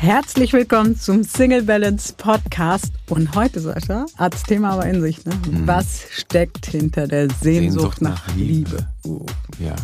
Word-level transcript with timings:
Herzlich 0.00 0.52
willkommen 0.52 0.96
zum 0.96 1.24
Single 1.24 1.64
Balance 1.64 2.14
Podcast. 2.16 2.92
Und 3.08 3.34
heute, 3.34 3.58
Sascha, 3.58 4.06
hat 4.16 4.32
das 4.32 4.44
Thema 4.44 4.70
aber 4.74 4.86
in 4.86 5.00
sich. 5.00 5.24
Ne? 5.24 5.34
Mhm. 5.50 5.66
Was 5.66 6.02
steckt 6.12 6.66
hinter 6.66 7.08
der 7.08 7.28
Sehnsucht, 7.42 8.00
nach, 8.00 8.22
Liebe? 8.36 8.86
Uh. 9.04 9.26
Ja, 9.58 9.74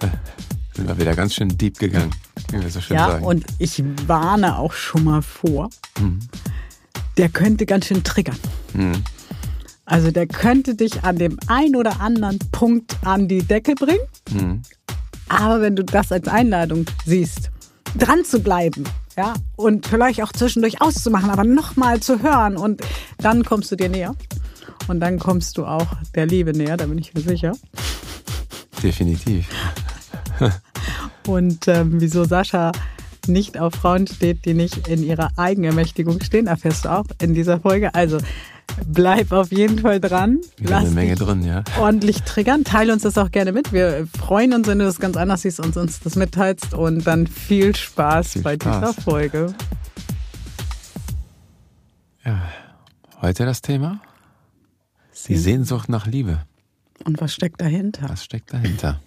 sind 0.76 0.86
wir 0.86 0.98
wieder 0.98 1.16
ganz 1.16 1.34
schön 1.34 1.48
deep 1.56 1.78
gegangen, 1.78 2.10
so 2.68 2.80
Ja, 2.92 3.12
sagen. 3.12 3.24
und 3.24 3.46
ich 3.58 3.82
warne 4.06 4.58
auch 4.58 4.74
schon 4.74 5.04
mal 5.04 5.22
vor, 5.22 5.70
der 7.16 7.30
könnte 7.30 7.64
ganz 7.64 7.86
schön 7.86 8.04
triggern. 8.04 8.38
Mhm. 8.74 9.02
Also 9.86 10.10
der 10.10 10.26
könnte 10.26 10.74
dich 10.74 11.02
an 11.02 11.16
dem 11.16 11.38
ein 11.46 11.76
oder 11.76 11.98
anderen 11.98 12.38
Punkt 12.52 12.94
an 13.04 13.26
die 13.26 13.42
Decke 13.42 13.74
bringen. 13.74 14.06
Mhm. 14.30 14.62
Aber 15.30 15.62
wenn 15.62 15.76
du 15.76 15.82
das 15.82 16.12
als 16.12 16.28
Einladung 16.28 16.84
siehst, 17.06 17.50
dran 17.96 18.22
zu 18.26 18.40
bleiben, 18.42 18.84
ja, 19.16 19.34
und 19.56 19.86
vielleicht 19.86 20.22
auch 20.22 20.32
zwischendurch 20.32 20.80
auszumachen, 20.80 21.30
aber 21.30 21.44
nochmal 21.44 22.00
zu 22.00 22.22
hören 22.22 22.56
und 22.56 22.82
dann 23.18 23.44
kommst 23.44 23.70
du 23.70 23.76
dir 23.76 23.88
näher. 23.88 24.14
Und 24.88 25.00
dann 25.00 25.18
kommst 25.18 25.58
du 25.58 25.64
auch 25.64 25.86
der 26.14 26.26
Liebe 26.26 26.52
näher, 26.52 26.76
da 26.76 26.86
bin 26.86 26.98
ich 26.98 27.14
mir 27.14 27.20
sicher. 27.20 27.52
Definitiv. 28.82 29.48
Und 31.26 31.68
ähm, 31.68 32.00
wieso 32.00 32.24
Sascha 32.24 32.72
nicht 33.28 33.58
auf 33.58 33.74
Frauen 33.74 34.06
steht, 34.06 34.44
die 34.44 34.54
nicht 34.54 34.88
in 34.88 35.04
ihrer 35.04 35.30
Eigenermächtigung 35.36 36.20
stehen, 36.22 36.48
erfährst 36.48 36.84
du 36.84 36.88
auch 36.90 37.06
in 37.20 37.34
dieser 37.34 37.60
Folge. 37.60 37.94
Also 37.94 38.18
bleib 38.86 39.32
auf 39.32 39.50
jeden 39.52 39.78
Fall 39.80 40.00
dran. 40.00 40.40
Wieder 40.56 40.78
eine 40.78 40.90
Menge 40.90 41.14
drin, 41.14 41.44
ja. 41.44 41.62
ordentlich 41.78 42.22
triggern. 42.22 42.64
Teile 42.64 42.92
uns 42.92 43.02
das 43.02 43.18
auch 43.18 43.30
gerne 43.30 43.52
mit. 43.52 43.72
Wir 43.72 44.06
freuen 44.18 44.52
uns, 44.54 44.66
wenn 44.66 44.78
du 44.78 44.84
das 44.84 44.98
ganz 44.98 45.16
anders 45.16 45.42
siehst 45.42 45.60
und 45.60 45.76
uns 45.76 46.00
das 46.00 46.16
mitteilst. 46.16 46.74
Und 46.74 47.06
dann 47.06 47.26
viel 47.26 47.74
Spaß 47.76 48.32
Viel 48.32 48.42
bei 48.42 48.54
Spaß. 48.54 48.90
dieser 48.96 49.02
Folge. 49.02 49.54
ja. 52.24 52.40
Heute 53.20 53.44
das 53.44 53.62
Thema? 53.62 54.00
Die 55.28 55.36
Sehnsucht 55.36 55.88
nach 55.88 56.06
Liebe. 56.06 56.40
Und 57.04 57.20
was 57.20 57.32
steckt 57.34 57.60
dahinter? 57.60 58.08
Was 58.08 58.24
steckt 58.24 58.52
dahinter? 58.52 59.00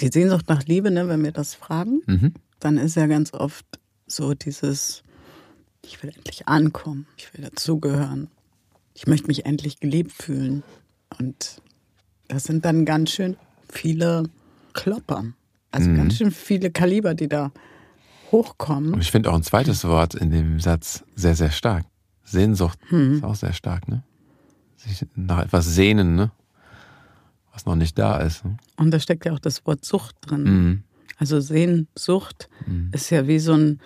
Die 0.00 0.08
Sehnsucht 0.08 0.48
nach 0.48 0.64
Liebe, 0.64 0.90
ne, 0.90 1.08
wenn 1.08 1.22
wir 1.24 1.32
das 1.32 1.54
fragen, 1.54 2.02
Mhm. 2.06 2.34
dann 2.60 2.76
ist 2.76 2.96
ja 2.96 3.06
ganz 3.06 3.32
oft 3.32 3.64
so 4.06 4.34
dieses, 4.34 5.03
ich 5.86 6.02
will 6.02 6.10
endlich 6.14 6.48
ankommen, 6.48 7.06
ich 7.16 7.32
will 7.34 7.44
dazugehören, 7.44 8.28
ich 8.94 9.06
möchte 9.06 9.26
mich 9.26 9.44
endlich 9.46 9.80
geliebt 9.80 10.12
fühlen. 10.12 10.62
Und 11.18 11.60
das 12.28 12.44
sind 12.44 12.64
dann 12.64 12.84
ganz 12.84 13.10
schön 13.10 13.36
viele 13.68 14.24
Klopper. 14.72 15.24
Also 15.70 15.90
Mhm. 15.90 15.96
ganz 15.96 16.16
schön 16.16 16.30
viele 16.30 16.70
Kaliber, 16.70 17.14
die 17.14 17.28
da 17.28 17.52
hochkommen. 18.32 18.94
Und 18.94 19.00
ich 19.00 19.10
finde 19.10 19.30
auch 19.30 19.34
ein 19.34 19.42
zweites 19.42 19.84
Wort 19.84 20.14
in 20.14 20.30
dem 20.30 20.60
Satz 20.60 21.04
sehr, 21.14 21.34
sehr 21.36 21.50
stark. 21.50 21.84
Sehnsucht 22.24 22.78
Hm. 22.88 23.16
ist 23.16 23.24
auch 23.24 23.34
sehr 23.34 23.52
stark, 23.52 23.86
ne? 23.88 24.02
Sich 24.76 25.06
nach 25.14 25.42
etwas 25.44 25.66
sehnen, 25.66 26.14
ne? 26.16 26.30
Was 27.52 27.66
noch 27.66 27.76
nicht 27.76 27.98
da 27.98 28.18
ist. 28.18 28.44
Ne? 28.44 28.56
Und 28.76 28.90
da 28.90 28.98
steckt 28.98 29.24
ja 29.26 29.32
auch 29.32 29.38
das 29.38 29.64
Wort 29.66 29.84
Sucht 29.84 30.16
drin. 30.22 30.42
Mhm. 30.44 30.82
Also 31.18 31.40
Sehnsucht 31.40 32.48
ist 32.90 33.10
ja 33.10 33.28
wie 33.28 33.38
so 33.38 33.52
ein, 33.52 33.80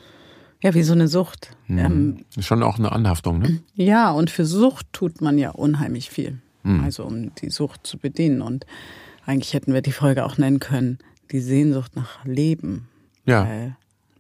ja, 0.62 0.75
wie 0.75 0.83
so 0.83 0.92
eine 0.92 1.09
Sucht. 1.09 1.56
Ähm, 1.69 2.25
Ist 2.37 2.47
Schon 2.47 2.62
auch 2.62 2.78
eine 2.78 2.92
Anhaftung, 2.92 3.39
ne? 3.39 3.61
ja, 3.75 4.11
und 4.11 4.31
für 4.31 4.45
Sucht 4.45 4.87
tut 4.92 5.20
man 5.20 5.39
ja 5.39 5.50
unheimlich 5.50 6.11
viel. 6.11 6.39
Mhm. 6.65 6.83
Also 6.83 7.05
um 7.05 7.34
die 7.37 7.50
Sucht 7.50 7.87
zu 7.87 7.98
bedienen. 7.98 8.42
Und 8.42 8.67
eigentlich 9.25 9.55
hätten 9.55 9.73
wir 9.73 9.83
die 9.83 9.92
Folge 9.92 10.25
auch 10.25 10.39
nennen 10.39 10.59
können, 10.59 10.98
die 11.31 11.41
Sehnsucht 11.41 11.95
nach 11.95 12.25
Leben. 12.25 12.89
Ja. 13.25 13.47
Weil 13.47 13.77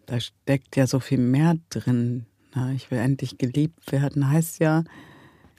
da 0.06 0.20
steckt 0.20 0.76
ja 0.76 0.86
so 0.86 1.00
viel 1.00 1.18
mehr 1.18 1.56
drin. 1.70 2.26
Na, 2.54 2.72
ich 2.72 2.90
will 2.90 2.98
endlich 2.98 3.38
geliebt 3.38 3.92
werden, 3.92 4.30
heißt 4.30 4.60
ja, 4.60 4.84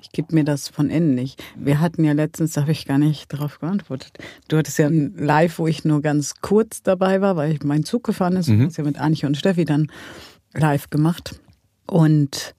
ich 0.01 0.11
gebe 0.11 0.33
mir 0.33 0.45
das 0.45 0.69
von 0.69 0.89
innen 0.89 1.13
nicht. 1.13 1.43
Wir 1.57 1.81
hatten 1.81 2.03
ja 2.05 2.13
letztens, 2.13 2.53
da 2.53 2.61
habe 2.61 2.71
ich 2.71 2.85
gar 2.85 2.97
nicht 2.97 3.31
darauf 3.33 3.59
geantwortet. 3.59 4.17
Du 4.47 4.57
hattest 4.57 4.79
ja 4.79 4.87
ein 4.87 5.13
Live, 5.17 5.59
wo 5.59 5.67
ich 5.67 5.83
nur 5.83 6.01
ganz 6.01 6.35
kurz 6.41 6.81
dabei 6.81 7.19
war, 7.21 7.35
weil 7.35 7.51
ich 7.51 7.63
mein 7.63 7.83
Zug 7.83 8.05
gefahren 8.05 8.37
ist. 8.37 8.47
Du 8.47 8.65
hast 8.65 8.77
ja 8.77 8.83
mit 8.85 8.97
Anche 8.99 9.27
und 9.27 9.35
Steffi 9.35 9.65
dann 9.65 9.91
live 10.53 10.89
gemacht. 10.89 11.39
Und 11.87 12.55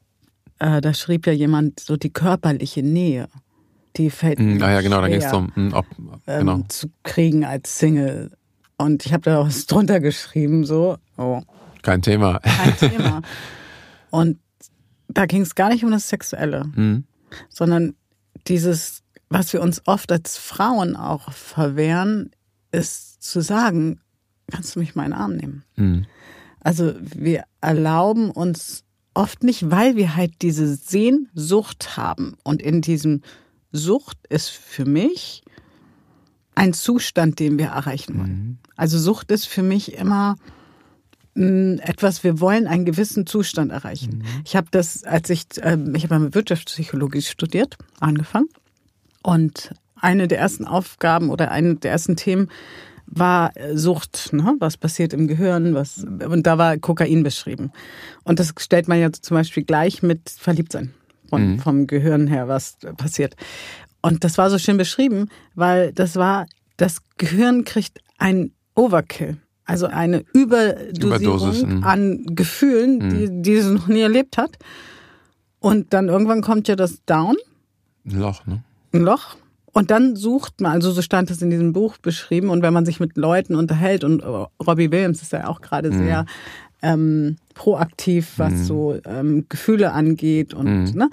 äh, 0.59 0.81
da 0.81 0.95
schrieb 0.95 1.27
ja 1.27 1.33
jemand 1.33 1.81
so 1.81 1.97
die 1.97 2.11
körperliche 2.13 2.83
Nähe. 2.83 3.29
Die 3.97 4.11
fällt 4.11 4.39
Mhm. 4.39 4.55
mir 4.59 4.65
Ah 4.65 4.73
ja, 4.73 4.81
genau, 4.83 5.01
da 5.01 5.09
ging 5.09 5.19
es 5.21 5.25
darum, 5.31 5.53
mhm, 5.55 5.73
ob, 5.75 5.87
ähm, 6.27 6.39
genau. 6.47 6.63
zu 6.69 6.89
kriegen 7.03 7.45
als 7.45 7.79
Single. 7.79 8.31
Und 8.77 9.05
ich 9.05 9.13
habe 9.13 9.23
da 9.25 9.41
was 9.45 9.67
drunter 9.67 10.01
geschrieben, 10.01 10.65
so, 10.65 10.97
oh, 11.17 11.43
Kein 11.83 12.03
Thema. 12.03 12.39
kein 12.41 12.77
Thema. 12.91 13.23
Und 14.11 14.39
da 15.09 15.27
ging 15.27 15.43
es 15.43 15.55
gar 15.55 15.71
nicht 15.71 15.85
um 15.85 15.91
das 15.91 16.09
Sexuelle, 16.09 16.65
Mhm. 16.75 17.05
sondern 17.49 17.95
dieses, 18.47 19.03
was 19.29 19.53
wir 19.53 19.61
uns 19.61 19.83
oft 19.87 20.11
als 20.13 20.39
Frauen 20.39 20.97
auch 20.97 21.31
verwehren, 21.33 22.31
ist 22.73 23.23
zu 23.23 23.41
sagen, 23.41 24.01
kannst 24.51 24.75
du 24.77 24.81
mich 24.81 24.95
mal 24.95 25.05
in 25.05 25.11
den 25.11 25.19
Arm 25.21 25.37
nehmen? 25.37 26.07
Mhm. 26.61 26.67
Also 26.67 26.95
wir 27.01 27.45
erlauben 27.61 28.31
uns 28.31 28.85
oft 29.15 29.43
nicht, 29.43 29.71
weil 29.71 29.97
wir 29.97 30.17
halt 30.17 30.43
diese 30.43 30.75
Sehnsucht 30.75 31.97
haben. 31.97 32.37
Und 32.45 32.63
in 32.63 32.81
diesem 32.81 33.23
Sucht 33.73 34.19
ist 34.29 34.49
für 34.49 34.85
mich 34.85 35.43
ein 36.55 36.73
Zustand, 36.73 37.39
den 37.39 37.59
wir 37.59 37.69
erreichen 37.69 38.19
wollen. 38.19 38.59
Also 38.77 38.99
Sucht 38.99 39.31
ist 39.31 39.47
für 39.47 39.63
mich 39.63 39.95
immer 39.95 40.37
mh, 41.35 41.83
etwas, 41.83 42.23
wir 42.25 42.41
wollen 42.41 42.67
einen 42.67 42.85
gewissen 42.85 43.27
Zustand 43.27 43.73
erreichen. 43.73 44.25
Ich 44.45 44.57
habe 44.57 44.69
das, 44.71 45.05
als 45.05 45.31
ich, 45.31 45.47
ähm, 45.63 45.95
ich 45.95 46.05
habe 46.05 46.19
mal 46.19 46.35
Wirtschaftspsychologie 46.35 47.23
studiert, 47.23 47.79
angefangen. 47.99 48.49
Und 49.23 49.75
eine 49.97 50.29
der 50.29 50.39
ersten 50.39 50.65
Aufgaben 50.65 51.31
oder 51.31 51.51
eine 51.51 51.77
der 51.77 51.93
ersten 51.93 52.17
Themen 52.17 52.49
war 53.11 53.57
äh, 53.57 53.77
Sucht, 53.77 54.33
ne? 54.33 54.57
was 54.59 54.77
passiert 54.77 55.13
im 55.13 55.27
Gehirn, 55.27 55.75
was 55.75 56.05
und 56.05 56.47
da 56.47 56.59
war 56.59 56.79
Kokain 56.79 57.23
beschrieben. 57.23 57.73
Und 58.25 58.39
das 58.39 58.55
stellt 58.59 58.89
man 58.89 59.01
ja 59.01 59.13
zum 59.13 59.37
Beispiel 59.37 59.65
gleich 59.65 60.03
mit 60.03 60.31
Verliebtsein 60.31 60.95
von, 61.29 61.59
vom 61.59 61.87
Gehirn 61.87 62.27
her, 62.27 62.49
was 62.49 62.77
passiert. 62.97 63.37
Und 64.03 64.25
das 64.25 64.39
war 64.39 64.51
so 64.51 64.59
schön 64.59 64.77
beschrieben, 64.77 65.29
weil 65.55 65.93
das 65.93 66.17
war, 66.17 66.47
das 66.77 67.03
Gehirn 67.19 67.65
kriegt 67.65 68.01
ein 68.19 68.53
Overkill, 68.75 69.37
also 69.65 69.87
eine 69.87 70.25
Überdosierung 70.33 71.39
Überdosis, 71.39 71.63
mhm. 71.65 71.85
an 71.85 72.27
Gefühlen, 72.27 73.11
die, 73.11 73.43
die 73.43 73.55
es 73.55 73.67
noch 73.67 73.89
nie 73.89 74.01
erlebt 74.01 74.39
hat. 74.39 74.59
Und 75.59 75.93
dann 75.93 76.09
irgendwann 76.09 76.41
kommt 76.41 76.69
ja 76.69 76.77
das 76.77 77.05
Down, 77.05 77.37
Ein 78.07 78.19
Loch, 78.19 78.47
ne? 78.47 78.63
ein 78.93 79.03
Loch. 79.03 79.37
Und 79.73 79.91
dann 79.91 80.17
sucht 80.17 80.61
man, 80.61 80.73
also 80.73 80.91
so 80.91 81.01
stand 81.03 81.31
es 81.31 81.43
in 81.43 81.51
diesem 81.51 81.73
Buch 81.73 81.97
beschrieben, 81.99 82.49
und 82.51 82.63
wenn 82.63 82.73
man 82.73 82.85
sich 82.85 82.99
mit 83.01 83.17
Leuten 83.17 83.55
unterhält, 83.55 84.03
und 84.05 84.23
äh, 84.23 84.27
Robbie 84.67 84.91
Williams 84.91 85.23
ist 85.23 85.33
ja 85.33 85.47
auch 85.47 85.61
gerade 85.61 85.93
sehr 85.93 86.27
ähm, 86.83 87.37
proaktiv, 87.55 88.33
was 88.37 88.67
so 88.67 88.99
ähm, 89.05 89.45
Gefühle 89.49 89.93
angeht 89.93 90.55
und 90.55 90.95
ne? 90.95 91.09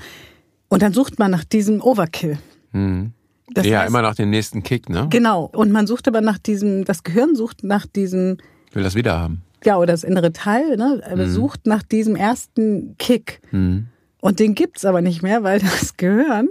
Und 0.70 0.82
dann 0.82 0.92
sucht 0.94 1.20
man 1.20 1.30
nach 1.32 1.44
diesem 1.44 1.82
Overkill. 1.82 2.40
Mhm. 2.72 3.12
Das 3.54 3.66
ja, 3.66 3.82
heißt- 3.82 3.88
immer 3.88 4.02
nach 4.02 4.16
dem 4.16 4.30
nächsten 4.30 4.64
Kick, 4.64 4.90
ne? 4.90 5.08
Genau. 5.10 5.46
Und 5.54 5.72
man 5.72 5.88
sucht 5.88 6.08
aber 6.08 6.22
nach 6.22 6.38
diesem, 6.38 6.84
das 6.84 7.04
Gehirn 7.04 7.36
sucht 7.36 7.64
nach 7.64 7.86
diesem, 7.86 8.38
Ich 8.70 8.76
will 8.76 8.84
das 8.84 8.96
wieder 8.96 9.18
haben. 9.20 9.44
ja, 9.64 9.78
oder 9.78 9.88
das 9.94 10.04
innere 10.04 10.34
Teil, 10.34 10.76
ne, 10.78 11.02
äh, 11.06 11.28
sucht 11.28 11.66
nach 11.68 11.84
diesem 11.84 12.16
ersten 12.16 12.96
Kick. 12.98 13.40
Mhm. 13.52 13.88
Und 14.20 14.40
den 14.40 14.56
gibt's 14.56 14.84
aber 14.84 15.02
nicht 15.02 15.22
mehr, 15.22 15.44
weil 15.44 15.60
das 15.60 15.96
Gehirn 15.96 16.50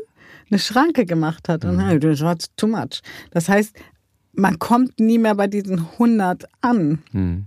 eine 0.50 0.58
Schranke 0.58 1.06
gemacht 1.06 1.48
hat. 1.48 1.64
Und 1.64 1.80
hey, 1.80 1.98
das 1.98 2.20
war 2.20 2.36
too 2.56 2.66
much. 2.66 3.02
Das 3.30 3.48
heißt, 3.48 3.76
man 4.32 4.58
kommt 4.58 5.00
nie 5.00 5.18
mehr 5.18 5.34
bei 5.34 5.46
diesen 5.46 5.78
100 5.78 6.44
an. 6.60 7.02
Mhm. 7.12 7.46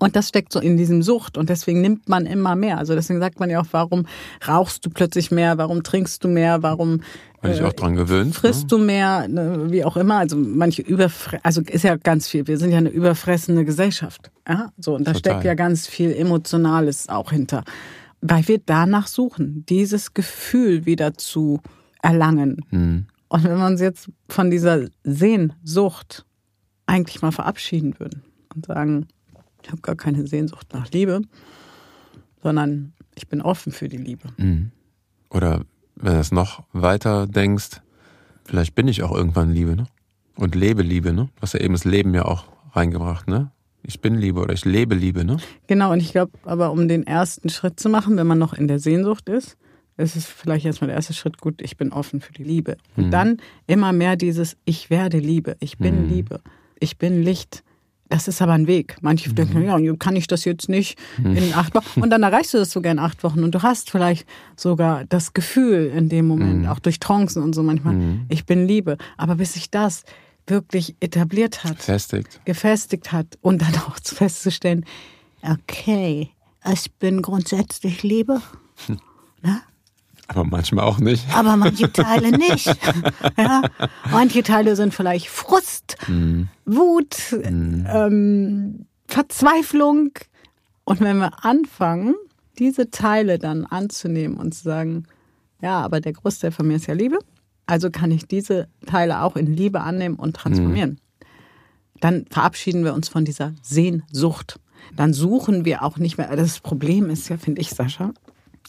Und 0.00 0.16
das 0.16 0.28
steckt 0.30 0.50
so 0.50 0.60
in 0.60 0.78
diesem 0.78 1.02
Sucht 1.02 1.36
und 1.36 1.50
deswegen 1.50 1.82
nimmt 1.82 2.08
man 2.08 2.24
immer 2.24 2.56
mehr. 2.56 2.78
Also 2.78 2.94
deswegen 2.94 3.20
sagt 3.20 3.38
man 3.38 3.50
ja 3.50 3.60
auch, 3.60 3.66
warum 3.72 4.06
rauchst 4.48 4.86
du 4.86 4.90
plötzlich 4.90 5.30
mehr, 5.30 5.58
warum 5.58 5.82
trinkst 5.82 6.24
du 6.24 6.28
mehr, 6.28 6.62
warum 6.62 7.02
Weil 7.42 7.52
ich 7.52 7.62
auch 7.62 7.74
dran 7.74 7.96
gewöhnt. 7.96 8.34
frisst 8.34 8.72
du 8.72 8.78
mehr, 8.78 9.28
ne, 9.28 9.66
wie 9.68 9.84
auch 9.84 9.98
immer. 9.98 10.16
Also 10.16 10.36
manche 10.38 10.80
überfre 10.80 11.38
also 11.42 11.60
ist 11.60 11.84
ja 11.84 11.96
ganz 11.96 12.28
viel. 12.28 12.46
Wir 12.46 12.56
sind 12.56 12.72
ja 12.72 12.78
eine 12.78 12.88
überfressene 12.88 13.66
Gesellschaft. 13.66 14.30
Ja, 14.48 14.72
so 14.78 14.94
und 14.94 15.06
da 15.06 15.12
Total. 15.12 15.32
steckt 15.32 15.44
ja 15.44 15.52
ganz 15.54 15.86
viel 15.86 16.14
Emotionales 16.14 17.10
auch 17.10 17.30
hinter, 17.30 17.62
weil 18.22 18.48
wir 18.48 18.58
danach 18.64 19.06
suchen, 19.06 19.66
dieses 19.68 20.14
Gefühl 20.14 20.86
wieder 20.86 21.12
zu 21.12 21.60
erlangen. 22.02 22.64
Mhm. 22.70 23.06
Und 23.28 23.44
wenn 23.44 23.58
wir 23.58 23.66
uns 23.66 23.80
jetzt 23.80 24.10
von 24.28 24.50
dieser 24.50 24.86
Sehnsucht 25.04 26.24
eigentlich 26.86 27.22
mal 27.22 27.30
verabschieden 27.30 27.98
würden 27.98 28.22
und 28.54 28.66
sagen, 28.66 29.06
ich 29.62 29.70
habe 29.70 29.80
gar 29.82 29.94
keine 29.94 30.26
Sehnsucht 30.26 30.68
nach 30.72 30.90
Liebe, 30.90 31.20
sondern 32.42 32.92
ich 33.14 33.28
bin 33.28 33.40
offen 33.40 33.72
für 33.72 33.88
die 33.88 33.98
Liebe. 33.98 34.28
Mhm. 34.36 34.72
Oder 35.30 35.64
wenn 35.94 36.14
du 36.14 36.20
es 36.20 36.32
noch 36.32 36.64
weiter 36.72 37.26
denkst, 37.26 37.82
vielleicht 38.44 38.74
bin 38.74 38.88
ich 38.88 39.02
auch 39.02 39.14
irgendwann 39.14 39.52
Liebe, 39.52 39.76
ne? 39.76 39.86
Und 40.36 40.54
lebe 40.54 40.82
Liebe, 40.82 41.12
ne? 41.12 41.28
Du 41.36 41.42
hast 41.42 41.52
ja 41.52 41.60
eben 41.60 41.74
das 41.74 41.84
Leben 41.84 42.14
ja 42.14 42.24
auch 42.24 42.44
reingebracht, 42.72 43.28
ne? 43.28 43.50
ich 43.82 44.00
bin 44.00 44.14
Liebe 44.14 44.40
oder 44.40 44.52
ich 44.52 44.64
lebe 44.64 44.94
Liebe, 44.94 45.24
ne? 45.24 45.38
Genau, 45.66 45.92
und 45.92 46.00
ich 46.00 46.12
glaube, 46.12 46.32
aber 46.44 46.70
um 46.70 46.88
den 46.88 47.06
ersten 47.06 47.48
Schritt 47.48 47.80
zu 47.80 47.88
machen, 47.88 48.16
wenn 48.16 48.26
man 48.26 48.38
noch 48.38 48.52
in 48.52 48.68
der 48.68 48.78
Sehnsucht 48.78 49.28
ist, 49.28 49.56
ist 50.00 50.16
es 50.16 50.26
vielleicht 50.26 50.66
erstmal 50.66 50.88
der 50.88 50.96
erste 50.96 51.12
Schritt, 51.14 51.38
gut, 51.38 51.60
ich 51.62 51.76
bin 51.76 51.92
offen 51.92 52.20
für 52.20 52.32
die 52.32 52.44
Liebe. 52.44 52.76
Und 52.96 53.06
Mhm. 53.06 53.10
dann 53.10 53.36
immer 53.66 53.92
mehr 53.92 54.16
dieses, 54.16 54.56
ich 54.64 54.90
werde 54.90 55.18
Liebe, 55.18 55.56
ich 55.60 55.78
bin 55.78 56.02
Mhm. 56.04 56.08
Liebe, 56.08 56.40
ich 56.78 56.98
bin 56.98 57.22
Licht. 57.22 57.62
Das 58.08 58.26
ist 58.26 58.42
aber 58.42 58.54
ein 58.54 58.66
Weg. 58.66 58.96
Manche 59.02 59.30
Mhm. 59.30 59.34
denken, 59.36 59.62
ja, 59.62 59.96
kann 59.96 60.16
ich 60.16 60.26
das 60.26 60.44
jetzt 60.44 60.68
nicht 60.68 60.98
in 61.16 61.52
acht 61.54 61.74
Wochen? 61.76 62.00
Und 62.02 62.10
dann 62.10 62.24
erreichst 62.24 62.52
du 62.54 62.58
das 62.58 62.72
sogar 62.72 62.90
in 62.90 62.98
acht 62.98 63.22
Wochen. 63.22 63.44
Und 63.44 63.54
du 63.54 63.62
hast 63.62 63.88
vielleicht 63.90 64.26
sogar 64.56 65.04
das 65.04 65.32
Gefühl 65.32 65.92
in 65.94 66.08
dem 66.08 66.26
Moment, 66.26 66.62
Mhm. 66.62 66.68
auch 66.68 66.80
durch 66.80 66.98
Trancen 66.98 67.40
und 67.42 67.54
so 67.54 67.62
manchmal, 67.62 67.96
ich 68.28 68.46
bin 68.46 68.66
Liebe. 68.66 68.96
Aber 69.16 69.36
bis 69.36 69.52
sich 69.52 69.70
das 69.70 70.02
wirklich 70.48 70.96
etabliert 70.98 71.62
hat, 71.62 71.80
Festigt. 71.80 72.40
gefestigt 72.44 73.12
hat 73.12 73.38
und 73.42 73.62
dann 73.62 73.74
auch 73.86 73.96
festzustellen, 74.02 74.84
okay, 75.42 76.30
ich 76.72 76.92
bin 76.94 77.22
grundsätzlich 77.22 78.02
Liebe, 78.02 78.40
ne? 79.42 79.60
Aber 80.30 80.44
manchmal 80.44 80.84
auch 80.84 80.98
nicht. 80.98 81.26
aber 81.36 81.56
manche 81.56 81.92
Teile 81.92 82.30
nicht. 82.36 82.66
Ja? 83.36 83.62
Manche 84.10 84.42
Teile 84.42 84.76
sind 84.76 84.94
vielleicht 84.94 85.28
Frust, 85.28 85.96
Wut, 86.66 87.16
ähm, 87.42 88.86
Verzweiflung. 89.06 90.10
Und 90.84 91.00
wenn 91.00 91.18
wir 91.18 91.44
anfangen, 91.44 92.14
diese 92.58 92.90
Teile 92.90 93.38
dann 93.38 93.64
anzunehmen 93.64 94.36
und 94.36 94.54
zu 94.54 94.62
sagen, 94.62 95.04
ja, 95.62 95.80
aber 95.80 96.00
der 96.00 96.12
Großteil 96.12 96.52
von 96.52 96.66
mir 96.68 96.76
ist 96.76 96.86
ja 96.86 96.94
Liebe, 96.94 97.18
also 97.66 97.90
kann 97.90 98.10
ich 98.10 98.26
diese 98.26 98.68
Teile 98.86 99.22
auch 99.22 99.36
in 99.36 99.46
Liebe 99.52 99.80
annehmen 99.80 100.16
und 100.16 100.36
transformieren. 100.36 101.00
Dann 102.00 102.24
verabschieden 102.30 102.84
wir 102.84 102.94
uns 102.94 103.08
von 103.08 103.24
dieser 103.24 103.52
Sehnsucht. 103.62 104.60
Dann 104.96 105.12
suchen 105.12 105.64
wir 105.64 105.82
auch 105.82 105.98
nicht 105.98 106.18
mehr. 106.18 106.34
Das 106.36 106.60
Problem 106.60 107.10
ist 107.10 107.28
ja, 107.28 107.36
finde 107.36 107.60
ich, 107.60 107.70
Sascha, 107.70 108.12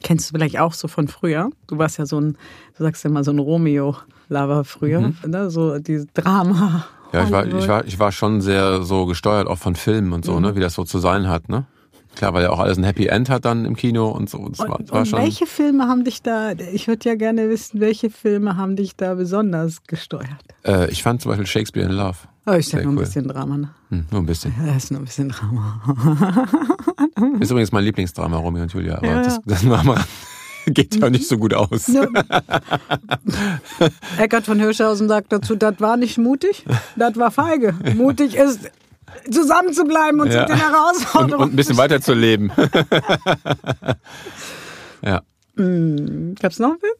kennst 0.01 0.29
du 0.29 0.35
vielleicht 0.37 0.59
auch 0.59 0.73
so 0.73 0.87
von 0.87 1.07
früher. 1.07 1.49
Du 1.67 1.77
warst 1.77 1.97
ja 1.97 2.05
so 2.05 2.19
ein, 2.19 2.37
du 2.77 2.83
sagst 2.83 3.03
ja 3.03 3.09
mal 3.09 3.23
so 3.23 3.31
ein 3.31 3.39
Romeo-Lover 3.39 4.63
früher, 4.63 5.11
ne? 5.25 5.49
so 5.49 5.79
dieses 5.79 6.07
Drama. 6.13 6.85
Ja, 7.13 7.23
ich 7.25 7.31
war, 7.31 7.45
ich 7.45 7.67
war, 7.67 7.85
ich 7.85 7.99
war 7.99 8.11
schon 8.11 8.39
sehr 8.41 8.83
so 8.83 9.05
gesteuert 9.05 9.47
auch 9.47 9.57
von 9.57 9.75
Filmen 9.75 10.13
und 10.13 10.23
so, 10.23 10.33
Mhm. 10.35 10.41
ne, 10.41 10.55
wie 10.55 10.59
das 10.61 10.73
so 10.75 10.83
zu 10.85 10.99
sein 10.99 11.27
hat, 11.27 11.49
ne? 11.49 11.65
Klar, 12.15 12.33
weil 12.33 12.43
ja 12.43 12.49
auch 12.49 12.59
alles 12.59 12.77
ein 12.77 12.83
Happy 12.83 13.07
End 13.07 13.29
hat 13.29 13.45
dann 13.45 13.63
im 13.63 13.75
Kino 13.75 14.09
und 14.09 14.29
so. 14.29 14.39
War, 14.39 14.79
Und, 14.79 14.89
das 14.89 14.91
war 14.91 14.99
und 15.01 15.11
welche 15.13 15.45
Filme 15.45 15.87
haben 15.87 16.03
dich 16.03 16.21
da, 16.21 16.51
ich 16.51 16.87
würde 16.89 17.07
ja 17.07 17.15
gerne 17.15 17.49
wissen, 17.49 17.79
welche 17.79 18.09
Filme 18.09 18.57
haben 18.57 18.75
dich 18.75 18.95
da 18.97 19.13
besonders 19.15 19.83
gesteuert? 19.87 20.27
Äh, 20.65 20.89
ich 20.91 21.03
fand 21.03 21.21
zum 21.21 21.29
Beispiel 21.31 21.47
Shakespeare 21.47 21.85
in 21.85 21.93
Love. 21.93 22.17
Oh, 22.45 22.53
ich 22.53 22.67
Sehr 22.67 22.81
nur 22.81 22.93
ein 22.93 22.97
cool. 22.97 23.03
bisschen 23.03 23.27
Drama, 23.27 23.55
ne? 23.57 23.69
Hm, 23.89 24.05
nur 24.09 24.21
ein 24.21 24.25
bisschen. 24.25 24.53
Ja, 24.65 24.75
ist 24.75 24.89
nur 24.91 24.99
ein 25.01 25.05
bisschen 25.05 25.29
Drama. 25.29 25.81
Ist 27.39 27.51
übrigens 27.51 27.71
mein 27.71 27.83
Lieblingsdrama, 27.83 28.37
Romeo 28.37 28.63
und 28.63 28.73
Julia, 28.73 28.97
aber 28.97 29.05
Ja, 29.07 29.21
das, 29.21 29.35
ja. 29.35 29.41
das 29.45 29.63
Rand. 29.65 29.99
geht 30.67 30.95
ja 30.95 31.09
nicht 31.11 31.27
so 31.27 31.37
gut 31.37 31.53
aus. 31.53 31.87
Eckart 34.17 34.45
von 34.45 34.59
Hirschhausen 34.59 35.07
sagt 35.07 35.31
dazu, 35.31 35.55
das 35.55 35.79
war 35.79 35.97
nicht 35.97 36.17
mutig, 36.17 36.65
das 36.95 37.15
war 37.17 37.29
feige. 37.31 37.73
Mutig 37.95 38.35
ist, 38.35 38.71
zusammen 39.29 39.73
zu 39.73 39.83
bleiben 39.83 40.19
und 40.19 40.31
Ja. 40.31 40.47
sich 40.47 40.55
den 40.55 40.55
Und, 40.55 40.61
Herausforderungen. 40.71 41.43
und 41.43 41.53
ein 41.53 41.55
bisschen 41.55 41.77
weiter 41.77 42.01
zu 42.01 42.13
leben. 42.13 42.51
ja. 45.03 45.21
Gab's 45.55 46.59
noch 46.59 46.69
einen 46.71 46.79
Film? 46.79 46.93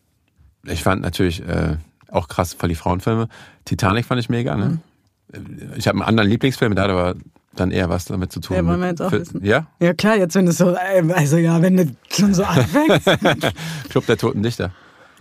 Ich 0.66 0.84
fand 0.84 1.02
natürlich 1.02 1.42
äh, 1.48 1.78
auch 2.12 2.28
krass 2.28 2.54
voll 2.54 2.70
die 2.70 2.76
Frauenfilme. 2.76 3.28
Titanic 3.66 4.06
fand 4.06 4.20
ich 4.22 4.30
mega, 4.30 4.56
ne? 4.56 4.80
Ich 5.76 5.88
habe 5.88 5.98
einen 6.00 6.08
anderen 6.08 6.30
Lieblingsfilm, 6.30 6.76
der 6.76 6.84
hat 6.86 6.92
aber 6.92 7.16
dann 7.56 7.72
eher 7.72 7.90
was 7.90 8.06
damit 8.06 8.32
zu 8.32 8.40
tun. 8.40 8.56
Ja, 8.56 8.66
wollen 8.66 8.80
wir 8.80 8.88
jetzt 8.88 9.02
auch 9.02 9.12
wissen. 9.12 9.44
Ja? 9.44 9.68
Ja 9.80 9.94
klar, 9.94 10.18
jetzt 10.18 10.36
wenn 10.36 10.48
es 10.48 10.58
so, 10.58 10.74
äh, 10.74 11.04
also 11.14 11.38
ja, 11.38 11.62
wenn 11.62 11.78
du 11.78 11.96
schon 12.10 12.34
so 12.34 12.44
anfängst. 12.44 13.10
Club 13.90 14.06
der 14.06 14.18
Toten 14.18 14.44
Dichter. 14.44 14.72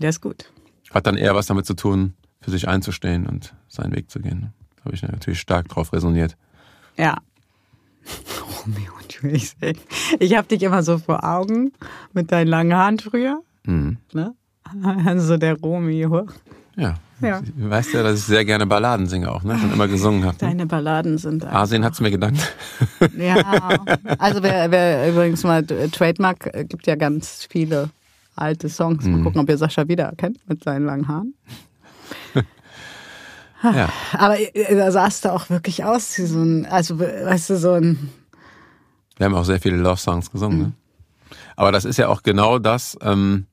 Der 0.00 0.10
ist 0.10 0.20
gut. 0.20 0.50
Hat 0.92 1.06
dann 1.06 1.16
eher 1.16 1.34
was 1.34 1.46
damit 1.46 1.66
zu 1.66 1.74
tun, 1.74 2.14
für 2.40 2.50
sich 2.50 2.68
einzustehen 2.68 3.26
und 3.26 3.54
seinen 3.68 3.94
Weg 3.94 4.10
zu 4.10 4.20
gehen. 4.20 4.52
Da 4.76 4.84
habe 4.86 4.94
ich 4.94 5.02
natürlich 5.02 5.40
stark 5.40 5.68
drauf 5.68 5.92
resoniert. 5.92 6.36
Ja. 6.96 7.18
Romeo 8.64 8.92
und 9.00 9.12
Julia. 9.12 9.36
Ich, 9.36 9.54
ich 10.18 10.36
habe 10.36 10.48
dich 10.48 10.62
immer 10.62 10.82
so 10.82 10.98
vor 10.98 11.24
Augen 11.24 11.72
mit 12.12 12.32
deinen 12.32 12.48
langen 12.48 12.74
Haaren 12.74 12.98
früher. 12.98 13.42
Mhm. 13.64 13.98
Ne? 14.12 14.34
Also 15.04 15.36
der 15.36 15.58
Romeo. 15.58 16.28
Ja. 16.80 16.94
Ja. 17.20 17.42
Du 17.42 17.68
weißt 17.68 17.92
ja, 17.92 18.02
dass 18.02 18.20
ich 18.20 18.24
sehr 18.24 18.46
gerne 18.46 18.66
Balladen 18.66 19.06
singe 19.06 19.30
auch, 19.30 19.42
ne? 19.42 19.58
Schon 19.58 19.72
immer 19.72 19.88
gesungen 19.88 20.24
habe. 20.24 20.34
Ne? 20.36 20.50
Deine 20.50 20.66
Balladen 20.66 21.18
sind 21.18 21.44
Asien 21.44 21.84
hat's 21.84 22.00
mir 22.00 22.10
gedankt. 22.10 22.40
Ja, 23.16 23.78
also 24.18 24.42
wer, 24.42 24.70
wer 24.70 25.10
übrigens 25.10 25.42
mal 25.44 25.64
Trademark 25.64 26.50
äh, 26.54 26.64
gibt 26.64 26.86
ja 26.86 26.96
ganz 26.96 27.46
viele 27.50 27.90
alte 28.36 28.68
Songs. 28.68 29.04
Mal 29.04 29.22
gucken, 29.22 29.40
ob 29.40 29.48
ihr 29.48 29.58
Sascha 29.58 29.86
wiedererkennt 29.88 30.38
mit 30.48 30.64
seinen 30.64 30.86
langen 30.86 31.08
Haaren. 31.08 31.34
Ja. 33.62 33.90
Aber 34.14 34.40
äh, 34.40 34.74
da 34.74 34.90
sahst 34.90 35.26
du 35.26 35.32
auch 35.34 35.50
wirklich 35.50 35.84
aus 35.84 36.16
wie 36.16 36.24
so 36.24 36.38
ein, 36.38 36.64
also 36.64 36.98
weißt 36.98 37.50
du, 37.50 37.56
so 37.58 37.72
ein, 37.72 38.10
Wir 39.18 39.26
haben 39.26 39.34
auch 39.34 39.44
sehr 39.44 39.60
viele 39.60 39.76
Love-Songs 39.76 40.30
gesungen. 40.30 40.58
Ne? 40.58 40.72
Aber 41.56 41.70
das 41.70 41.84
ist 41.84 41.98
ja 41.98 42.08
auch 42.08 42.22
genau 42.22 42.58
das, 42.58 42.96
ähm, 43.02 43.44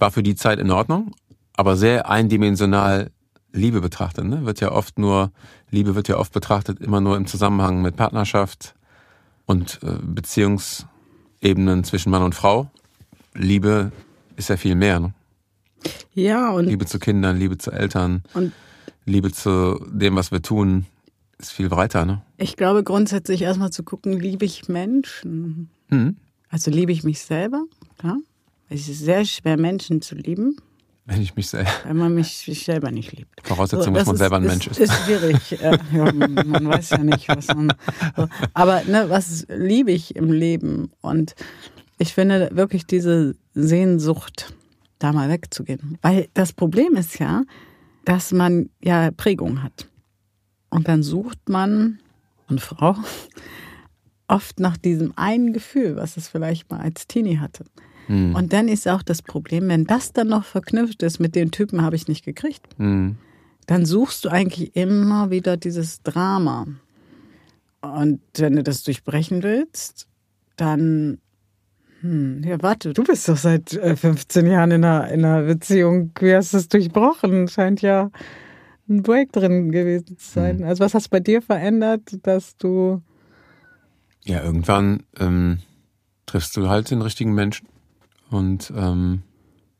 war 0.00 0.10
für 0.10 0.24
die 0.24 0.34
Zeit 0.34 0.58
in 0.58 0.72
Ordnung, 0.72 1.12
aber 1.60 1.76
sehr 1.76 2.08
eindimensional 2.08 3.10
Liebe 3.52 3.82
betrachtet. 3.82 4.24
Ne? 4.24 4.46
Wird 4.46 4.60
ja 4.60 4.72
oft 4.72 4.98
nur, 4.98 5.30
Liebe 5.70 5.94
wird 5.94 6.08
ja 6.08 6.16
oft 6.16 6.32
betrachtet 6.32 6.80
immer 6.80 7.02
nur 7.02 7.18
im 7.18 7.26
Zusammenhang 7.26 7.82
mit 7.82 7.96
Partnerschaft 7.96 8.74
und 9.44 9.78
äh, 9.82 9.98
Beziehungsebenen 10.02 11.84
zwischen 11.84 12.10
Mann 12.10 12.22
und 12.22 12.34
Frau. 12.34 12.70
Liebe 13.34 13.92
ist 14.36 14.48
ja 14.48 14.56
viel 14.56 14.74
mehr. 14.74 15.00
Ne? 15.00 15.12
ja, 16.14 16.50
und, 16.50 16.64
Liebe 16.64 16.86
zu 16.86 16.98
Kindern, 16.98 17.36
Liebe 17.36 17.58
zu 17.58 17.70
Eltern, 17.72 18.22
und 18.32 18.54
Liebe 19.04 19.30
zu 19.30 19.84
dem, 19.92 20.16
was 20.16 20.32
wir 20.32 20.40
tun, 20.40 20.86
ist 21.36 21.52
viel 21.52 21.68
breiter. 21.68 22.06
Ne? 22.06 22.22
ich 22.38 22.56
glaube 22.56 22.82
grundsätzlich 22.84 23.42
erstmal 23.42 23.70
zu 23.70 23.82
gucken, 23.82 24.18
liebe 24.18 24.46
ich 24.46 24.66
Menschen? 24.68 25.68
Mhm. 25.90 26.16
Also 26.48 26.70
liebe 26.70 26.92
ich 26.92 27.04
mich 27.04 27.20
selber? 27.20 27.64
Ja? 28.02 28.16
Es 28.70 28.88
ist 28.88 29.00
sehr 29.00 29.26
schwer, 29.26 29.58
Menschen 29.58 30.00
zu 30.00 30.14
lieben, 30.14 30.56
Wenn 31.06 31.22
ich 31.22 31.34
mich 31.34 31.48
sehr, 31.48 31.66
wenn 31.84 31.96
man 31.96 32.14
mich 32.14 32.38
sich 32.38 32.64
selber 32.64 32.90
nicht 32.90 33.12
liebt. 33.12 33.44
Voraussetzung, 33.44 33.94
das 33.94 34.02
dass 34.02 34.06
man 34.08 34.16
selber 34.16 34.36
ein 34.36 34.44
ist, 34.44 34.50
Mensch 34.50 34.66
ist. 34.68 34.78
Ist 34.80 34.94
schwierig. 35.04 35.50
Ja, 35.50 35.78
man, 36.12 36.34
man 36.34 36.68
weiß 36.68 36.90
ja 36.90 36.98
nicht, 36.98 37.28
was 37.28 37.48
man. 37.48 37.72
So. 38.16 38.28
Aber 38.54 38.82
ne, 38.84 39.06
was 39.08 39.46
liebe 39.48 39.90
ich 39.90 40.14
im 40.14 40.30
Leben? 40.30 40.92
Und 41.00 41.34
ich 41.98 42.14
finde 42.14 42.50
wirklich 42.52 42.86
diese 42.86 43.34
Sehnsucht, 43.54 44.54
da 45.00 45.12
mal 45.12 45.28
wegzugehen. 45.28 45.98
Weil 46.02 46.28
das 46.34 46.52
Problem 46.52 46.94
ist 46.94 47.18
ja, 47.18 47.42
dass 48.04 48.32
man 48.32 48.70
ja 48.82 49.10
Prägung 49.10 49.62
hat. 49.62 49.88
Und 50.68 50.86
dann 50.86 51.02
sucht 51.02 51.48
man, 51.48 51.98
und 52.48 52.60
Frau, 52.60 52.96
oft 54.28 54.60
nach 54.60 54.76
diesem 54.76 55.12
einen 55.16 55.52
Gefühl, 55.52 55.96
was 55.96 56.16
es 56.16 56.28
vielleicht 56.28 56.70
mal 56.70 56.80
als 56.80 57.06
Teenie 57.08 57.38
hatte. 57.38 57.64
Hm. 58.10 58.34
Und 58.34 58.52
dann 58.52 58.66
ist 58.66 58.88
auch 58.88 59.02
das 59.04 59.22
Problem, 59.22 59.68
wenn 59.68 59.84
das 59.84 60.12
dann 60.12 60.26
noch 60.26 60.44
verknüpft 60.44 61.04
ist 61.04 61.20
mit 61.20 61.36
den 61.36 61.52
Typen 61.52 61.80
habe 61.82 61.94
ich 61.94 62.08
nicht 62.08 62.24
gekriegt, 62.24 62.66
Mhm. 62.76 63.16
dann 63.66 63.86
suchst 63.86 64.24
du 64.24 64.30
eigentlich 64.30 64.74
immer 64.74 65.30
wieder 65.30 65.56
dieses 65.56 66.02
Drama. 66.02 66.66
Und 67.82 68.20
wenn 68.36 68.56
du 68.56 68.64
das 68.64 68.82
durchbrechen 68.82 69.44
willst, 69.44 70.08
dann, 70.56 71.18
hm, 72.00 72.42
ja, 72.44 72.60
warte, 72.60 72.92
du 72.94 73.04
bist 73.04 73.28
doch 73.28 73.36
seit 73.36 73.74
äh, 73.74 73.94
15 73.94 74.44
Jahren 74.48 74.72
in 74.72 74.84
einer, 74.84 75.08
in 75.08 75.24
einer 75.24 75.42
Beziehung. 75.42 76.10
Wie 76.18 76.34
hast 76.34 76.52
du 76.52 76.56
es 76.56 76.68
durchbrochen? 76.68 77.46
Scheint 77.46 77.80
ja 77.80 78.10
ein 78.88 79.04
Break 79.04 79.30
drin 79.32 79.70
gewesen 79.70 80.18
zu 80.18 80.30
sein. 80.32 80.64
Also, 80.64 80.82
was 80.84 80.94
hast 80.94 81.06
du 81.06 81.10
bei 81.10 81.20
dir 81.20 81.40
verändert, 81.42 82.18
dass 82.24 82.56
du. 82.56 83.02
Ja, 84.24 84.42
irgendwann 84.42 85.04
ähm, 85.20 85.58
triffst 86.26 86.56
du 86.56 86.68
halt 86.68 86.90
den 86.90 87.02
richtigen 87.02 87.34
Menschen 87.34 87.69
und 88.30 88.72
ähm, 88.76 89.22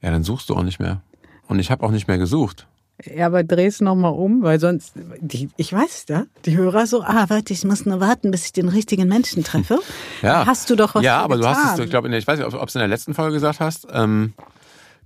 ja, 0.02 0.10
dann 0.10 0.24
suchst 0.24 0.48
du 0.50 0.54
auch 0.54 0.62
nicht 0.62 0.80
mehr. 0.80 1.02
Und 1.48 1.58
ich 1.58 1.70
habe 1.70 1.84
auch 1.84 1.90
nicht 1.90 2.08
mehr 2.08 2.18
gesucht. 2.18 2.66
Ja, 3.04 3.26
aber 3.26 3.44
dreh's 3.44 3.80
noch 3.80 3.94
mal 3.94 4.08
um, 4.10 4.42
weil 4.42 4.60
sonst, 4.60 4.92
die, 5.20 5.48
ich 5.56 5.72
weiß 5.72 6.06
ja, 6.08 6.26
die 6.44 6.56
Hörer 6.56 6.86
so, 6.86 7.02
ah, 7.02 7.24
warte, 7.28 7.52
ich 7.52 7.64
muss 7.64 7.86
nur 7.86 7.98
warten, 8.00 8.30
bis 8.30 8.44
ich 8.46 8.52
den 8.52 8.68
richtigen 8.68 9.08
Menschen 9.08 9.42
treffe. 9.42 9.78
Ja, 10.22 10.44
Hast 10.44 10.68
du 10.68 10.76
doch 10.76 10.94
was 10.94 11.02
Ja, 11.02 11.22
aber 11.22 11.38
du 11.38 11.46
hast 11.46 11.56
es, 11.56 11.70
getan. 11.70 11.84
ich 11.84 11.90
glaube, 11.90 12.14
ich 12.14 12.26
weiß 12.26 12.38
nicht, 12.38 12.54
ob 12.54 12.68
es 12.68 12.74
in 12.74 12.80
der 12.80 12.88
letzten 12.88 13.14
Folge 13.14 13.34
gesagt 13.34 13.58
hast, 13.58 13.88
ähm, 13.90 14.34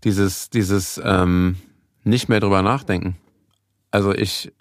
dieses, 0.02 0.50
dieses 0.50 1.00
ähm, 1.04 1.56
nicht 2.02 2.28
mehr 2.28 2.40
drüber 2.40 2.62
nachdenken. 2.62 3.16
Also 3.92 4.12
ich 4.12 4.52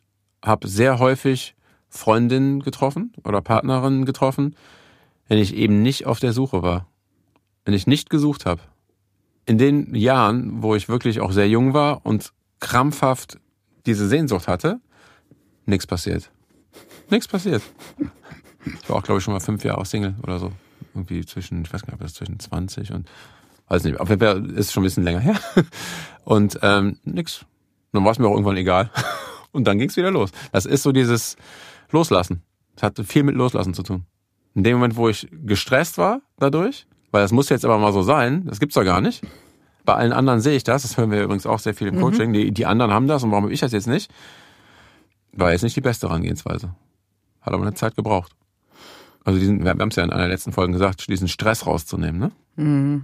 habe 0.45 0.67
sehr 0.67 0.99
häufig 0.99 1.55
Freundinnen 1.89 2.61
getroffen 2.61 3.13
oder 3.23 3.41
Partnerinnen 3.41 4.05
getroffen, 4.05 4.55
wenn 5.27 5.39
ich 5.39 5.55
eben 5.55 5.81
nicht 5.81 6.05
auf 6.05 6.19
der 6.19 6.33
Suche 6.33 6.61
war, 6.61 6.87
wenn 7.65 7.73
ich 7.73 7.87
nicht 7.87 8.11
gesucht 8.11 8.45
habe. 8.45 8.61
In 9.45 9.57
den 9.57 9.93
Jahren, 9.95 10.61
wo 10.63 10.75
ich 10.75 10.87
wirklich 10.87 11.19
auch 11.19 11.31
sehr 11.31 11.49
jung 11.49 11.73
war 11.73 12.05
und 12.05 12.31
krampfhaft 12.59 13.39
diese 13.85 14.07
Sehnsucht 14.07 14.47
hatte, 14.47 14.79
nichts 15.65 15.85
passiert. 15.85 16.31
Nichts 17.09 17.27
passiert. 17.27 17.61
Ich 18.81 18.89
war 18.89 18.97
auch, 18.97 19.03
glaube 19.03 19.19
ich, 19.19 19.23
schon 19.23 19.33
mal 19.33 19.39
fünf 19.39 19.63
Jahre 19.63 19.79
auch 19.79 19.85
Single 19.85 20.15
oder 20.23 20.39
so. 20.39 20.51
Irgendwie 20.93 21.25
zwischen, 21.25 21.63
ich 21.63 21.73
weiß 21.73 21.81
gar 21.81 21.87
nicht, 21.87 21.95
ob 21.95 22.01
das 22.01 22.13
zwischen 22.13 22.39
20 22.39 22.91
und, 22.91 23.09
weiß 23.67 23.83
nicht, 23.83 23.99
auf 23.99 24.09
jeden 24.09 24.21
Fall 24.21 24.49
ist 24.51 24.71
schon 24.71 24.83
ein 24.83 24.85
bisschen 24.85 25.03
länger 25.03 25.19
her. 25.19 25.39
Und 26.23 26.59
ähm, 26.61 26.99
nix. 27.03 27.45
Dann 27.91 28.03
war 28.05 28.11
es 28.11 28.19
mir 28.19 28.27
auch 28.27 28.33
irgendwann 28.33 28.57
egal. 28.57 28.89
Und 29.51 29.65
dann 29.65 29.77
ging 29.77 29.89
es 29.89 29.97
wieder 29.97 30.09
los. 30.09 30.31
Das 30.51 30.65
ist 30.65 30.81
so 30.81 30.91
dieses 30.91 31.35
Loslassen. 31.91 32.41
Das 32.75 32.83
hatte 32.83 33.03
viel 33.03 33.21
mit 33.23 33.35
Loslassen 33.35 33.75
zu 33.75 33.83
tun. 33.83 34.05
In 34.55 34.63
dem 34.63 34.77
Moment, 34.77 34.95
wo 34.95 35.09
ich 35.09 35.27
gestresst 35.31 35.99
war 35.99 36.21
dadurch, 36.37 36.87
weil 37.13 37.21
das 37.21 37.31
muss 37.31 37.47
jetzt 37.49 37.63
aber 37.63 37.77
mal 37.77 37.93
so 37.93 38.01
sein, 38.01 38.43
das 38.47 38.59
gibt's 38.59 38.73
doch 38.75 38.83
gar 38.83 38.99
nicht. 38.99 39.23
Bei 39.85 39.93
allen 39.93 40.13
anderen 40.13 40.41
sehe 40.41 40.55
ich 40.55 40.63
das, 40.63 40.81
das 40.81 40.97
hören 40.97 41.11
wir 41.11 41.21
übrigens 41.23 41.45
auch 41.45 41.59
sehr 41.59 41.75
viel 41.75 41.87
im 41.87 41.99
Coaching. 42.01 42.33
Die, 42.33 42.51
die 42.51 42.65
anderen 42.65 42.91
haben 42.91 43.07
das 43.07 43.23
und 43.23 43.29
warum 43.31 43.43
habe 43.43 43.53
ich 43.53 43.59
das 43.59 43.71
jetzt 43.71 43.87
nicht? 43.87 44.11
War 45.31 45.51
jetzt 45.51 45.61
nicht 45.61 45.75
die 45.75 45.81
beste 45.81 46.07
Herangehensweise. 46.07 46.73
Hat 47.41 47.53
aber 47.53 47.61
eine 47.61 47.75
Zeit 47.75 47.95
gebraucht. 47.95 48.31
Also 49.23 49.39
diesen, 49.39 49.63
wir 49.63 49.69
haben 49.69 49.89
es 49.89 49.95
ja 49.95 50.03
in 50.03 50.09
einer 50.09 50.23
der 50.23 50.29
letzten 50.29 50.53
Folgen 50.53 50.73
gesagt, 50.73 51.07
diesen 51.07 51.27
Stress 51.27 51.67
rauszunehmen, 51.67 52.31
ne? 52.57 53.03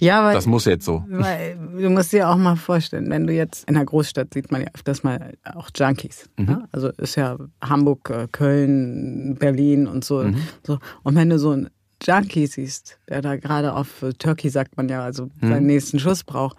Ja, 0.00 0.24
weil, 0.24 0.34
Das 0.34 0.46
muss 0.46 0.64
jetzt 0.64 0.84
so. 0.84 1.04
weil 1.08 1.56
du 1.78 1.90
musst 1.90 2.12
dir 2.12 2.28
auch 2.28 2.36
mal 2.36 2.56
vorstellen, 2.56 3.08
wenn 3.08 3.26
du 3.26 3.32
jetzt 3.32 3.68
in 3.68 3.74
der 3.74 3.84
Großstadt 3.84 4.34
sieht 4.34 4.50
man 4.50 4.62
ja 4.62 4.68
öfters 4.74 5.04
mal 5.04 5.34
auch 5.54 5.70
Junkies. 5.76 6.28
Ne? 6.36 6.66
Also 6.72 6.88
ist 6.88 7.14
ja 7.14 7.38
Hamburg, 7.62 8.10
äh, 8.10 8.26
Köln, 8.32 9.36
Berlin 9.38 9.86
und 9.86 10.04
so, 10.04 10.24
so. 10.66 10.78
Und 11.04 11.14
wenn 11.14 11.30
du 11.30 11.38
so 11.38 11.52
einen 11.52 11.70
Junkie 12.02 12.46
siehst, 12.46 12.98
der 13.08 13.22
da 13.22 13.36
gerade 13.36 13.74
auf 13.74 14.02
äh, 14.02 14.12
Turkey 14.12 14.48
sagt 14.48 14.76
man 14.76 14.88
ja, 14.88 15.02
also 15.02 15.30
seinen 15.40 15.66
nächsten 15.66 15.98
Schuss 15.98 16.24
braucht, 16.24 16.56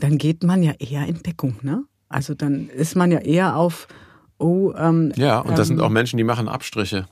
dann 0.00 0.18
geht 0.18 0.42
man 0.42 0.62
ja 0.62 0.72
eher 0.78 1.06
in 1.06 1.22
Deckung, 1.22 1.56
ne? 1.62 1.84
Also 2.08 2.34
dann 2.34 2.68
ist 2.68 2.94
man 2.94 3.10
ja 3.10 3.18
eher 3.18 3.56
auf, 3.56 3.88
oh, 4.38 4.72
ähm, 4.76 5.12
Ja, 5.16 5.40
und 5.40 5.58
das 5.58 5.70
ähm, 5.70 5.76
sind 5.76 5.80
auch 5.80 5.88
Menschen, 5.88 6.16
die 6.18 6.24
machen 6.24 6.48
Abstriche, 6.48 7.06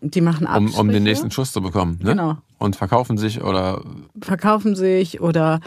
die 0.00 0.20
machen 0.20 0.46
um, 0.46 0.52
Abstriche, 0.52 0.80
um 0.80 0.88
den 0.88 1.02
nächsten 1.04 1.30
Schuss 1.30 1.52
zu 1.52 1.62
bekommen. 1.62 1.98
Ne? 2.02 2.10
Genau. 2.10 2.38
Und 2.58 2.76
verkaufen 2.76 3.18
sich 3.18 3.42
oder 3.42 3.82
verkaufen 4.20 4.74
sich 4.74 5.20
oder 5.20 5.60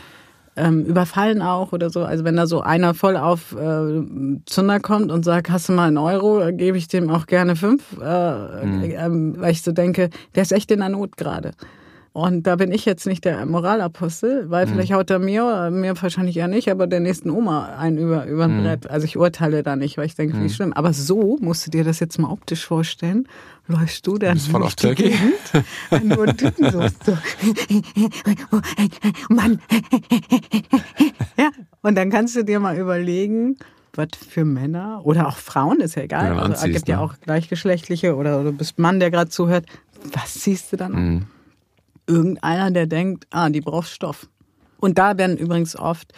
ähm, 0.58 0.86
überfallen 0.86 1.42
auch 1.42 1.74
oder 1.74 1.90
so. 1.90 2.04
Also 2.04 2.24
wenn 2.24 2.36
da 2.36 2.48
so 2.48 2.62
einer 2.62 2.94
voll 2.94 3.18
auf 3.18 3.54
äh, 3.56 4.02
Zunder 4.46 4.80
kommt 4.80 5.12
und 5.12 5.24
sagt, 5.26 5.50
hast 5.50 5.68
du 5.70 5.74
mal 5.74 5.88
einen 5.88 5.98
Euro, 5.98 6.42
äh, 6.42 6.54
gebe 6.54 6.78
ich 6.78 6.88
dem 6.88 7.10
auch 7.10 7.26
gerne 7.28 7.56
fünf, 7.56 7.84
äh, 8.02 8.66
Mhm. 8.66 8.84
ähm, 8.98 9.36
weil 9.40 9.52
ich 9.52 9.62
so 9.64 9.72
denke, 9.72 10.10
der 10.36 10.44
ist 10.44 10.52
echt 10.52 10.72
in 10.72 10.80
der 10.80 10.90
Not 10.90 11.18
gerade. 11.18 11.52
Und 12.15 12.48
da 12.48 12.55
bin 12.55 12.72
ich 12.72 12.86
jetzt 12.86 13.05
nicht 13.05 13.25
der 13.25 13.45
Moralapostel, 13.45 14.45
Mhm. 14.45 14.50
weil 14.50 14.67
vielleicht 14.67 14.93
haut 14.93 15.10
er 15.10 15.19
mir, 15.19 15.69
mir 15.69 16.01
wahrscheinlich 16.01 16.38
eher 16.38 16.48
nicht, 16.48 16.72
aber 16.72 16.88
der 16.88 17.01
nächsten 17.01 17.29
Oma 17.29 17.75
einen 17.77 17.98
über, 17.98 18.25
über 18.25 18.48
Mhm. 18.48 18.60
ein 18.60 18.63
Brett. 18.63 18.89
Also 18.89 19.03
ich 19.03 19.17
urteile 19.17 19.63
da 19.63 19.75
nicht, 19.75 19.98
weil 19.98 20.05
ich 20.05 20.15
denke, 20.15 20.41
wie 20.41 20.50
schlimm. 20.50 20.72
Aber 20.72 20.93
so 20.93 21.38
musst 21.41 21.67
du 21.67 21.72
dir 21.72 21.84
das 21.84 22.00
jetzt 22.00 22.17
mal 22.17 22.29
optisch 22.31 22.65
vorstellen. 22.65 23.27
Läufst 23.67 24.07
du 24.07 24.17
dann 24.17 24.36
bist 24.36 24.48
voll 24.48 24.63
auf 24.63 24.75
wenn 25.89 26.10
du 26.10 26.22
einen 26.22 26.38
Typen 26.38 26.72
suchst. 26.72 27.05
So. 27.05 27.17
Mann. 29.27 29.60
ja, 31.38 31.50
und 31.81 31.95
dann 31.95 32.10
kannst 32.12 32.38
du 32.38 32.43
dir 32.45 32.62
mal 32.62 32.77
überlegen, 32.77 33.57
was 33.93 34.07
für 34.29 34.45
Männer 34.45 35.01
oder 35.03 35.27
auch 35.27 35.36
Frauen, 35.38 35.81
ist 35.81 35.95
ja 35.95 36.03
egal. 36.03 36.34
Du 36.34 36.39
Also, 36.41 36.65
es 36.67 36.74
gibt 36.74 36.88
ja 36.88 36.95
ne? 36.95 37.01
auch 37.01 37.15
gleichgeschlechtliche 37.19 38.15
oder 38.15 38.41
du 38.43 38.53
bist 38.53 38.79
Mann, 38.79 39.01
der 39.01 39.12
gerade 39.12 39.29
zuhört. 39.29 39.65
Was 40.13 40.34
siehst 40.36 40.72
du 40.72 40.77
dann? 40.77 40.93
an? 40.95 41.05
Mhm. 41.15 41.25
Irgendeiner, 42.08 42.72
der 42.72 42.88
denkt, 42.88 43.28
ah, 43.32 43.50
die 43.50 43.62
braucht 43.62 43.88
Stoff. 43.88 44.28
Und 44.80 44.98
da 44.98 45.18
werden 45.18 45.38
übrigens 45.38 45.76
oft 45.76 46.14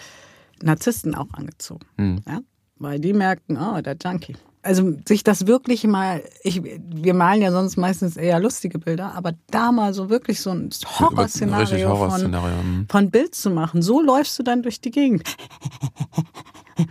Narzissten 0.61 1.15
auch 1.15 1.31
angezogen. 1.33 1.85
Mhm. 1.97 2.21
Ja? 2.27 2.39
Weil 2.77 2.99
die 2.99 3.13
merken, 3.13 3.57
oh, 3.57 3.81
der 3.81 3.95
Junkie. 4.03 4.35
Also 4.63 4.93
sich 5.07 5.23
das 5.23 5.47
wirklich 5.47 5.85
mal, 5.85 6.21
ich, 6.43 6.61
wir 6.63 7.13
malen 7.13 7.41
ja 7.41 7.51
sonst 7.51 7.77
meistens 7.77 8.17
eher 8.17 8.39
lustige 8.39 8.79
Bilder, 8.79 9.13
aber 9.15 9.31
da 9.49 9.71
mal 9.71 9.93
so 9.93 10.09
wirklich 10.09 10.41
so 10.41 10.49
ein 10.49 10.69
Horrorszenario 10.99 11.87
von, 11.87 11.97
Horrorszenario. 11.97 12.63
mhm. 12.63 12.85
von 12.89 13.09
Bild 13.09 13.33
zu 13.33 13.49
machen. 13.49 13.81
So 13.81 14.01
läufst 14.01 14.37
du 14.37 14.43
dann 14.43 14.63
durch 14.63 14.81
die 14.81 14.91
Gegend. 14.91 15.23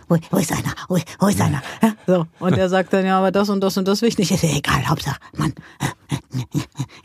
Wo, 0.07 0.17
wo 0.31 0.37
ist 0.37 0.51
einer? 0.51 0.73
Wo, 0.89 0.97
wo 1.19 1.27
ist 1.27 1.39
einer? 1.39 1.61
Ja, 1.81 1.93
so. 2.05 2.25
Und 2.39 2.57
er 2.57 2.67
sagt 2.69 2.91
dann, 2.93 3.05
ja, 3.05 3.17
aber 3.19 3.31
das 3.31 3.49
und 3.49 3.61
das 3.61 3.77
und 3.77 3.87
das 3.87 4.01
wichtig. 4.01 4.31
Ist 4.31 4.43
ja 4.43 4.49
egal, 4.49 4.87
Hauptsache, 4.87 5.19
Mann. 5.35 5.53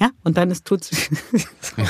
Ja, 0.02 0.10
und 0.24 0.36
dann 0.36 0.50
ist 0.50 0.66
tut's. 0.66 0.90
ja, 1.76 1.86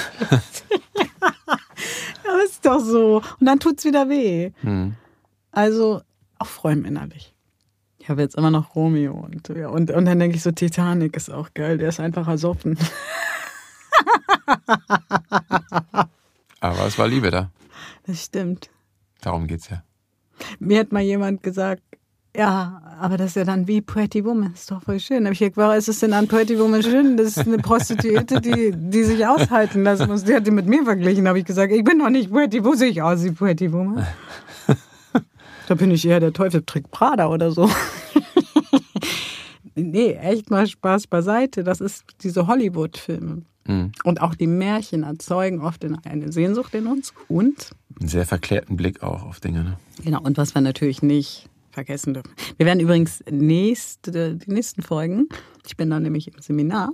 ist 2.45 2.66
doch 2.66 2.78
so. 2.78 3.23
Und 3.40 3.47
dann 3.47 3.59
tut's 3.59 3.87
wieder 3.87 4.11
weh. 4.11 4.50
Mhm. 4.61 4.97
Also 5.50 6.02
auch 6.38 6.47
freuen 6.47 6.85
innerlich. 6.85 7.35
Ich 7.99 8.11
habe 8.11 8.21
jetzt 8.21 8.35
immer 8.35 8.50
noch 8.50 8.75
Romeo 8.75 9.14
und, 9.14 9.49
ja, 9.49 9.69
und, 9.69 9.90
und 9.90 10.04
dann 10.04 10.19
denke 10.19 10.37
ich 10.37 10.42
so, 10.42 10.52
Titanic 10.52 11.16
ist 11.16 11.31
auch 11.31 11.54
geil, 11.54 11.78
der 11.78 11.88
ist 11.88 12.00
einfach 12.00 12.28
ersoffen. 12.28 12.76
Aber 16.61 16.87
es 16.87 16.99
war 16.99 17.09
Liebe 17.09 17.31
da. 17.31 17.50
Das 18.07 18.25
stimmt. 18.25 18.69
Darum 19.23 19.47
geht's 19.47 19.71
ja. 19.71 19.85
Mir 20.59 20.81
hat 20.81 20.92
mal 20.92 21.00
jemand 21.00 21.42
gesagt, 21.42 21.83
ja, 22.37 22.81
aber 22.99 23.17
das 23.17 23.29
ist 23.29 23.37
ja 23.37 23.45
dann 23.45 23.69
wie 23.69 23.81
Pretty 23.81 24.25
Woman, 24.25 24.53
ist 24.55 24.71
doch 24.71 24.83
voll 24.83 25.01
schön. 25.01 25.19
Da 25.19 25.25
habe 25.27 25.33
ich 25.35 25.41
gesagt, 25.41 25.57
warum 25.57 25.77
ist 25.77 25.89
es 25.89 26.01
denn 26.01 26.12
an 26.12 26.29
Pretty 26.29 26.59
Woman 26.59 26.83
schön? 26.83 27.17
Das 27.17 27.29
ist 27.29 27.47
eine 27.47 27.59
Prostituierte, 27.59 28.41
die, 28.41 28.73
die 28.75 29.05
sich 29.05 29.27
aushalten 29.27 29.83
lassen 29.83 30.09
muss. 30.09 30.25
Die 30.25 30.35
hat 30.35 30.47
die 30.47 30.51
mit 30.51 30.67
mir 30.67 30.85
verglichen. 30.85 31.25
Da 31.25 31.31
habe 31.31 31.41
ich 31.41 31.45
gesagt, 31.45 31.73
ich 31.73 31.85
bin 31.85 31.99
doch 31.99 32.09
nicht 32.09 32.33
Pretty, 32.33 32.65
wo 32.65 32.75
sehe 32.75 32.89
ich 32.89 33.03
aus 33.03 33.23
wie 33.23 33.33
Pretty 33.33 33.73
Woman? 33.73 34.07
Da 35.69 35.77
bin 35.77 35.93
ich 35.93 36.05
eher 36.05 36.19
der 36.19 36.33
Teufel 36.33 36.62
trägt 36.65 36.91
Prada 36.91 37.29
oder 37.29 37.53
so. 37.53 37.71
nee, 39.75 40.12
echt 40.15 40.51
mal 40.51 40.67
Spaß 40.67 41.07
beiseite. 41.07 41.62
Das 41.62 41.81
ist 41.81 42.05
diese 42.23 42.49
Hollywood-Filme. 42.49 43.43
Mhm. 43.67 43.93
Und 44.05 44.21
auch 44.21 44.35
die 44.35 44.49
Märchen 44.49 45.05
erzeugen 45.05 45.61
oft 45.61 45.85
eine 45.85 46.33
Sehnsucht 46.33 46.75
in 46.75 46.89
uns. 46.89 47.15
Und 47.29 47.71
Einen 48.01 48.09
sehr 48.09 48.27
verklärten 48.27 48.77
Blick 48.77 49.03
auch 49.03 49.23
auf 49.23 49.41
Dinge. 49.41 49.65
Ne? 49.65 49.77
Genau, 50.05 50.21
und 50.21 50.37
was 50.37 50.55
wir 50.55 50.61
natürlich 50.61 51.01
nicht 51.01 51.49
vergessen 51.73 52.14
dürfen. 52.14 52.33
Wir 52.57 52.67
werden 52.67 52.81
übrigens 52.81 53.23
nächste, 53.31 54.37
die 54.37 54.52
nächsten 54.52 54.83
Folgen, 54.83 55.29
ich 55.67 55.76
bin 55.76 55.91
dann 55.91 56.02
nämlich 56.02 56.29
im 56.29 56.41
Seminar 56.41 56.91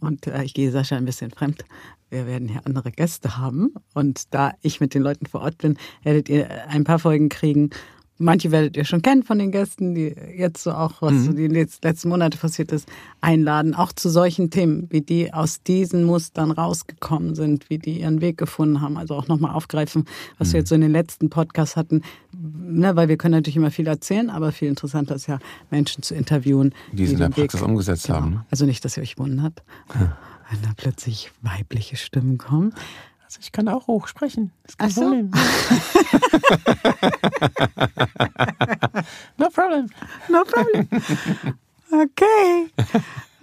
und 0.00 0.26
äh, 0.26 0.42
ich 0.44 0.54
gehe 0.54 0.70
Sascha 0.70 0.96
ein 0.96 1.04
bisschen 1.04 1.30
fremd. 1.30 1.64
Wir 2.08 2.26
werden 2.26 2.48
hier 2.48 2.64
andere 2.64 2.92
Gäste 2.92 3.36
haben 3.36 3.74
und 3.94 4.32
da 4.32 4.52
ich 4.62 4.80
mit 4.80 4.94
den 4.94 5.02
Leuten 5.02 5.26
vor 5.26 5.40
Ort 5.40 5.58
bin, 5.58 5.76
werdet 6.02 6.28
ihr 6.28 6.68
ein 6.68 6.84
paar 6.84 6.98
Folgen 6.98 7.28
kriegen. 7.28 7.70
Manche 8.18 8.50
werdet 8.50 8.76
ihr 8.78 8.84
schon 8.86 9.02
kennen 9.02 9.22
von 9.22 9.38
den 9.38 9.50
Gästen, 9.52 9.94
die 9.94 10.14
jetzt 10.36 10.62
so 10.62 10.72
auch, 10.72 11.02
was 11.02 11.24
so 11.26 11.32
die 11.32 11.48
letz- 11.48 11.78
letzten 11.84 12.08
Monate 12.08 12.38
passiert 12.38 12.72
ist, 12.72 12.88
einladen. 13.20 13.74
Auch 13.74 13.92
zu 13.92 14.08
solchen 14.08 14.50
Themen, 14.50 14.86
wie 14.90 15.02
die 15.02 15.34
aus 15.34 15.62
diesen 15.62 16.04
Mustern 16.04 16.50
rausgekommen 16.50 17.34
sind, 17.34 17.68
wie 17.68 17.78
die 17.78 18.00
ihren 18.00 18.22
Weg 18.22 18.38
gefunden 18.38 18.80
haben. 18.80 18.96
Also 18.96 19.14
auch 19.14 19.28
nochmal 19.28 19.52
aufgreifen, 19.54 20.06
was 20.38 20.52
wir 20.54 20.60
jetzt 20.60 20.70
so 20.70 20.74
in 20.74 20.80
den 20.80 20.92
letzten 20.92 21.28
Podcasts 21.28 21.76
hatten. 21.76 22.00
Ne, 22.32 22.96
weil 22.96 23.08
wir 23.08 23.16
können 23.18 23.32
natürlich 23.32 23.56
immer 23.56 23.70
viel 23.70 23.86
erzählen, 23.86 24.30
aber 24.30 24.50
viel 24.52 24.68
interessanter 24.68 25.14
ist 25.14 25.26
ja, 25.26 25.38
Menschen 25.70 26.02
zu 26.02 26.14
interviewen. 26.14 26.74
Die 26.92 27.04
es 27.04 27.12
in 27.12 27.18
der 27.18 27.28
den 27.28 27.36
Weg- 27.36 27.50
Praxis 27.50 27.62
umgesetzt 27.62 28.06
Genau. 28.06 28.18
haben. 28.20 28.30
Ne? 28.30 28.46
Also 28.50 28.64
nicht, 28.66 28.84
dass 28.84 28.96
ihr 28.96 29.02
euch 29.02 29.18
wundert, 29.18 29.62
wenn 30.50 30.62
da 30.62 30.70
plötzlich 30.76 31.30
weibliche 31.42 31.96
Stimmen 31.96 32.38
kommen. 32.38 32.72
Also 33.36 33.44
ich 33.44 33.52
kann 33.52 33.68
auch 33.68 33.86
hoch 33.86 34.08
sprechen. 34.08 34.50
Ach 34.78 34.88
so. 34.90 35.02
No 39.36 39.48
problem. 39.50 39.90
No 40.28 40.42
problem. 40.44 40.88
Okay. 41.92 42.70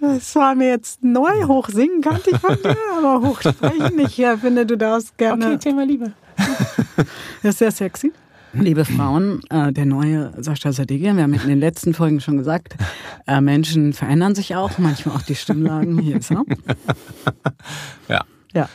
Das 0.00 0.34
war 0.34 0.56
mir 0.56 0.68
jetzt 0.68 1.02
neu. 1.02 1.44
Hochsingen 1.46 2.00
kannte 2.02 2.30
ich 2.30 2.38
von 2.38 2.56
dir, 2.62 2.76
aber 2.98 3.26
hochsprechen, 3.26 3.98
ich 4.00 4.18
ja, 4.18 4.36
finde, 4.36 4.66
du 4.66 4.76
darfst 4.76 5.16
gerne. 5.16 5.58
Thema 5.58 5.86
Liebe. 5.86 6.12
Das 7.42 7.54
ist 7.54 7.58
sehr 7.58 7.70
sexy. 7.70 8.12
Liebe 8.52 8.84
Frauen, 8.84 9.40
äh, 9.50 9.72
der 9.72 9.86
neue 9.86 10.32
Sascha 10.42 10.72
Sadigian, 10.72 11.16
wir 11.16 11.24
haben 11.24 11.34
in 11.34 11.48
den 11.48 11.58
letzten 11.60 11.94
Folgen 11.94 12.20
schon 12.20 12.36
gesagt, 12.36 12.76
äh, 13.26 13.40
Menschen 13.40 13.92
verändern 13.92 14.34
sich 14.34 14.54
auch, 14.54 14.78
manchmal 14.78 15.16
auch 15.16 15.22
die 15.22 15.34
Stimmlagen. 15.34 15.98
Hier 15.98 16.18
ist 16.18 16.30
er. 16.30 16.44
Ja. 18.08 18.24
Ja. 18.52 18.68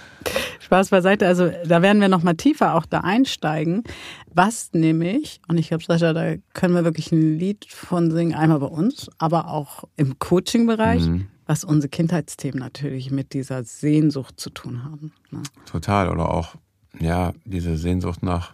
Spaß 0.70 0.90
beiseite. 0.90 1.26
Also 1.26 1.52
da 1.66 1.82
werden 1.82 2.00
wir 2.00 2.10
noch 2.10 2.22
mal 2.22 2.36
tiefer 2.36 2.76
auch 2.76 2.86
da 2.86 3.00
einsteigen. 3.00 3.84
Was 4.32 4.70
nämlich, 4.74 5.42
und 5.48 5.58
ich 5.58 5.70
glaube, 5.70 5.84
Sascha, 5.84 6.14
da 6.14 6.36
können 6.54 6.76
wir 6.76 6.84
wirklich 6.84 7.12
ein 7.12 7.40
Lied 7.40 7.66
von 7.68 8.12
singen, 8.12 8.36
einmal 8.36 8.60
bei 8.60 8.68
uns, 8.68 9.10
aber 9.18 9.48
auch 9.48 9.86
im 9.96 10.20
Coaching-Bereich, 10.20 11.10
was 11.48 11.64
unsere 11.64 11.90
Kindheitsthemen 11.90 12.60
natürlich 12.60 13.10
mit 13.10 13.34
dieser 13.34 13.64
Sehnsucht 13.64 14.40
zu 14.40 14.52
tun 14.52 14.84
haben. 14.84 15.12
Ne? 15.32 15.42
Total. 15.66 16.08
Oder 16.08 16.30
auch, 16.30 16.54
ja, 17.00 17.34
diese 17.46 17.76
Sehnsucht 17.76 18.22
nach 18.22 18.54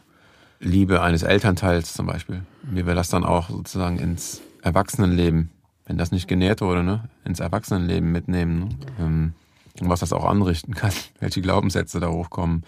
Liebe 0.62 1.01
eines 1.01 1.24
Elternteils 1.24 1.93
zum 1.93 2.05
Beispiel. 2.05 2.43
Wie 2.63 2.88
wir 2.88 2.95
das 2.95 3.10
dann 3.10 3.25
auch 3.25 3.50
sozusagen 3.50 4.00
ins 4.00 4.41
Erwachsenenleben, 4.62 5.50
wenn 5.86 5.98
das 5.98 6.13
nicht 6.13 6.29
genährt 6.29 6.62
wurde, 6.62 6.81
ne, 6.81 7.10
ins 7.25 7.41
Erwachsenenleben 7.41 8.10
mitnehmen. 8.10 8.60
Ne? 8.60 8.69
Ähm, 9.01 9.34
was 9.82 10.00
das 10.00 10.13
auch 10.13 10.25
anrichten 10.25 10.74
kann, 10.74 10.94
welche 11.20 11.41
Glaubenssätze 11.41 12.00
da 12.00 12.10
hochkommen. 12.10 12.65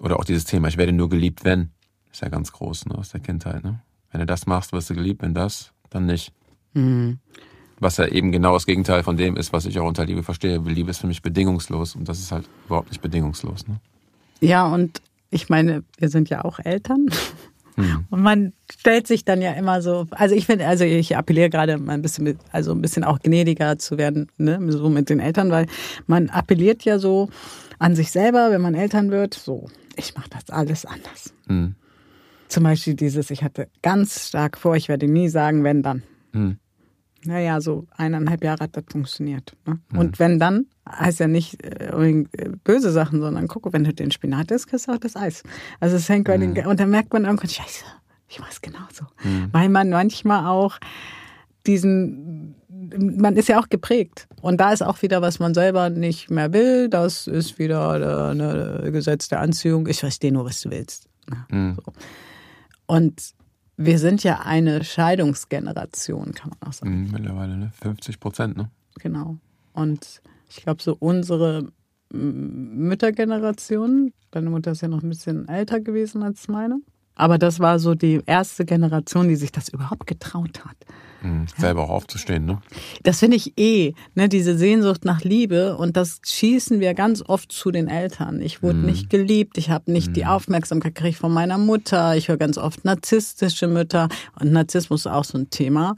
Oder 0.00 0.18
auch 0.18 0.24
dieses 0.24 0.44
Thema, 0.44 0.68
ich 0.68 0.76
werde 0.76 0.92
nur 0.92 1.08
geliebt, 1.08 1.44
wenn. 1.44 1.70
Ist 2.12 2.22
ja 2.22 2.28
ganz 2.28 2.52
groß 2.52 2.86
ne, 2.86 2.96
aus 2.96 3.10
der 3.10 3.20
Kindheit. 3.20 3.62
Ne? 3.64 3.80
Wenn 4.10 4.20
du 4.20 4.26
das 4.26 4.46
machst, 4.46 4.72
wirst 4.72 4.90
du 4.90 4.94
geliebt, 4.94 5.22
wenn 5.22 5.34
das, 5.34 5.72
dann 5.90 6.06
nicht. 6.06 6.32
Mhm. 6.74 7.18
Was 7.78 7.98
ja 7.98 8.06
eben 8.06 8.32
genau 8.32 8.54
das 8.54 8.64
Gegenteil 8.64 9.02
von 9.02 9.16
dem 9.16 9.36
ist, 9.36 9.52
was 9.52 9.66
ich 9.66 9.78
auch 9.78 9.86
unter 9.86 10.04
Liebe 10.04 10.22
verstehe. 10.22 10.58
Liebe 10.58 10.90
ist 10.90 10.98
für 10.98 11.06
mich 11.06 11.20
bedingungslos 11.20 11.94
und 11.94 12.08
das 12.08 12.18
ist 12.18 12.32
halt 12.32 12.48
überhaupt 12.66 12.90
nicht 12.90 13.02
bedingungslos. 13.02 13.66
Ne? 13.68 13.80
Ja, 14.40 14.66
und 14.66 15.02
ich 15.30 15.48
meine, 15.50 15.84
wir 15.98 16.08
sind 16.08 16.30
ja 16.30 16.44
auch 16.44 16.58
Eltern. 16.58 17.06
Hm. 17.76 18.04
Und 18.10 18.22
man 18.22 18.52
stellt 18.70 19.06
sich 19.06 19.24
dann 19.24 19.40
ja 19.42 19.52
immer 19.52 19.82
so, 19.82 20.06
also 20.10 20.34
ich 20.34 20.46
finde, 20.46 20.66
also 20.66 20.84
ich 20.84 21.16
appelliere 21.16 21.50
gerade 21.50 21.78
mal 21.78 21.92
ein 21.92 22.02
bisschen, 22.02 22.38
also 22.50 22.72
ein 22.72 22.82
bisschen 22.82 23.04
auch 23.04 23.18
gnädiger 23.20 23.78
zu 23.78 23.98
werden, 23.98 24.28
ne, 24.38 24.58
so 24.72 24.88
mit 24.88 25.10
den 25.10 25.20
Eltern, 25.20 25.50
weil 25.50 25.66
man 26.06 26.30
appelliert 26.30 26.84
ja 26.84 26.98
so 26.98 27.28
an 27.78 27.94
sich 27.94 28.10
selber, 28.10 28.50
wenn 28.50 28.62
man 28.62 28.74
Eltern 28.74 29.10
wird, 29.10 29.34
so, 29.34 29.68
ich 29.96 30.14
mache 30.14 30.30
das 30.30 30.50
alles 30.50 30.84
anders. 30.86 31.34
Hm. 31.46 31.74
Zum 32.48 32.64
Beispiel 32.64 32.94
dieses, 32.94 33.30
ich 33.30 33.42
hatte 33.42 33.68
ganz 33.82 34.28
stark 34.28 34.56
vor, 34.56 34.76
ich 34.76 34.88
werde 34.88 35.06
nie 35.08 35.28
sagen, 35.28 35.64
wenn 35.64 35.82
dann. 35.82 36.02
Hm. 36.32 36.58
Naja, 37.26 37.60
so 37.60 37.86
eineinhalb 37.96 38.42
Jahre 38.44 38.64
hat 38.64 38.76
das 38.76 38.84
funktioniert. 38.90 39.56
Ne? 39.66 39.78
Mhm. 39.90 39.98
Und 39.98 40.18
wenn 40.18 40.38
dann, 40.38 40.66
heißt 40.88 41.20
ja 41.20 41.26
nicht 41.26 41.62
äh, 41.64 41.90
böse 42.64 42.90
Sachen, 42.90 43.20
sondern 43.20 43.48
gucke, 43.48 43.72
wenn 43.72 43.84
du 43.84 43.92
den 43.92 44.10
Spinat 44.10 44.50
isst, 44.50 44.68
kriegst 44.68 44.88
du 44.88 44.92
auch 44.92 44.98
das 44.98 45.16
Eis. 45.16 45.42
Also 45.80 45.96
es 45.96 46.08
hängt 46.08 46.26
bei 46.26 46.38
mhm. 46.38 46.54
den, 46.54 46.66
und 46.66 46.80
dann 46.80 46.90
merkt 46.90 47.12
man 47.12 47.24
irgendwann, 47.24 47.50
scheiße, 47.50 47.84
ich 48.28 48.40
mach's 48.40 48.60
genauso. 48.60 49.04
Mhm. 49.22 49.48
Weil 49.52 49.68
man 49.68 49.90
manchmal 49.90 50.46
auch 50.46 50.78
diesen, 51.66 52.54
man 52.68 53.36
ist 53.36 53.48
ja 53.48 53.60
auch 53.60 53.68
geprägt. 53.68 54.28
Und 54.40 54.60
da 54.60 54.72
ist 54.72 54.82
auch 54.82 55.02
wieder, 55.02 55.22
was 55.22 55.38
man 55.38 55.54
selber 55.54 55.90
nicht 55.90 56.30
mehr 56.30 56.52
will. 56.52 56.88
Das 56.88 57.26
ist 57.26 57.58
wieder 57.58 58.30
eine 58.30 58.90
Gesetz 58.92 59.28
der 59.28 59.40
Anziehung. 59.40 59.88
Ich 59.88 60.00
verstehe 60.00 60.32
nur, 60.32 60.44
was 60.44 60.60
du 60.60 60.70
willst. 60.70 61.08
Mhm. 61.50 61.76
So. 61.76 61.92
Und 62.86 63.34
wir 63.76 63.98
sind 63.98 64.22
ja 64.22 64.40
eine 64.40 64.84
Scheidungsgeneration, 64.84 66.32
kann 66.32 66.50
man 66.50 66.68
auch 66.68 66.72
sagen. 66.72 67.02
Mhm, 67.02 67.10
mittlerweile, 67.12 67.56
ne? 67.56 67.72
50 67.80 68.20
Prozent, 68.20 68.56
ne? 68.56 68.70
Genau. 69.00 69.36
Und 69.72 70.22
ich 70.48 70.62
glaube, 70.62 70.82
so 70.82 70.96
unsere 70.98 71.68
Müttergeneration, 72.10 74.12
deine 74.30 74.50
Mutter 74.50 74.72
ist 74.72 74.80
ja 74.80 74.88
noch 74.88 75.02
ein 75.02 75.08
bisschen 75.08 75.48
älter 75.48 75.80
gewesen 75.80 76.22
als 76.22 76.48
meine, 76.48 76.80
aber 77.16 77.38
das 77.38 77.58
war 77.60 77.78
so 77.78 77.94
die 77.94 78.20
erste 78.26 78.64
Generation, 78.64 79.28
die 79.28 79.36
sich 79.36 79.50
das 79.50 79.70
überhaupt 79.70 80.06
getraut 80.06 80.64
hat. 80.64 80.76
Mhm, 81.22 81.46
selber 81.56 81.84
auch 81.84 81.90
aufzustehen, 81.90 82.44
ne? 82.44 82.60
Das 83.02 83.20
finde 83.20 83.38
ich 83.38 83.58
eh, 83.58 83.94
ne, 84.14 84.28
diese 84.28 84.56
Sehnsucht 84.56 85.06
nach 85.06 85.22
Liebe 85.22 85.76
und 85.76 85.96
das 85.96 86.20
schießen 86.24 86.78
wir 86.78 86.92
ganz 86.92 87.22
oft 87.26 87.50
zu 87.50 87.70
den 87.70 87.88
Eltern. 87.88 88.42
Ich 88.42 88.62
wurde 88.62 88.78
mhm. 88.78 88.86
nicht 88.86 89.10
geliebt, 89.10 89.56
ich 89.56 89.70
habe 89.70 89.90
nicht 89.90 90.08
mhm. 90.08 90.12
die 90.12 90.26
Aufmerksamkeit 90.26 90.94
gekriegt 90.94 91.18
von 91.18 91.32
meiner 91.32 91.56
Mutter. 91.56 92.16
Ich 92.16 92.28
höre 92.28 92.36
ganz 92.36 92.58
oft 92.58 92.84
narzisstische 92.84 93.66
Mütter 93.66 94.08
und 94.38 94.52
Narzissmus 94.52 95.06
ist 95.06 95.12
auch 95.12 95.24
so 95.24 95.38
ein 95.38 95.48
Thema, 95.48 95.96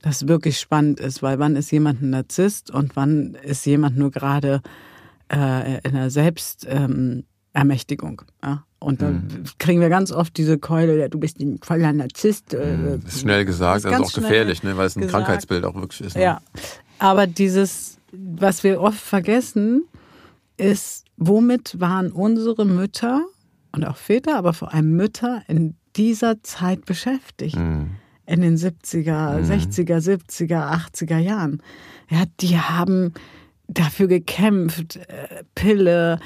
das 0.00 0.26
wirklich 0.26 0.58
spannend 0.58 1.00
ist, 1.00 1.22
weil 1.22 1.38
wann 1.38 1.54
ist 1.54 1.70
jemand 1.70 2.00
ein 2.00 2.10
Narzisst 2.10 2.70
und 2.70 2.96
wann 2.96 3.36
ist 3.42 3.66
jemand 3.66 3.98
nur 3.98 4.10
gerade 4.10 4.62
äh, 5.30 5.80
in 5.86 5.96
einer 5.96 6.08
Selbstermächtigung. 6.08 7.20
Ähm, 7.20 7.24
ja? 7.54 8.64
Und 8.78 9.02
dann 9.02 9.14
mhm. 9.14 9.44
kriegen 9.58 9.80
wir 9.80 9.90
ganz 9.90 10.10
oft 10.10 10.36
diese 10.36 10.58
Keule, 10.58 11.10
du 11.10 11.20
bist 11.20 11.38
ein 11.38 11.58
voller 11.62 11.92
Narzisst. 11.92 12.54
Äh, 12.54 12.76
mhm. 12.76 13.02
ist 13.06 13.20
schnell 13.20 13.44
gesagt, 13.44 13.84
das 13.84 13.92
ist 13.92 14.00
auch 14.00 14.12
gefährlich, 14.12 14.62
ne, 14.62 14.76
weil 14.76 14.86
es 14.86 14.96
ein 14.96 15.02
gesagt. 15.02 15.24
Krankheitsbild 15.24 15.64
auch 15.64 15.74
wirklich 15.74 16.00
ist. 16.00 16.16
Ne? 16.16 16.22
Ja, 16.22 16.40
aber 16.98 17.26
dieses, 17.26 17.98
was 18.12 18.64
wir 18.64 18.80
oft 18.80 18.98
vergessen, 18.98 19.84
ist, 20.56 21.04
womit 21.16 21.78
waren 21.78 22.10
unsere 22.10 22.64
Mütter 22.64 23.24
und 23.72 23.84
auch 23.84 23.96
Väter, 23.96 24.36
aber 24.36 24.52
vor 24.52 24.72
allem 24.72 24.96
Mütter 24.96 25.42
in 25.46 25.74
dieser 25.96 26.42
Zeit 26.42 26.84
beschäftigt? 26.86 27.56
Mhm. 27.56 27.90
In 28.26 28.42
den 28.42 28.56
70er, 28.56 29.42
60er, 29.42 29.98
70er, 29.98 30.72
80er 30.92 31.18
Jahren. 31.18 31.60
Ja, 32.08 32.24
die 32.40 32.58
haben 32.58 33.12
dafür 33.66 34.06
gekämpft, 34.06 34.96
äh, 34.96 35.42
Pille, 35.56 36.20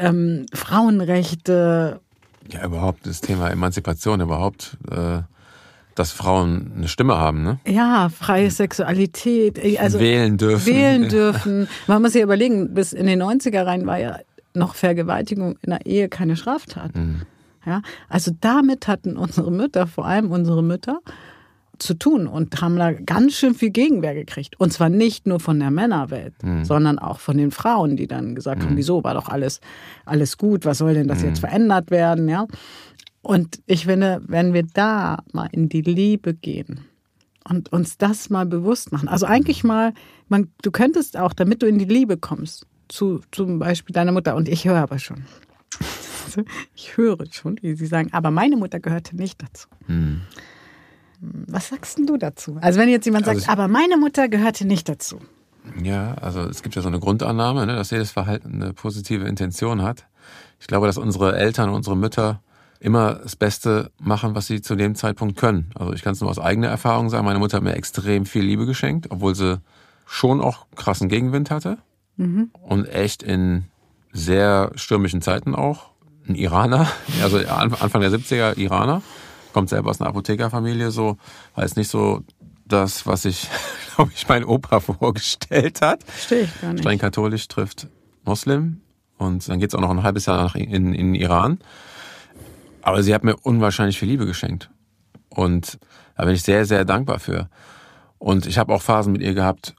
ähm, 0.00 0.46
Frauenrechte. 0.52 2.00
Ja, 2.52 2.64
überhaupt 2.64 3.06
das 3.06 3.20
Thema 3.20 3.50
Emanzipation, 3.50 4.20
überhaupt, 4.20 4.76
äh, 4.90 5.18
dass 5.94 6.12
Frauen 6.12 6.72
eine 6.76 6.88
Stimme 6.88 7.16
haben, 7.18 7.42
ne? 7.42 7.60
Ja, 7.66 8.08
freie 8.08 8.50
Sexualität. 8.50 9.62
Äh, 9.62 9.78
also 9.78 10.00
wählen 10.00 10.36
dürfen. 10.36 10.66
Wählen 10.66 11.08
dürfen. 11.08 11.68
Man 11.86 12.02
muss 12.02 12.12
sich 12.12 12.22
überlegen, 12.22 12.74
bis 12.74 12.92
in 12.92 13.06
den 13.06 13.22
90er 13.22 13.66
rein 13.66 13.86
war 13.86 13.98
ja 13.98 14.18
noch 14.54 14.74
Vergewaltigung 14.74 15.56
in 15.62 15.70
der 15.70 15.86
Ehe 15.86 16.08
keine 16.08 16.36
Straftat. 16.36 16.94
Mhm. 16.96 17.22
Ja, 17.66 17.82
also 18.08 18.32
damit 18.40 18.88
hatten 18.88 19.16
unsere 19.16 19.52
Mütter, 19.52 19.86
vor 19.86 20.06
allem 20.06 20.30
unsere 20.30 20.62
Mütter, 20.62 21.00
zu 21.82 21.94
tun 21.94 22.26
und 22.26 22.60
haben 22.60 22.76
da 22.76 22.92
ganz 22.92 23.34
schön 23.34 23.54
viel 23.54 23.70
Gegenwehr 23.70 24.14
gekriegt. 24.14 24.58
Und 24.58 24.72
zwar 24.72 24.88
nicht 24.88 25.26
nur 25.26 25.40
von 25.40 25.58
der 25.58 25.70
Männerwelt, 25.70 26.34
mhm. 26.42 26.64
sondern 26.64 26.98
auch 26.98 27.20
von 27.20 27.36
den 27.36 27.50
Frauen, 27.50 27.96
die 27.96 28.06
dann 28.06 28.34
gesagt 28.34 28.62
mhm. 28.62 28.66
haben, 28.66 28.76
wieso 28.76 29.02
war 29.04 29.14
doch 29.14 29.28
alles, 29.28 29.60
alles 30.04 30.38
gut, 30.38 30.64
was 30.64 30.78
soll 30.78 30.94
denn 30.94 31.08
das 31.08 31.22
mhm. 31.22 31.28
jetzt 31.28 31.40
verändert 31.40 31.90
werden, 31.90 32.28
ja? 32.28 32.46
Und 33.22 33.60
ich 33.66 33.84
finde, 33.84 34.22
wenn 34.26 34.54
wir 34.54 34.62
da 34.62 35.18
mal 35.32 35.48
in 35.52 35.68
die 35.68 35.82
Liebe 35.82 36.32
gehen 36.32 36.80
und 37.48 37.70
uns 37.70 37.98
das 37.98 38.30
mal 38.30 38.46
bewusst 38.46 38.92
machen, 38.92 39.08
also 39.08 39.26
eigentlich 39.26 39.62
mal, 39.62 39.92
man, 40.28 40.48
du 40.62 40.70
könntest 40.70 41.18
auch, 41.18 41.34
damit 41.34 41.62
du 41.62 41.66
in 41.66 41.78
die 41.78 41.84
Liebe 41.84 42.16
kommst, 42.16 42.66
zu 42.88 43.20
zum 43.30 43.58
Beispiel 43.58 43.92
deiner 43.92 44.12
Mutter, 44.12 44.36
und 44.36 44.48
ich 44.48 44.64
höre 44.64 44.78
aber 44.78 44.98
schon, 44.98 45.24
ich 46.74 46.96
höre 46.96 47.26
schon, 47.30 47.58
wie 47.60 47.74
sie 47.74 47.86
sagen, 47.86 48.08
aber 48.12 48.30
meine 48.30 48.56
Mutter 48.56 48.80
gehörte 48.80 49.16
nicht 49.16 49.42
dazu. 49.42 49.68
Mhm. 49.86 50.22
Was 51.20 51.68
sagst 51.68 51.98
denn 51.98 52.06
du 52.06 52.16
dazu? 52.16 52.56
Also 52.60 52.80
wenn 52.80 52.88
jetzt 52.88 53.04
jemand 53.04 53.26
sagt, 53.26 53.38
also 53.38 53.50
aber 53.50 53.68
meine 53.68 53.96
Mutter 53.96 54.28
gehörte 54.28 54.66
nicht 54.66 54.88
dazu. 54.88 55.20
Ja, 55.82 56.14
also 56.14 56.40
es 56.40 56.62
gibt 56.62 56.74
ja 56.74 56.82
so 56.82 56.88
eine 56.88 56.98
Grundannahme, 56.98 57.66
ne, 57.66 57.76
dass 57.76 57.90
jedes 57.90 58.10
Verhalten 58.10 58.62
eine 58.62 58.72
positive 58.72 59.26
Intention 59.26 59.82
hat. 59.82 60.06
Ich 60.58 60.66
glaube, 60.66 60.86
dass 60.86 60.96
unsere 60.96 61.36
Eltern, 61.36 61.70
unsere 61.70 61.96
Mütter 61.96 62.40
immer 62.80 63.14
das 63.14 63.36
Beste 63.36 63.90
machen, 63.98 64.34
was 64.34 64.46
sie 64.46 64.62
zu 64.62 64.74
dem 64.74 64.94
Zeitpunkt 64.94 65.36
können. 65.36 65.70
Also 65.74 65.92
ich 65.92 66.02
kann 66.02 66.14
es 66.14 66.20
nur 66.20 66.30
aus 66.30 66.38
eigener 66.38 66.68
Erfahrung 66.68 67.10
sagen. 67.10 67.26
Meine 67.26 67.38
Mutter 67.38 67.58
hat 67.58 67.64
mir 67.64 67.74
extrem 67.74 68.24
viel 68.24 68.42
Liebe 68.42 68.64
geschenkt, 68.64 69.10
obwohl 69.10 69.34
sie 69.34 69.60
schon 70.06 70.40
auch 70.40 70.66
krassen 70.76 71.08
Gegenwind 71.08 71.50
hatte. 71.50 71.76
Mhm. 72.16 72.50
Und 72.62 72.86
echt 72.86 73.22
in 73.22 73.64
sehr 74.12 74.72
stürmischen 74.74 75.20
Zeiten 75.20 75.54
auch. 75.54 75.90
Ein 76.26 76.34
Iraner, 76.34 76.88
also 77.22 77.38
Anfang 77.38 78.00
der 78.00 78.10
70er 78.10 78.56
Iraner 78.56 79.02
kommt 79.52 79.68
selber 79.68 79.90
aus 79.90 80.00
einer 80.00 80.10
Apothekerfamilie, 80.10 80.90
so 80.90 81.16
weiß 81.54 81.76
nicht 81.76 81.88
so 81.88 82.22
das, 82.66 83.06
was 83.06 83.24
ich, 83.24 83.48
glaube 83.94 84.12
ich, 84.14 84.28
mein 84.28 84.44
Opa 84.44 84.80
vorgestellt 84.80 85.80
hat. 85.82 86.04
Verstehe 86.04 86.42
ich 86.42 86.60
gar 86.60 86.72
nicht. 86.72 86.82
Streng 86.82 86.98
katholisch 86.98 87.48
trifft 87.48 87.88
Muslim 88.24 88.80
und 89.18 89.48
dann 89.48 89.58
geht's 89.60 89.74
auch 89.74 89.80
noch 89.80 89.90
ein 89.90 90.02
halbes 90.02 90.26
Jahr 90.26 90.42
nach 90.42 90.54
in, 90.54 90.94
in 90.94 91.14
Iran. 91.14 91.58
Aber 92.82 93.02
sie 93.02 93.14
hat 93.14 93.24
mir 93.24 93.36
unwahrscheinlich 93.36 93.98
viel 93.98 94.08
Liebe 94.08 94.26
geschenkt. 94.26 94.70
Und 95.28 95.78
da 96.16 96.24
bin 96.24 96.34
ich 96.34 96.42
sehr, 96.42 96.64
sehr 96.64 96.84
dankbar 96.84 97.18
für. 97.18 97.48
Und 98.18 98.46
ich 98.46 98.58
habe 98.58 98.74
auch 98.74 98.82
Phasen 98.82 99.12
mit 99.12 99.22
ihr 99.22 99.34
gehabt, 99.34 99.74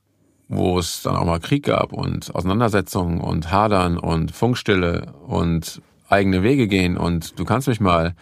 wo 0.48 0.78
es 0.78 1.02
dann 1.04 1.16
auch 1.16 1.26
mal 1.26 1.40
Krieg 1.40 1.64
gab 1.64 1.94
und 1.94 2.34
Auseinandersetzungen 2.36 3.22
und 3.22 3.52
Hadern 3.52 3.98
und 3.98 4.32
Funkstille 4.32 5.14
und 5.26 5.82
eigene 6.10 6.44
Wege 6.44 6.68
gehen 6.68 6.98
und 6.98 7.40
du 7.40 7.46
kannst 7.46 7.68
mich 7.68 7.80
mal 7.80 8.16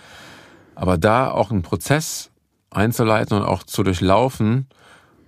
aber 0.79 0.97
da 0.97 1.29
auch 1.29 1.51
einen 1.51 1.61
Prozess 1.61 2.31
einzuleiten 2.69 3.37
und 3.37 3.43
auch 3.43 3.63
zu 3.63 3.83
durchlaufen, 3.83 4.67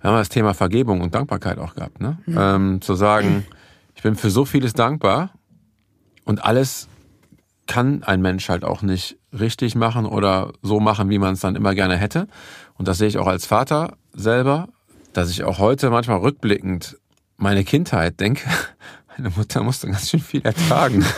wir 0.00 0.10
haben 0.10 0.16
das 0.16 0.30
Thema 0.30 0.54
Vergebung 0.54 1.02
und 1.02 1.14
Dankbarkeit 1.14 1.58
auch 1.58 1.74
gehabt, 1.74 2.00
ne? 2.00 2.16
Mhm. 2.24 2.38
Ähm, 2.38 2.80
zu 2.80 2.94
sagen, 2.94 3.46
ich 3.94 4.02
bin 4.02 4.16
für 4.16 4.30
so 4.30 4.46
vieles 4.46 4.72
dankbar 4.72 5.30
und 6.24 6.42
alles 6.42 6.88
kann 7.66 8.02
ein 8.02 8.22
Mensch 8.22 8.48
halt 8.48 8.64
auch 8.64 8.80
nicht 8.80 9.18
richtig 9.38 9.74
machen 9.74 10.06
oder 10.06 10.52
so 10.62 10.80
machen, 10.80 11.10
wie 11.10 11.18
man 11.18 11.34
es 11.34 11.40
dann 11.40 11.54
immer 11.54 11.74
gerne 11.74 11.98
hätte. 11.98 12.28
Und 12.78 12.88
das 12.88 12.96
sehe 12.96 13.08
ich 13.08 13.18
auch 13.18 13.26
als 13.26 13.44
Vater 13.44 13.98
selber, 14.14 14.68
dass 15.12 15.30
ich 15.30 15.44
auch 15.44 15.58
heute 15.58 15.90
manchmal 15.90 16.18
rückblickend 16.18 16.96
meine 17.36 17.62
Kindheit 17.64 18.20
denke, 18.20 18.48
meine 19.18 19.28
Mutter 19.36 19.62
musste 19.62 19.86
ganz 19.86 20.08
schön 20.08 20.20
viel 20.20 20.40
ertragen. 20.42 21.04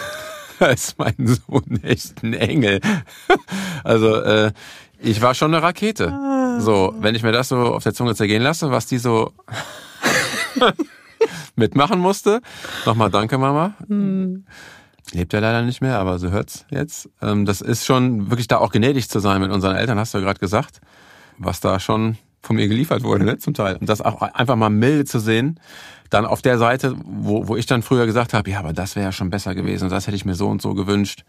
da 0.58 0.66
ist 0.66 0.98
mein 0.98 1.14
Sohn 1.18 1.80
echt 1.82 2.22
ein 2.22 2.34
Engel. 2.34 2.80
Also 3.84 4.16
äh, 4.16 4.52
ich 4.98 5.20
war 5.20 5.34
schon 5.34 5.52
eine 5.52 5.62
Rakete. 5.62 6.58
So, 6.58 6.94
wenn 7.00 7.14
ich 7.14 7.22
mir 7.22 7.32
das 7.32 7.50
so 7.50 7.58
auf 7.58 7.82
der 7.82 7.92
Zunge 7.92 8.14
zergehen 8.14 8.42
lasse, 8.42 8.70
was 8.70 8.86
die 8.86 8.96
so 8.96 9.32
mitmachen 11.56 12.00
musste. 12.00 12.40
Nochmal 12.86 13.10
danke, 13.10 13.36
Mama. 13.36 13.74
Mhm. 13.86 14.46
Lebt 15.12 15.34
ja 15.34 15.40
leider 15.40 15.60
nicht 15.62 15.82
mehr, 15.82 15.98
aber 15.98 16.18
so 16.18 16.30
hört's 16.30 16.64
jetzt. 16.70 17.10
Ähm, 17.20 17.44
das 17.44 17.60
ist 17.60 17.84
schon 17.84 18.30
wirklich 18.30 18.48
da 18.48 18.58
auch 18.58 18.72
gnädig 18.72 19.10
zu 19.10 19.18
sein 19.18 19.42
mit 19.42 19.50
unseren 19.50 19.76
Eltern, 19.76 19.98
hast 19.98 20.14
du 20.14 20.18
ja 20.18 20.24
gerade 20.24 20.40
gesagt, 20.40 20.80
was 21.36 21.60
da 21.60 21.78
schon 21.78 22.16
von 22.44 22.56
mir 22.56 22.68
geliefert 22.68 23.02
wurde, 23.02 23.24
ne, 23.24 23.38
zum 23.38 23.54
Teil. 23.54 23.76
Und 23.76 23.88
das 23.88 24.00
auch 24.00 24.20
einfach 24.20 24.56
mal 24.56 24.70
milde 24.70 25.04
zu 25.04 25.18
sehen, 25.18 25.58
dann 26.10 26.26
auf 26.26 26.42
der 26.42 26.58
Seite, 26.58 26.94
wo, 27.04 27.48
wo 27.48 27.56
ich 27.56 27.66
dann 27.66 27.82
früher 27.82 28.06
gesagt 28.06 28.34
habe, 28.34 28.50
ja, 28.50 28.58
aber 28.58 28.72
das 28.72 28.96
wäre 28.96 29.06
ja 29.06 29.12
schon 29.12 29.30
besser 29.30 29.54
gewesen, 29.54 29.88
das 29.88 30.06
hätte 30.06 30.16
ich 30.16 30.24
mir 30.24 30.34
so 30.34 30.48
und 30.48 30.62
so 30.62 30.74
gewünscht. 30.74 31.24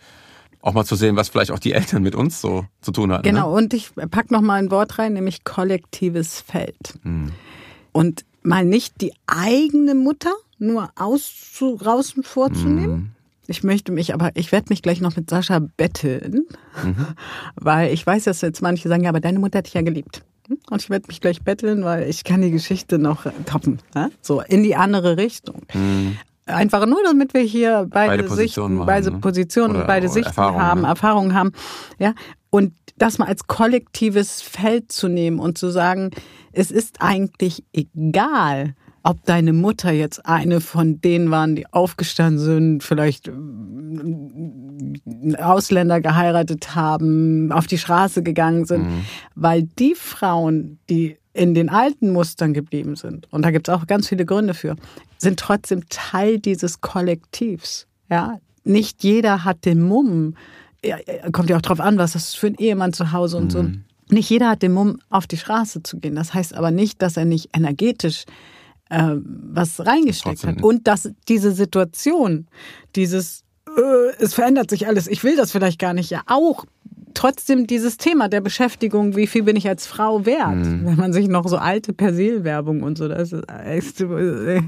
Auch 0.61 0.73
mal 0.73 0.85
zu 0.85 0.95
sehen, 0.95 1.15
was 1.15 1.29
vielleicht 1.29 1.51
auch 1.51 1.59
die 1.59 1.73
Eltern 1.73 2.03
mit 2.03 2.15
uns 2.15 2.41
so 2.41 2.65
zu 2.81 2.91
tun 2.91 3.11
hatten. 3.11 3.23
Genau, 3.23 3.51
ne? 3.51 3.55
und 3.55 3.73
ich 3.73 3.91
pack 4.11 4.31
noch 4.31 4.41
mal 4.41 4.55
ein 4.55 4.71
Wort 4.71 4.97
rein, 4.99 5.13
nämlich 5.13 5.43
kollektives 5.43 6.41
Feld. 6.41 6.99
Hm. 7.03 7.31
Und 7.91 8.25
mal 8.41 8.65
nicht 8.65 9.01
die 9.01 9.13
eigene 9.27 9.95
Mutter 9.95 10.33
nur 10.57 10.89
auszu, 10.95 11.77
draußen 11.77 12.23
vorzunehmen. 12.23 12.95
Mhm. 12.95 13.11
Ich 13.47 13.63
möchte 13.63 13.91
mich, 13.91 14.13
aber 14.13 14.31
ich 14.33 14.51
werde 14.51 14.67
mich 14.69 14.81
gleich 14.81 15.01
noch 15.01 15.15
mit 15.15 15.29
Sascha 15.29 15.59
betteln, 15.59 16.45
mhm. 16.83 17.07
weil 17.55 17.93
ich 17.93 18.05
weiß, 18.05 18.23
dass 18.23 18.41
jetzt 18.41 18.61
manche 18.61 18.89
sagen, 18.89 19.03
ja, 19.03 19.09
aber 19.09 19.19
deine 19.19 19.39
Mutter 19.39 19.59
hat 19.59 19.67
dich 19.67 19.75
ja 19.75 19.81
geliebt. 19.81 20.23
Und 20.69 20.81
ich 20.81 20.89
werde 20.89 21.07
mich 21.07 21.21
gleich 21.21 21.41
betteln, 21.41 21.83
weil 21.83 22.09
ich 22.09 22.23
kann 22.23 22.41
die 22.41 22.51
Geschichte 22.51 22.99
noch 22.99 23.25
toppen. 23.45 23.79
Ne? 23.93 24.11
So 24.21 24.41
in 24.41 24.63
die 24.63 24.75
andere 24.75 25.17
Richtung. 25.17 25.61
Mhm. 25.73 26.17
Einfach 26.47 26.85
nur, 26.85 26.99
damit 27.03 27.33
wir 27.33 27.41
hier 27.41 27.87
beide, 27.89 28.11
beide 28.11 28.23
Positionen, 28.23 28.75
Sichten, 28.75 28.85
beide 28.85 29.11
ne? 29.11 29.17
Positionen, 29.17 29.75
Oder 29.77 29.85
beide 29.85 30.09
Sichten 30.09 30.27
Erfahrungen, 30.27 30.61
haben, 30.61 30.81
ne? 30.81 30.87
Erfahrungen 30.87 31.33
haben. 31.33 31.51
Ja, 31.97 32.13
und 32.51 32.73
das 32.97 33.17
mal 33.17 33.27
als 33.27 33.47
kollektives 33.47 34.43
Feld 34.43 34.91
zu 34.91 35.07
nehmen 35.07 35.39
und 35.39 35.57
zu 35.57 35.69
sagen, 35.69 36.11
es 36.51 36.69
ist 36.69 37.01
eigentlich 37.01 37.63
egal, 37.73 38.75
ob 39.05 39.23
deine 39.23 39.53
Mutter 39.53 39.91
jetzt 39.91 40.25
eine 40.25 40.59
von 40.61 40.99
denen 40.99 41.29
waren, 41.29 41.55
die 41.55 41.71
aufgestanden 41.71 42.39
sind, 42.39 42.83
vielleicht 42.83 43.27
äh, 43.27 43.31
Ausländer 45.37 46.01
geheiratet 46.01 46.73
haben, 46.73 47.51
auf 47.51 47.67
die 47.67 47.77
Straße 47.77 48.23
gegangen 48.23 48.65
sind, 48.65 48.89
mhm. 48.89 49.05
weil 49.35 49.61
die 49.77 49.93
Frauen, 49.93 50.79
die 50.89 51.17
in 51.33 51.53
den 51.53 51.69
alten 51.69 52.13
Mustern 52.13 52.55
geblieben 52.55 52.95
sind, 52.95 53.31
und 53.31 53.43
da 53.43 53.51
gibt 53.51 53.67
es 53.67 53.73
auch 53.75 53.85
ganz 53.85 54.09
viele 54.09 54.25
Gründe 54.25 54.55
für, 54.55 54.75
sind 55.19 55.39
trotzdem 55.39 55.87
Teil 55.89 56.39
dieses 56.39 56.81
Kollektivs. 56.81 57.85
Ja, 58.09 58.39
nicht 58.63 59.03
jeder 59.03 59.43
hat 59.43 59.65
den 59.65 59.83
Mumm. 59.83 60.35
Kommt 61.31 61.51
ja 61.51 61.57
auch 61.57 61.61
drauf 61.61 61.79
an, 61.79 61.99
was 61.99 62.13
das 62.13 62.33
für 62.33 62.47
ein 62.47 62.55
Ehemann 62.55 62.91
zu 62.91 63.11
Hause 63.11 63.37
und 63.37 63.45
mhm. 63.45 63.49
so. 63.51 63.65
Nicht 64.09 64.31
jeder 64.31 64.49
hat 64.49 64.63
den 64.63 64.73
Mumm, 64.73 64.97
auf 65.11 65.27
die 65.27 65.37
Straße 65.37 65.83
zu 65.83 65.99
gehen. 65.99 66.15
Das 66.15 66.33
heißt 66.33 66.55
aber 66.55 66.71
nicht, 66.71 67.03
dass 67.03 67.17
er 67.17 67.25
nicht 67.25 67.49
energetisch 67.55 68.25
äh, 68.89 69.15
was 69.17 69.85
reingesteckt 69.85 70.41
Trotzdem. 70.41 70.57
hat. 70.57 70.63
Und 70.63 70.87
dass 70.87 71.11
diese 71.27 71.51
Situation, 71.51 72.47
dieses, 72.95 73.43
äh, 73.77 74.23
es 74.23 74.33
verändert 74.33 74.69
sich 74.69 74.87
alles, 74.87 75.07
ich 75.07 75.23
will 75.23 75.35
das 75.35 75.51
vielleicht 75.51 75.79
gar 75.79 75.93
nicht, 75.93 76.09
ja 76.09 76.21
auch 76.27 76.65
trotzdem 77.15 77.65
dieses 77.65 77.97
Thema 77.97 78.29
der 78.29 78.41
Beschäftigung, 78.41 79.15
wie 79.15 79.25
viel 79.25 79.43
bin 79.43 79.55
ich 79.55 79.67
als 79.67 79.87
Frau 79.87 80.25
wert? 80.25 80.55
Mhm. 80.55 80.85
Wenn 80.85 80.95
man 80.97 81.13
sich 81.13 81.27
noch 81.27 81.47
so 81.47 81.57
alte 81.57 81.93
Persil-Werbung 81.93 82.83
und 82.83 82.97
so, 82.97 83.07
das 83.07 83.31
ist, 83.31 83.43
äh, 83.49 84.61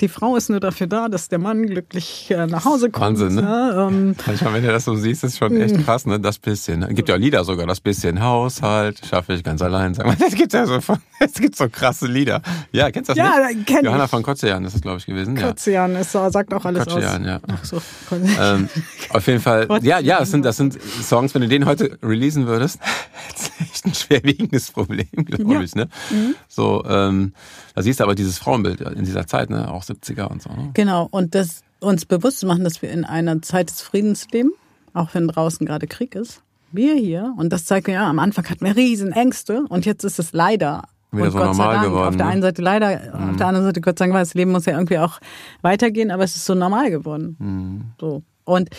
die 0.00 0.08
Frau 0.08 0.36
ist 0.36 0.50
nur 0.50 0.60
dafür 0.60 0.86
da, 0.86 1.08
dass 1.08 1.28
der 1.28 1.38
Mann 1.38 1.66
glücklich 1.66 2.30
äh, 2.30 2.46
nach 2.46 2.64
Hause 2.64 2.90
kommt. 2.90 3.18
Wahnsinn, 3.18 3.34
ne? 3.34 3.42
Ja, 3.42 3.88
ähm, 3.88 4.14
Manchmal, 4.26 4.54
wenn 4.54 4.62
du 4.62 4.68
das 4.68 4.84
so 4.84 4.94
siehst, 4.94 5.24
ist 5.24 5.38
schon 5.38 5.60
echt 5.60 5.76
mhm. 5.76 5.84
krass, 5.84 6.06
ne? 6.06 6.20
Das 6.20 6.38
bisschen. 6.38 6.80
Ne? 6.80 6.88
Gibt 6.94 7.08
ja 7.08 7.16
Lieder 7.16 7.44
sogar, 7.44 7.66
das 7.66 7.80
bisschen 7.80 8.22
Haushalt, 8.22 9.00
schaffe 9.04 9.32
ich 9.34 9.42
ganz 9.42 9.62
allein. 9.62 9.94
Sag 9.94 10.06
mal, 10.06 10.16
das 10.18 10.34
gibt 10.34 10.52
ja 10.52 10.66
so, 10.66 10.78
es 11.20 11.34
gibt 11.34 11.56
so 11.56 11.68
krasse 11.68 12.06
Lieder. 12.06 12.42
Ja, 12.72 12.90
kennst 12.90 13.10
du 13.10 13.14
das 13.14 13.18
ja, 13.18 13.48
nicht? 13.48 13.66
Kenn 13.66 13.84
Johanna 13.84 14.04
ich. 14.04 14.10
von 14.10 14.22
Kotzejan 14.22 14.64
ist 14.64 14.74
das, 14.74 14.82
glaube 14.82 14.98
ich, 14.98 15.06
gewesen. 15.06 15.36
Kotzejan 15.36 15.96
ist, 15.96 16.12
sagt 16.12 16.52
auch 16.52 16.64
alles 16.64 16.84
Kotzejan, 16.84 17.22
aus. 17.22 17.28
ja. 17.28 17.40
Ach 17.48 17.64
so. 17.64 17.82
ähm, 18.40 18.68
auf 19.10 19.26
jeden 19.26 19.40
Fall, 19.40 19.66
ja, 19.82 19.98
ja, 19.98 20.18
das 20.20 20.30
sind, 20.30 20.44
das 20.44 20.56
sind 20.56 20.78
Songs, 20.82 21.34
wenn 21.34 21.42
du 21.42 21.48
den 21.48 21.64
heute 21.66 21.93
releasen 22.02 22.46
würdest, 22.46 22.80
das 23.32 23.48
ist 23.48 23.60
echt 23.60 23.86
ein 23.86 23.94
schwerwiegendes 23.94 24.70
Problem, 24.70 25.08
glaube 25.12 25.54
ja. 25.54 25.60
ich. 25.60 25.74
Ne? 25.74 25.88
Mhm. 26.10 26.34
So, 26.48 26.84
ähm, 26.86 27.32
da 27.74 27.82
siehst 27.82 28.00
du 28.00 28.04
aber 28.04 28.14
dieses 28.14 28.38
Frauenbild 28.38 28.80
in 28.80 29.04
dieser 29.04 29.26
Zeit, 29.26 29.50
ne? 29.50 29.70
auch 29.70 29.84
70er 29.84 30.26
und 30.26 30.42
so. 30.42 30.50
Ne? 30.50 30.70
Genau, 30.74 31.08
und 31.10 31.34
das 31.34 31.62
uns 31.80 32.06
bewusst 32.06 32.40
zu 32.40 32.46
machen, 32.46 32.64
dass 32.64 32.82
wir 32.82 32.90
in 32.90 33.04
einer 33.04 33.42
Zeit 33.42 33.70
des 33.70 33.82
Friedens 33.82 34.26
leben, 34.32 34.52
auch 34.92 35.14
wenn 35.14 35.28
draußen 35.28 35.66
gerade 35.66 35.86
Krieg 35.86 36.14
ist. 36.14 36.42
Wir 36.72 36.94
hier, 36.94 37.34
und 37.36 37.52
das 37.52 37.66
zeigt 37.66 37.86
ja, 37.88 38.08
am 38.08 38.18
Anfang 38.18 38.48
hatten 38.48 38.64
wir 38.64 38.74
riesen 38.74 39.12
Ängste 39.12 39.64
und 39.68 39.86
jetzt 39.86 40.02
ist 40.02 40.18
es 40.18 40.32
leider 40.32 40.82
wieder 41.12 41.30
so 41.30 41.38
normal 41.38 41.74
Dank, 41.74 41.86
geworden. 41.86 42.08
Auf 42.08 42.16
der 42.16 42.26
ne? 42.26 42.32
einen 42.32 42.42
Seite 42.42 42.62
leider, 42.62 43.16
mhm. 43.16 43.30
auf 43.30 43.36
der 43.36 43.46
anderen 43.46 43.66
Seite 43.66 43.80
Gott 43.80 43.98
sei 43.98 44.06
Dank, 44.06 44.14
weil 44.14 44.22
das 44.22 44.34
Leben 44.34 44.50
muss 44.50 44.66
ja 44.66 44.72
irgendwie 44.72 44.98
auch 44.98 45.20
weitergehen, 45.62 46.10
aber 46.10 46.24
es 46.24 46.36
ist 46.36 46.44
so 46.44 46.54
normal 46.54 46.90
geworden. 46.90 47.36
Mhm. 47.38 47.84
So. 48.00 48.22
Und 48.44 48.70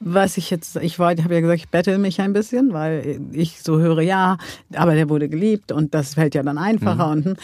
was 0.00 0.36
ich 0.36 0.50
jetzt, 0.50 0.76
ich 0.76 0.98
war, 0.98 1.10
habe 1.10 1.34
ja 1.34 1.40
gesagt, 1.40 1.60
ich 1.60 1.68
bettel 1.68 1.98
mich 1.98 2.20
ein 2.20 2.32
bisschen, 2.32 2.72
weil 2.72 3.20
ich 3.32 3.62
so 3.62 3.78
höre, 3.78 4.00
ja, 4.02 4.38
aber 4.74 4.94
der 4.94 5.08
wurde 5.08 5.28
geliebt 5.28 5.72
und 5.72 5.94
das 5.94 6.14
fällt 6.14 6.34
ja 6.34 6.42
dann 6.42 6.58
einfacher. 6.58 7.06
Mhm. 7.06 7.12
Und 7.12 7.24
hm, 7.24 7.36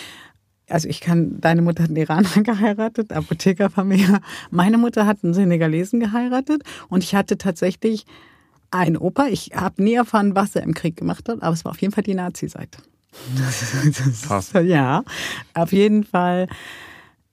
also 0.69 0.89
ich 0.89 1.01
kann, 1.01 1.41
deine 1.41 1.63
Mutter 1.63 1.83
hat 1.83 1.91
einen 1.91 1.97
Iraner 1.97 2.29
geheiratet, 2.43 3.13
Apothekerfamilie. 3.13 4.21
Meine 4.51 4.79
Mutter 4.79 5.07
hat 5.07 5.19
einen 5.23 5.35
Senegalesen 5.35 6.01
geheiratet 6.01 6.63
und 6.89 7.05
ich 7.05 7.15
hatte 7.15 7.39
tatsächlich 7.39 8.07
einen 8.71 8.97
Opa. 8.97 9.27
Ich 9.27 9.51
habe 9.55 9.83
nie 9.83 9.95
erfahren, 9.95 10.35
was 10.35 10.55
er 10.55 10.63
im 10.63 10.75
Krieg 10.75 10.97
gemacht 10.97 11.29
hat, 11.29 11.43
aber 11.43 11.53
es 11.53 11.65
war 11.65 11.73
auf 11.73 11.81
jeden 11.81 11.93
Fall 11.93 12.05
die 12.05 12.15
Nazi-Seite. 12.15 12.79
Krass. 14.23 14.53
Ja, 14.65 15.03
auf 15.55 15.73
jeden 15.73 16.05
Fall. 16.05 16.47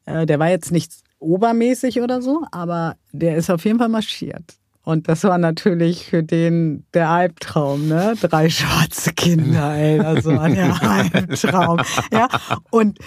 Äh, 0.05 0.25
der 0.25 0.39
war 0.39 0.49
jetzt 0.49 0.71
nicht 0.71 0.91
obermäßig 1.19 2.01
oder 2.01 2.21
so, 2.21 2.45
aber 2.51 2.95
der 3.11 3.37
ist 3.37 3.49
auf 3.49 3.63
jeden 3.65 3.79
Fall 3.79 3.89
marschiert. 3.89 4.55
Und 4.87 5.09
das 5.09 5.25
war 5.25 5.37
natürlich 5.37 6.05
für 6.05 6.23
den 6.23 6.85
der 6.93 7.09
Albtraum, 7.09 7.89
ne? 7.89 8.13
Drei 8.21 8.49
schwarze 8.49 9.11
Kinder, 9.11 9.75
ey, 9.75 9.97
das 9.97 10.23
war 10.23 10.47
der 10.47 10.81
Albtraum. 11.13 11.81
Ja, 12.09 12.29
und 12.69 12.97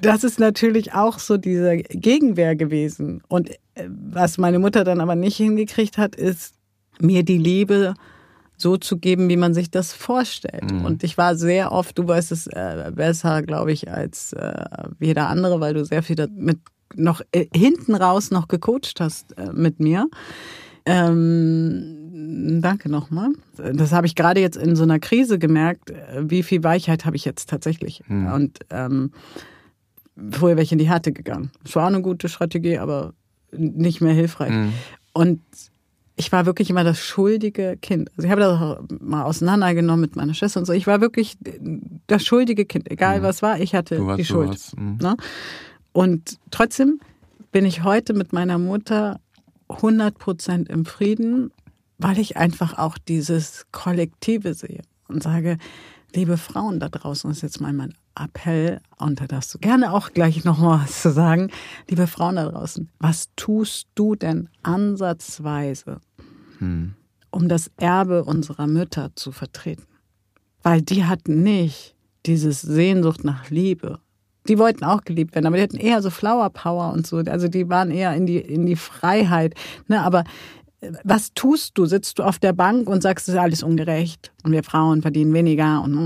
das 0.00 0.24
ist 0.24 0.40
natürlich 0.40 0.94
auch 0.94 1.18
so 1.18 1.36
diese 1.36 1.76
Gegenwehr 1.76 2.56
gewesen. 2.56 3.20
Und 3.28 3.50
äh, 3.50 3.56
was 3.90 4.38
meine 4.38 4.58
Mutter 4.58 4.84
dann 4.84 5.02
aber 5.02 5.16
nicht 5.16 5.36
hingekriegt 5.36 5.98
hat, 5.98 6.16
ist 6.16 6.54
mir 6.98 7.24
die 7.24 7.36
Liebe 7.36 7.92
so 8.56 8.78
zu 8.78 8.96
geben, 8.96 9.28
wie 9.28 9.36
man 9.36 9.52
sich 9.52 9.70
das 9.70 9.92
vorstellt. 9.92 10.72
Mhm. 10.72 10.86
Und 10.86 11.04
ich 11.04 11.18
war 11.18 11.36
sehr 11.36 11.72
oft, 11.72 11.98
du 11.98 12.08
weißt 12.08 12.32
es 12.32 12.46
äh, 12.46 12.90
besser, 12.94 13.42
glaube 13.42 13.72
ich, 13.72 13.90
als 13.92 14.32
äh, 14.32 14.64
jeder 14.98 15.28
andere, 15.28 15.60
weil 15.60 15.74
du 15.74 15.84
sehr 15.84 16.02
viel 16.02 16.16
damit 16.16 16.58
noch 16.94 17.20
äh, 17.32 17.44
hinten 17.54 17.94
raus 17.94 18.30
noch 18.30 18.48
gecoacht 18.48 18.98
hast 18.98 19.36
äh, 19.36 19.52
mit 19.52 19.78
mir. 19.78 20.08
Ähm, 20.88 22.60
danke 22.62 22.88
nochmal. 22.88 23.30
Das 23.56 23.92
habe 23.92 24.06
ich 24.06 24.14
gerade 24.14 24.40
jetzt 24.40 24.56
in 24.56 24.74
so 24.74 24.84
einer 24.84 24.98
Krise 24.98 25.38
gemerkt, 25.38 25.92
wie 26.20 26.42
viel 26.42 26.64
Weichheit 26.64 27.04
habe 27.04 27.16
ich 27.16 27.24
jetzt 27.24 27.50
tatsächlich. 27.50 28.02
Mhm. 28.08 28.32
Und 28.32 28.58
ähm, 28.70 29.12
früher 30.30 30.50
wäre 30.50 30.62
ich 30.62 30.72
in 30.72 30.78
die 30.78 30.88
Härte 30.88 31.12
gegangen. 31.12 31.50
Es 31.64 31.76
war 31.76 31.86
eine 31.86 32.00
gute 32.00 32.28
Strategie, 32.28 32.78
aber 32.78 33.12
nicht 33.52 34.00
mehr 34.00 34.14
hilfreich. 34.14 34.50
Mhm. 34.50 34.72
Und 35.12 35.40
ich 36.16 36.32
war 36.32 36.46
wirklich 36.46 36.70
immer 36.70 36.84
das 36.84 36.98
schuldige 36.98 37.76
Kind. 37.80 38.10
Also 38.16 38.26
ich 38.26 38.30
habe 38.30 38.40
das 38.40 38.60
auch 38.60 38.80
mal 39.00 39.22
auseinandergenommen 39.24 40.00
mit 40.00 40.16
meiner 40.16 40.34
Schwester 40.34 40.60
und 40.60 40.66
so. 40.66 40.72
Ich 40.72 40.86
war 40.86 41.00
wirklich 41.00 41.36
das 42.06 42.24
schuldige 42.24 42.64
Kind. 42.64 42.90
Egal 42.90 43.20
mhm. 43.20 43.24
was 43.24 43.42
war, 43.42 43.60
ich 43.60 43.74
hatte 43.74 44.04
warst, 44.04 44.18
die 44.18 44.24
Schuld. 44.24 44.58
Mhm. 44.76 45.16
Und 45.92 46.38
trotzdem 46.50 47.00
bin 47.52 47.64
ich 47.64 47.84
heute 47.84 48.14
mit 48.14 48.32
meiner 48.32 48.58
Mutter 48.58 49.20
100 49.68 50.18
Prozent 50.18 50.68
im 50.68 50.84
Frieden, 50.84 51.52
weil 51.98 52.18
ich 52.18 52.36
einfach 52.36 52.78
auch 52.78 52.98
dieses 52.98 53.66
Kollektive 53.72 54.54
sehe 54.54 54.82
und 55.08 55.22
sage, 55.22 55.58
liebe 56.14 56.36
Frauen 56.36 56.80
da 56.80 56.88
draußen, 56.88 57.28
das 57.28 57.38
ist 57.38 57.42
jetzt 57.42 57.60
mal 57.60 57.72
mein 57.72 57.94
Appell, 58.14 58.80
und 58.98 59.20
da 59.20 59.26
darfst 59.26 59.54
du 59.54 59.58
gerne 59.58 59.92
auch 59.92 60.12
gleich 60.12 60.44
noch 60.44 60.58
mal 60.58 60.80
was 60.82 61.02
zu 61.02 61.12
sagen, 61.12 61.50
liebe 61.88 62.06
Frauen 62.06 62.36
da 62.36 62.48
draußen, 62.48 62.88
was 62.98 63.28
tust 63.36 63.88
du 63.94 64.14
denn 64.14 64.48
ansatzweise, 64.62 66.00
hm. 66.58 66.94
um 67.30 67.48
das 67.48 67.70
Erbe 67.76 68.24
unserer 68.24 68.66
Mütter 68.66 69.10
zu 69.14 69.32
vertreten? 69.32 69.86
Weil 70.62 70.82
die 70.82 71.04
hatten 71.04 71.42
nicht 71.42 71.94
dieses 72.26 72.60
Sehnsucht 72.60 73.24
nach 73.24 73.50
Liebe, 73.50 74.00
die 74.46 74.58
wollten 74.58 74.84
auch 74.84 75.02
geliebt 75.02 75.34
werden, 75.34 75.46
aber 75.46 75.56
die 75.56 75.62
hatten 75.62 75.76
eher 75.76 76.00
so 76.02 76.10
Flower 76.10 76.50
Power 76.50 76.92
und 76.92 77.06
so. 77.06 77.18
Also 77.18 77.48
die 77.48 77.68
waren 77.68 77.90
eher 77.90 78.14
in 78.14 78.26
die, 78.26 78.38
in 78.38 78.66
die 78.66 78.76
Freiheit. 78.76 79.54
Ne? 79.88 80.00
Aber 80.00 80.24
äh, 80.80 80.92
was 81.04 81.32
tust 81.34 81.76
du? 81.76 81.86
Sitzt 81.86 82.18
du 82.18 82.22
auf 82.22 82.38
der 82.38 82.52
Bank 82.52 82.88
und 82.88 83.02
sagst, 83.02 83.28
es 83.28 83.34
ist 83.34 83.40
alles 83.40 83.62
ungerecht 83.62 84.32
und 84.44 84.52
wir 84.52 84.62
Frauen 84.62 85.02
verdienen 85.02 85.34
weniger 85.34 85.82
und 85.82 85.96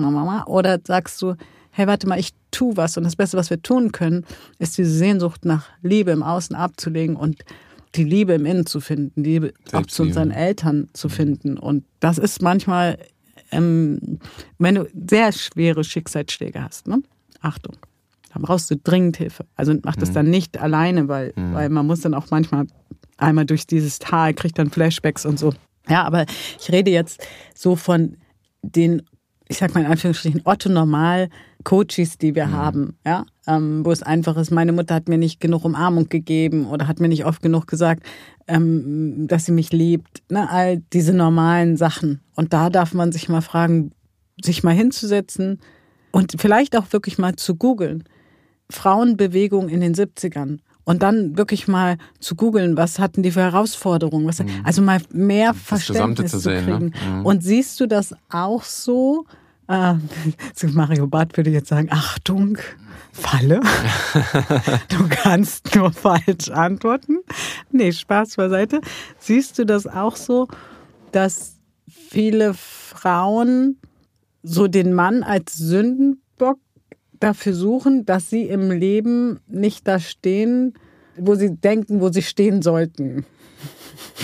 oder 0.46 0.80
sagst 0.84 1.20
du, 1.22 1.34
hey, 1.70 1.86
warte 1.86 2.08
mal, 2.08 2.18
ich 2.18 2.34
tu 2.50 2.76
was 2.76 2.96
und 2.96 3.04
das 3.04 3.16
Beste, 3.16 3.36
was 3.36 3.50
wir 3.50 3.62
tun 3.62 3.92
können, 3.92 4.26
ist 4.58 4.76
diese 4.76 4.90
Sehnsucht 4.90 5.44
nach 5.44 5.68
Liebe 5.82 6.10
im 6.10 6.22
Außen 6.22 6.54
abzulegen 6.54 7.16
und 7.16 7.44
die 7.94 8.04
Liebe 8.04 8.34
im 8.34 8.46
Innen 8.46 8.66
zu 8.66 8.80
finden, 8.80 9.22
die 9.22 9.30
Liebe 9.30 9.52
auch 9.72 9.86
zu 9.86 10.02
unseren 10.02 10.30
Eltern 10.30 10.88
zu 10.92 11.08
finden. 11.08 11.58
Und 11.58 11.84
das 12.00 12.18
ist 12.18 12.40
manchmal, 12.40 12.98
ähm, 13.50 14.18
wenn 14.58 14.76
du 14.76 14.88
sehr 15.08 15.32
schwere 15.32 15.84
Schicksalsschläge 15.84 16.62
hast, 16.62 16.88
ne? 16.88 17.02
Achtung 17.40 17.76
dann 18.32 18.42
brauchst 18.42 18.70
du 18.70 18.76
dringend 18.76 19.16
Hilfe. 19.16 19.44
Also 19.56 19.74
mach 19.82 19.96
das 19.96 20.10
mhm. 20.10 20.14
dann 20.14 20.30
nicht 20.30 20.58
alleine, 20.58 21.08
weil, 21.08 21.32
mhm. 21.36 21.54
weil 21.54 21.68
man 21.68 21.86
muss 21.86 22.00
dann 22.00 22.14
auch 22.14 22.30
manchmal 22.30 22.66
einmal 23.18 23.46
durch 23.46 23.66
dieses 23.66 23.98
Tal, 23.98 24.34
kriegt 24.34 24.58
dann 24.58 24.70
Flashbacks 24.70 25.26
und 25.26 25.38
so. 25.38 25.52
Ja, 25.88 26.04
aber 26.04 26.26
ich 26.60 26.70
rede 26.70 26.90
jetzt 26.90 27.26
so 27.54 27.76
von 27.76 28.16
den, 28.62 29.02
ich 29.48 29.58
sag 29.58 29.74
mal 29.74 29.80
in 29.80 29.86
Anführungsstrichen, 29.86 30.42
Otto-Normal-Coaches, 30.44 32.18
die 32.18 32.34
wir 32.34 32.46
mhm. 32.46 32.52
haben, 32.52 32.96
ja, 33.04 33.24
ähm, 33.46 33.84
wo 33.84 33.90
es 33.90 34.02
einfach 34.02 34.36
ist, 34.36 34.50
meine 34.50 34.72
Mutter 34.72 34.94
hat 34.94 35.08
mir 35.08 35.18
nicht 35.18 35.40
genug 35.40 35.64
Umarmung 35.64 36.08
gegeben 36.08 36.66
oder 36.66 36.86
hat 36.88 37.00
mir 37.00 37.08
nicht 37.08 37.26
oft 37.26 37.42
genug 37.42 37.66
gesagt, 37.66 38.04
ähm, 38.46 39.26
dass 39.28 39.46
sie 39.46 39.52
mich 39.52 39.72
liebt, 39.72 40.22
ne, 40.30 40.48
all 40.48 40.78
diese 40.92 41.12
normalen 41.12 41.76
Sachen. 41.76 42.20
Und 42.34 42.52
da 42.52 42.70
darf 42.70 42.94
man 42.94 43.12
sich 43.12 43.28
mal 43.28 43.42
fragen, 43.42 43.92
sich 44.42 44.62
mal 44.62 44.74
hinzusetzen 44.74 45.60
und 46.12 46.34
vielleicht 46.38 46.76
auch 46.76 46.92
wirklich 46.92 47.18
mal 47.18 47.36
zu 47.36 47.56
googeln 47.56 48.04
Frauenbewegung 48.72 49.68
in 49.68 49.80
den 49.80 49.94
70ern 49.94 50.58
und 50.84 51.02
dann 51.02 51.36
wirklich 51.36 51.68
mal 51.68 51.96
zu 52.18 52.34
googeln, 52.34 52.76
was 52.76 52.98
hatten 52.98 53.22
die 53.22 53.30
für 53.30 53.40
Herausforderungen, 53.42 54.26
was, 54.26 54.42
also 54.64 54.82
mal 54.82 55.00
mehr 55.12 55.54
Verständnis 55.54 56.32
zu, 56.32 56.38
sehen, 56.38 56.64
kriegen. 56.64 56.86
ne? 56.86 57.18
Mhm. 57.18 57.26
Und 57.26 57.42
siehst 57.42 57.78
du 57.80 57.86
das 57.86 58.14
auch 58.30 58.64
so? 58.64 59.24
Äh, 59.68 59.94
Mario 60.72 61.06
Barth 61.06 61.36
würde 61.36 61.48
jetzt 61.48 61.68
sagen, 61.68 61.88
Achtung, 61.90 62.58
Falle. 63.12 63.60
du 64.88 65.08
kannst 65.08 65.74
nur 65.76 65.92
falsch 65.92 66.50
antworten. 66.50 67.18
Nee, 67.70 67.92
Spaß 67.92 68.36
beiseite. 68.36 68.80
Siehst 69.18 69.58
du 69.58 69.64
das 69.64 69.86
auch 69.86 70.16
so, 70.16 70.48
dass 71.12 71.56
viele 71.86 72.54
Frauen 72.54 73.78
so 74.42 74.66
den 74.66 74.92
Mann 74.92 75.22
als 75.22 75.54
Sündenbock 75.54 76.58
dafür 77.22 77.54
suchen, 77.54 78.04
dass 78.04 78.30
sie 78.30 78.44
im 78.44 78.70
Leben 78.70 79.40
nicht 79.48 79.86
da 79.86 79.98
stehen, 79.98 80.74
wo 81.16 81.34
sie 81.34 81.54
denken, 81.54 82.00
wo 82.00 82.10
sie 82.10 82.22
stehen 82.22 82.62
sollten? 82.62 83.24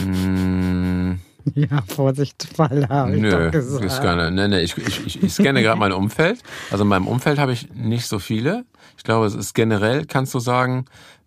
Mm, 0.04 1.14
Ja, 1.54 1.82
Vorsicht, 1.86 2.48
Falle, 2.54 2.88
habe 2.88 3.16
ich 3.16 3.22
Nö, 3.22 3.30
doch 3.30 3.58
ist 3.58 3.80
gesagt. 3.80 4.02
keine, 4.02 4.30
nee, 4.30 4.48
nee, 4.48 4.60
ich, 4.60 4.76
ich, 4.76 5.06
ich, 5.06 5.22
ich 5.22 5.32
scanne 5.32 5.62
gerade 5.62 5.78
mein 5.78 5.92
Umfeld. 5.92 6.42
Also 6.70 6.84
in 6.84 6.88
meinem 6.88 7.06
Umfeld 7.06 7.38
habe 7.38 7.52
ich 7.52 7.72
nicht 7.74 8.06
so 8.06 8.18
viele. 8.18 8.64
Ich 8.96 9.04
glaube, 9.04 9.26
es 9.26 9.34
ist 9.34 9.54
generell, 9.54 10.04
kannst 10.06 10.34
du 10.34 10.40
sagen, 10.40 10.86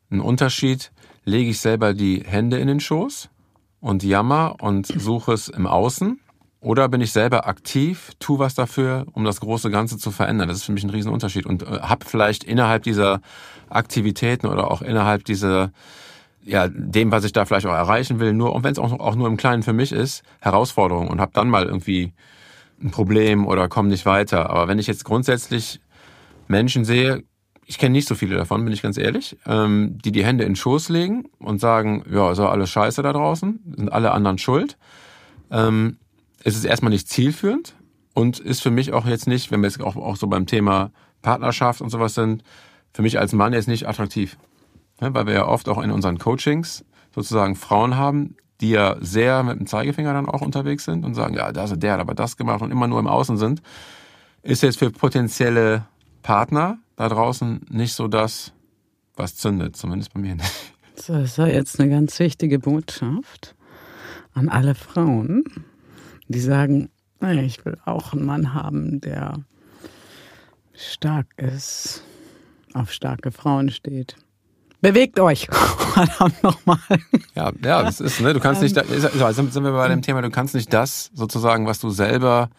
ein 0.09 0.19
Unterschied. 0.19 0.91
Lege 1.23 1.51
ich 1.51 1.59
selber 1.59 1.93
die 1.93 2.23
Hände 2.25 2.57
in 2.57 2.67
den 2.67 2.79
Schoß 2.79 3.29
und 3.79 4.03
jammer 4.03 4.55
und 4.59 4.87
suche 4.87 5.33
es 5.33 5.49
im 5.49 5.67
Außen? 5.67 6.19
Oder 6.61 6.87
bin 6.89 7.01
ich 7.01 7.11
selber 7.11 7.47
aktiv, 7.47 8.11
tu 8.19 8.37
was 8.37 8.53
dafür, 8.53 9.05
um 9.13 9.23
das 9.25 9.39
große 9.39 9.71
Ganze 9.71 9.97
zu 9.97 10.11
verändern? 10.11 10.47
Das 10.47 10.57
ist 10.57 10.63
für 10.63 10.71
mich 10.71 10.83
ein 10.83 10.91
Riesenunterschied. 10.91 11.47
Und 11.47 11.63
äh, 11.63 11.79
habe 11.81 12.05
vielleicht 12.05 12.43
innerhalb 12.43 12.83
dieser 12.83 13.21
Aktivitäten 13.69 14.45
oder 14.45 14.69
auch 14.69 14.83
innerhalb 14.83 15.25
dieser 15.25 15.71
ja, 16.43 16.67
dem, 16.67 17.11
was 17.11 17.23
ich 17.23 17.33
da 17.33 17.45
vielleicht 17.45 17.65
auch 17.65 17.73
erreichen 17.73 18.19
will, 18.19 18.33
nur, 18.33 18.53
und 18.53 18.63
wenn 18.63 18.71
es 18.71 18.79
auch, 18.79 18.91
auch 18.99 19.15
nur 19.15 19.27
im 19.27 19.37
Kleinen 19.37 19.63
für 19.63 19.73
mich 19.73 19.91
ist, 19.91 20.23
Herausforderungen 20.39 21.09
und 21.09 21.21
habe 21.21 21.31
dann 21.33 21.49
mal 21.49 21.65
irgendwie 21.65 22.13
ein 22.81 22.91
Problem 22.91 23.45
oder 23.45 23.67
komme 23.67 23.89
nicht 23.89 24.05
weiter. 24.05 24.49
Aber 24.49 24.67
wenn 24.67 24.79
ich 24.79 24.87
jetzt 24.87 25.05
grundsätzlich 25.05 25.79
Menschen 26.47 26.83
sehe, 26.83 27.23
ich 27.65 27.77
kenne 27.77 27.93
nicht 27.93 28.07
so 28.07 28.15
viele 28.15 28.35
davon, 28.35 28.63
bin 28.63 28.73
ich 28.73 28.81
ganz 28.81 28.97
ehrlich, 28.97 29.37
ähm, 29.45 29.97
die 30.03 30.11
die 30.11 30.25
Hände 30.25 30.43
in 30.43 30.51
den 30.51 30.55
Schoß 30.55 30.89
legen 30.89 31.25
und 31.39 31.61
sagen, 31.61 32.03
ja, 32.11 32.31
ist 32.31 32.39
doch 32.39 32.49
alles 32.49 32.69
scheiße 32.69 33.01
da 33.03 33.13
draußen, 33.13 33.59
sind 33.77 33.91
alle 33.91 34.11
anderen 34.11 34.37
schuld. 34.39 34.77
Ähm, 35.51 35.97
es 36.43 36.55
ist 36.55 36.65
erstmal 36.65 36.91
nicht 36.91 37.07
zielführend 37.07 37.75
und 38.13 38.39
ist 38.39 38.61
für 38.61 38.71
mich 38.71 38.93
auch 38.93 39.05
jetzt 39.05 39.27
nicht, 39.27 39.51
wenn 39.51 39.61
wir 39.61 39.69
jetzt 39.69 39.81
auch, 39.81 39.95
auch 39.95 40.15
so 40.15 40.27
beim 40.27 40.45
Thema 40.45 40.91
Partnerschaft 41.21 41.81
und 41.81 41.89
sowas 41.89 42.13
sind, 42.13 42.43
für 42.93 43.01
mich 43.01 43.19
als 43.19 43.33
Mann 43.33 43.53
jetzt 43.53 43.67
nicht 43.67 43.87
attraktiv. 43.87 44.37
Ne, 44.99 45.13
weil 45.13 45.25
wir 45.25 45.33
ja 45.33 45.47
oft 45.47 45.69
auch 45.69 45.81
in 45.81 45.91
unseren 45.91 46.17
Coachings 46.19 46.85
sozusagen 47.13 47.55
Frauen 47.55 47.95
haben, 47.95 48.35
die 48.61 48.69
ja 48.69 48.95
sehr 49.01 49.43
mit 49.43 49.59
dem 49.59 49.65
Zeigefinger 49.65 50.13
dann 50.13 50.29
auch 50.29 50.41
unterwegs 50.41 50.85
sind 50.85 51.03
und 51.03 51.15
sagen, 51.15 51.35
ja, 51.35 51.51
das, 51.51 51.77
der 51.77 51.93
hat 51.93 51.99
aber 51.99 52.13
das 52.13 52.37
gemacht 52.37 52.61
und 52.61 52.71
immer 52.71 52.87
nur 52.87 52.99
im 52.99 53.07
Außen 53.07 53.37
sind, 53.37 53.61
ist 54.43 54.61
jetzt 54.61 54.79
für 54.79 54.91
potenzielle 54.91 55.85
Partner 56.21 56.77
da 56.95 57.09
draußen 57.09 57.65
nicht 57.69 57.93
so 57.93 58.07
das, 58.07 58.53
was 59.15 59.35
zündet, 59.35 59.75
zumindest 59.75 60.13
bei 60.13 60.19
mir 60.19 60.35
nicht. 60.35 60.51
So, 60.95 61.13
das 61.13 61.37
war 61.39 61.47
jetzt 61.47 61.79
eine 61.79 61.89
ganz 61.89 62.19
wichtige 62.19 62.59
Botschaft 62.59 63.55
an 64.33 64.49
alle 64.49 64.75
Frauen, 64.75 65.43
die 66.31 66.39
sagen, 66.39 66.89
naja, 67.19 67.41
ich 67.41 67.63
will 67.65 67.77
auch 67.85 68.13
einen 68.13 68.25
Mann 68.25 68.53
haben, 68.53 69.01
der 69.01 69.39
stark 70.73 71.27
ist, 71.37 72.03
auf 72.73 72.91
starke 72.91 73.31
Frauen 73.31 73.69
steht. 73.69 74.15
Bewegt 74.81 75.19
euch, 75.19 75.47
verdammt 75.93 76.41
nochmal. 76.41 76.79
Ja, 77.35 77.51
ja, 77.63 77.83
das 77.83 77.99
ist, 78.01 78.19
ne, 78.21 78.33
du 78.33 78.39
kannst 78.39 78.61
nicht, 78.63 78.75
da- 78.75 78.83
sind 79.33 79.53
wir 79.63 79.71
bei 79.71 79.87
dem 79.87 80.01
Thema, 80.01 80.21
du 80.23 80.31
kannst 80.31 80.55
nicht 80.55 80.73
das 80.73 81.11
sozusagen, 81.13 81.67
was 81.67 81.79
du 81.79 81.89
selber 81.91 82.49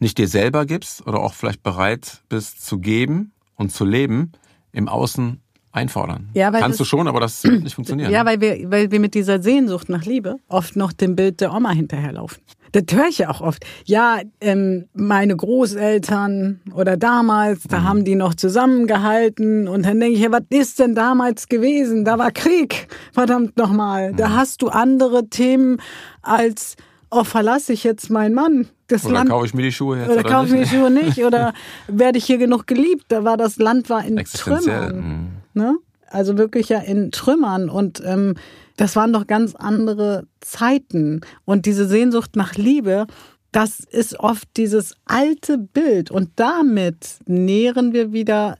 nicht 0.00 0.18
dir 0.18 0.26
selber 0.26 0.66
gibst 0.66 1.06
oder 1.06 1.20
auch 1.20 1.34
vielleicht 1.34 1.62
bereit 1.62 2.22
bist 2.28 2.66
zu 2.66 2.78
geben 2.80 3.30
und 3.54 3.70
zu 3.70 3.84
leben, 3.84 4.32
im 4.72 4.88
Außen 4.88 5.40
einfordern. 5.70 6.30
Ja, 6.34 6.52
weil 6.52 6.60
kannst 6.60 6.80
du 6.80 6.82
das- 6.82 6.88
schon, 6.88 7.06
aber 7.06 7.20
das 7.20 7.44
wird 7.44 7.62
nicht 7.62 7.74
funktionieren. 7.76 8.10
Ja, 8.10 8.26
weil 8.26 8.40
wir, 8.40 8.68
weil 8.68 8.90
wir 8.90 8.98
mit 8.98 9.14
dieser 9.14 9.40
Sehnsucht 9.40 9.88
nach 9.88 10.04
Liebe 10.04 10.36
oft 10.48 10.74
noch 10.74 10.92
dem 10.92 11.14
Bild 11.14 11.40
der 11.40 11.54
Oma 11.54 11.70
hinterherlaufen. 11.70 12.42
Das 12.72 12.84
höre 12.92 13.08
ich 13.08 13.18
ja 13.18 13.28
auch 13.30 13.40
oft. 13.42 13.64
Ja, 13.84 14.20
ähm, 14.40 14.86
meine 14.94 15.36
Großeltern 15.36 16.60
oder 16.74 16.96
damals, 16.96 17.64
Mhm. 17.64 17.68
da 17.68 17.82
haben 17.82 18.04
die 18.04 18.14
noch 18.14 18.34
zusammengehalten 18.34 19.68
und 19.68 19.84
dann 19.86 20.00
denke 20.00 20.16
ich, 20.16 20.22
ja, 20.22 20.32
was 20.32 20.42
ist 20.50 20.78
denn 20.78 20.94
damals 20.94 21.48
gewesen? 21.48 22.04
Da 22.04 22.18
war 22.18 22.30
Krieg, 22.30 22.88
verdammt 23.12 23.56
nochmal. 23.56 24.12
Mhm. 24.12 24.16
Da 24.16 24.30
hast 24.30 24.62
du 24.62 24.68
andere 24.68 25.26
Themen 25.28 25.78
als, 26.22 26.76
oh, 27.10 27.24
verlasse 27.24 27.72
ich 27.72 27.84
jetzt 27.84 28.10
meinen 28.10 28.34
Mann. 28.34 28.68
Das 28.88 29.04
oder 29.04 29.14
Land 29.14 29.30
kaufe 29.30 29.46
ich 29.46 29.54
mir 29.54 29.62
die 29.62 29.72
Schuhe 29.72 29.98
jetzt 29.98 30.10
oder 30.10 30.20
oder, 30.20 30.28
kaufe 30.30 30.46
ich 30.46 30.52
mir 30.52 30.62
die 30.64 30.68
Schuhe 30.68 30.90
nicht 30.90 31.24
oder 31.24 31.52
werde 31.88 32.18
ich 32.18 32.24
hier 32.24 32.38
genug 32.38 32.66
geliebt? 32.66 33.04
Da 33.08 33.24
war 33.24 33.36
das 33.36 33.56
Land 33.56 33.88
war 33.90 34.04
in. 34.04 34.16
Trümmern. 34.16 34.96
mhm. 34.96 35.26
Ne? 35.62 35.76
Also 36.08 36.36
wirklich 36.36 36.68
ja 36.68 36.78
in 36.78 37.10
Trümmern 37.10 37.70
und 37.70 38.02
ähm, 38.04 38.34
das 38.76 38.96
waren 38.96 39.12
doch 39.12 39.26
ganz 39.26 39.54
andere 39.54 40.26
Zeiten. 40.40 41.20
Und 41.44 41.66
diese 41.66 41.86
Sehnsucht 41.86 42.36
nach 42.36 42.54
Liebe, 42.54 43.06
das 43.52 43.80
ist 43.80 44.18
oft 44.18 44.48
dieses 44.56 44.94
alte 45.04 45.58
Bild. 45.58 46.10
Und 46.10 46.30
damit 46.36 47.18
nähren 47.26 47.92
wir 47.92 48.12
wieder, 48.12 48.58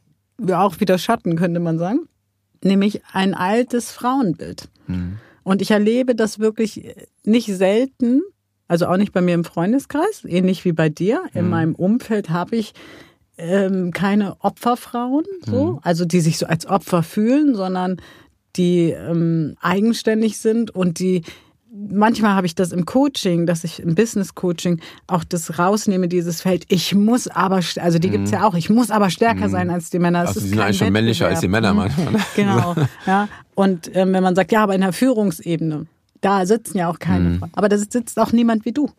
auch 0.53 0.81
wieder 0.81 0.99
Schatten, 0.99 1.37
könnte 1.37 1.61
man 1.61 1.79
sagen, 1.79 2.09
nämlich 2.63 3.03
ein 3.13 3.35
altes 3.35 3.91
Frauenbild. 3.91 4.69
Und 5.45 5.63
ich 5.63 5.71
erlebe 5.71 6.15
das 6.15 6.39
wirklich 6.39 6.95
nicht 7.25 7.47
selten, 7.47 8.23
also 8.69 8.87
auch 8.87 8.97
nicht 8.97 9.13
bei 9.13 9.21
mir 9.21 9.35
im 9.35 9.45
Freundeskreis, 9.45 10.25
ähnlich 10.25 10.65
wie 10.65 10.73
bei 10.73 10.89
dir. 10.89 11.23
In 11.35 11.49
meinem 11.51 11.75
Umfeld 11.75 12.31
habe 12.31 12.57
ich 12.57 12.75
ähm, 13.39 13.93
keine 13.93 14.37
Opferfrauen, 14.41 15.25
so, 15.45 15.81
also 15.83 16.05
die 16.05 16.21
sich 16.21 16.39
so 16.39 16.47
als 16.47 16.67
Opfer 16.67 17.03
fühlen, 17.03 17.55
sondern 17.55 17.97
die 18.57 18.91
ähm, 18.91 19.57
eigenständig 19.61 20.39
sind 20.39 20.71
und 20.75 20.99
die 20.99 21.23
manchmal 21.75 22.35
habe 22.35 22.47
ich 22.47 22.55
das 22.55 22.71
im 22.73 22.85
Coaching, 22.85 23.47
dass 23.47 23.65
ich 23.65 23.81
im 23.81 23.95
Business 23.95 24.35
Coaching 24.35 24.81
auch 25.07 25.25
das 25.25 25.59
rausnehme, 25.59 26.07
dieses 26.07 26.43
Feld. 26.43 26.65
Ich 26.69 26.95
muss 26.95 27.29
aber, 27.29 27.61
also 27.81 27.99
die 27.99 28.11
gibt's 28.11 28.31
ja 28.31 28.47
auch. 28.47 28.55
Ich 28.55 28.69
muss 28.69 28.91
aber 28.91 29.09
stärker 29.09 29.49
sein 29.49 29.71
als 29.71 29.89
die 29.89 29.99
Männer. 29.99 30.23
Es 30.25 30.29
Also 30.29 30.41
ist 30.41 30.45
die 30.45 30.51
sind 30.51 30.61
eigentlich 30.61 30.77
schon 30.79 30.93
männlicher 30.93 31.29
als 31.29 31.41
die. 31.41 31.49
Männer 31.49 31.73
Mhm. 31.73 31.79
manchmal. 31.79 32.15
Genau, 32.37 32.75
ja. 33.07 33.27
Und 33.55 33.91
ähm, 33.97 34.13
wenn 34.13 34.23
man 34.23 34.35
sagt, 34.35 34.53
ja, 34.53 34.63
aber 34.63 34.75
in 34.75 34.83
der 34.83 34.93
Führungsebene, 34.93 35.87
da 36.21 36.45
sitzen 36.45 36.77
ja 36.77 36.89
auch 36.91 36.99
keine 36.99 37.31
Mhm. 37.31 37.39
Frauen. 37.39 37.51
Aber 37.55 37.69
da 37.71 37.79
sitzt 37.79 38.19
auch 38.19 38.33
niemand 38.33 38.67
wie 38.67 38.73
du. 38.73 38.91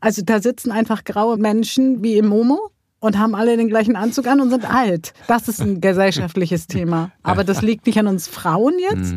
Also 0.00 0.22
da 0.24 0.40
sitzen 0.40 0.72
einfach 0.72 1.04
graue 1.04 1.36
Menschen 1.36 2.02
wie 2.02 2.16
im 2.16 2.26
Momo 2.28 2.70
und 3.00 3.18
haben 3.18 3.34
alle 3.34 3.56
den 3.56 3.68
gleichen 3.68 3.96
Anzug 3.96 4.26
an 4.26 4.40
und 4.40 4.50
sind 4.50 4.72
alt. 4.72 5.12
Das 5.26 5.48
ist 5.48 5.60
ein 5.60 5.80
gesellschaftliches 5.80 6.66
Thema. 6.66 7.10
Aber 7.22 7.44
das 7.44 7.62
liegt 7.62 7.86
nicht 7.86 7.98
an 7.98 8.06
uns 8.06 8.28
Frauen 8.28 8.74
jetzt, 8.78 9.14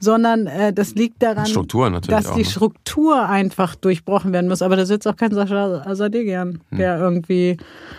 sondern 0.00 0.46
äh, 0.46 0.72
das 0.72 0.94
liegt 0.94 1.22
daran, 1.22 1.44
Mhm. 1.50 2.00
Dass 2.06 2.32
die 2.32 2.38
ne? 2.40 2.44
Struktur 2.44 3.28
einfach 3.28 3.74
durchbrochen 3.74 4.32
werden 4.32 4.48
muss. 4.48 4.62
Aber 4.62 4.76
da 4.76 4.86
sitzt 4.86 5.06
auch 5.08 5.16
kein 5.16 5.32
Sascha 5.34 5.82
Asadegian, 5.84 6.60
der 6.70 6.98
irgendwie 6.98 7.56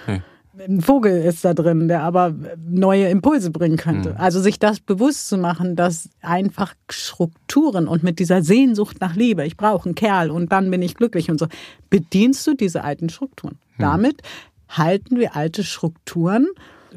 Nee. 0.08 0.22
ein 0.66 0.82
Vogel 0.82 1.22
ist 1.24 1.44
da 1.44 1.54
drin, 1.54 1.90
der 1.90 2.04
aber 2.04 2.34
neue 2.70 3.10
Impulse 3.10 3.52
bringen 3.52 3.76
könnte. 3.78 4.18
Also 4.18 4.40
sich 4.42 4.60
das 4.60 4.80
bewusst 4.80 5.28
zu 5.28 5.38
machen, 5.38 5.76
dass 5.76 6.10
einfach 6.22 6.74
Strukturen 6.90 7.88
und 7.90 8.04
mit 8.04 8.20
dieser 8.20 8.42
Sehnsucht 8.44 9.02
nach 9.02 9.16
Liebe, 9.16 9.46
ich 9.46 9.58
brauche 9.58 9.86
einen 9.86 9.96
Kerl 9.96 10.32
und 10.32 10.52
dann 10.54 10.72
bin 10.72 10.82
ich 10.82 10.96
glücklich 10.96 11.30
und 11.30 11.40
so, 11.40 11.48
bedienst 11.90 12.48
du 12.48 12.54
diese 12.56 12.84
alten 12.86 13.10
Strukturen. 13.10 13.58
Damit 13.78 14.22
halten 14.70 15.18
wir 15.18 15.36
alte 15.36 15.64
Strukturen 15.64 16.48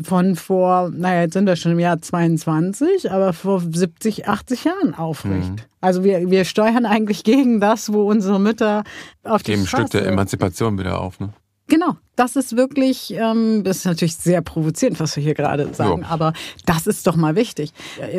von 0.02 0.36
vor, 0.36 0.90
naja, 0.94 1.22
jetzt 1.22 1.34
sind 1.34 1.46
wir 1.46 1.56
schon 1.56 1.72
im 1.72 1.78
Jahr 1.78 2.00
22, 2.00 3.10
aber 3.10 3.32
vor 3.32 3.60
70, 3.60 4.26
80 4.28 4.64
Jahren 4.64 4.94
aufrecht. 4.94 5.68
Also 5.80 6.02
wir, 6.04 6.30
wir 6.30 6.44
steuern 6.44 6.86
eigentlich 6.86 7.24
gegen 7.24 7.60
das, 7.60 7.92
wo 7.92 8.08
unsere 8.08 8.40
Mütter 8.40 8.84
auf 9.22 9.42
die 9.42 9.52
Geben 9.52 9.62
ein 9.62 9.66
Stück 9.66 9.90
der 9.90 9.98
Straße 9.98 10.06
Emanzipation 10.10 10.78
wieder 10.78 11.00
auf. 11.00 11.20
Ne? 11.20 11.30
Genau, 11.68 11.96
das 12.16 12.36
ist 12.36 12.56
wirklich, 12.56 13.12
ähm, 13.14 13.64
das 13.64 13.78
ist 13.78 13.84
natürlich 13.86 14.16
sehr 14.16 14.42
provozierend, 14.42 14.98
was 15.00 15.16
wir 15.16 15.22
hier 15.22 15.34
gerade 15.34 15.72
sagen, 15.74 16.02
Ja. 16.02 16.08
aber 16.08 16.32
das 16.66 16.86
ist 16.86 17.06
doch 17.06 17.16
mal 17.16 17.36
wichtig. 17.36 17.72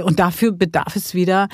Und 0.03 0.19
dafür 0.19 0.51
bedarf 0.51 0.95
es 0.95 1.13
wieder, 1.13 1.47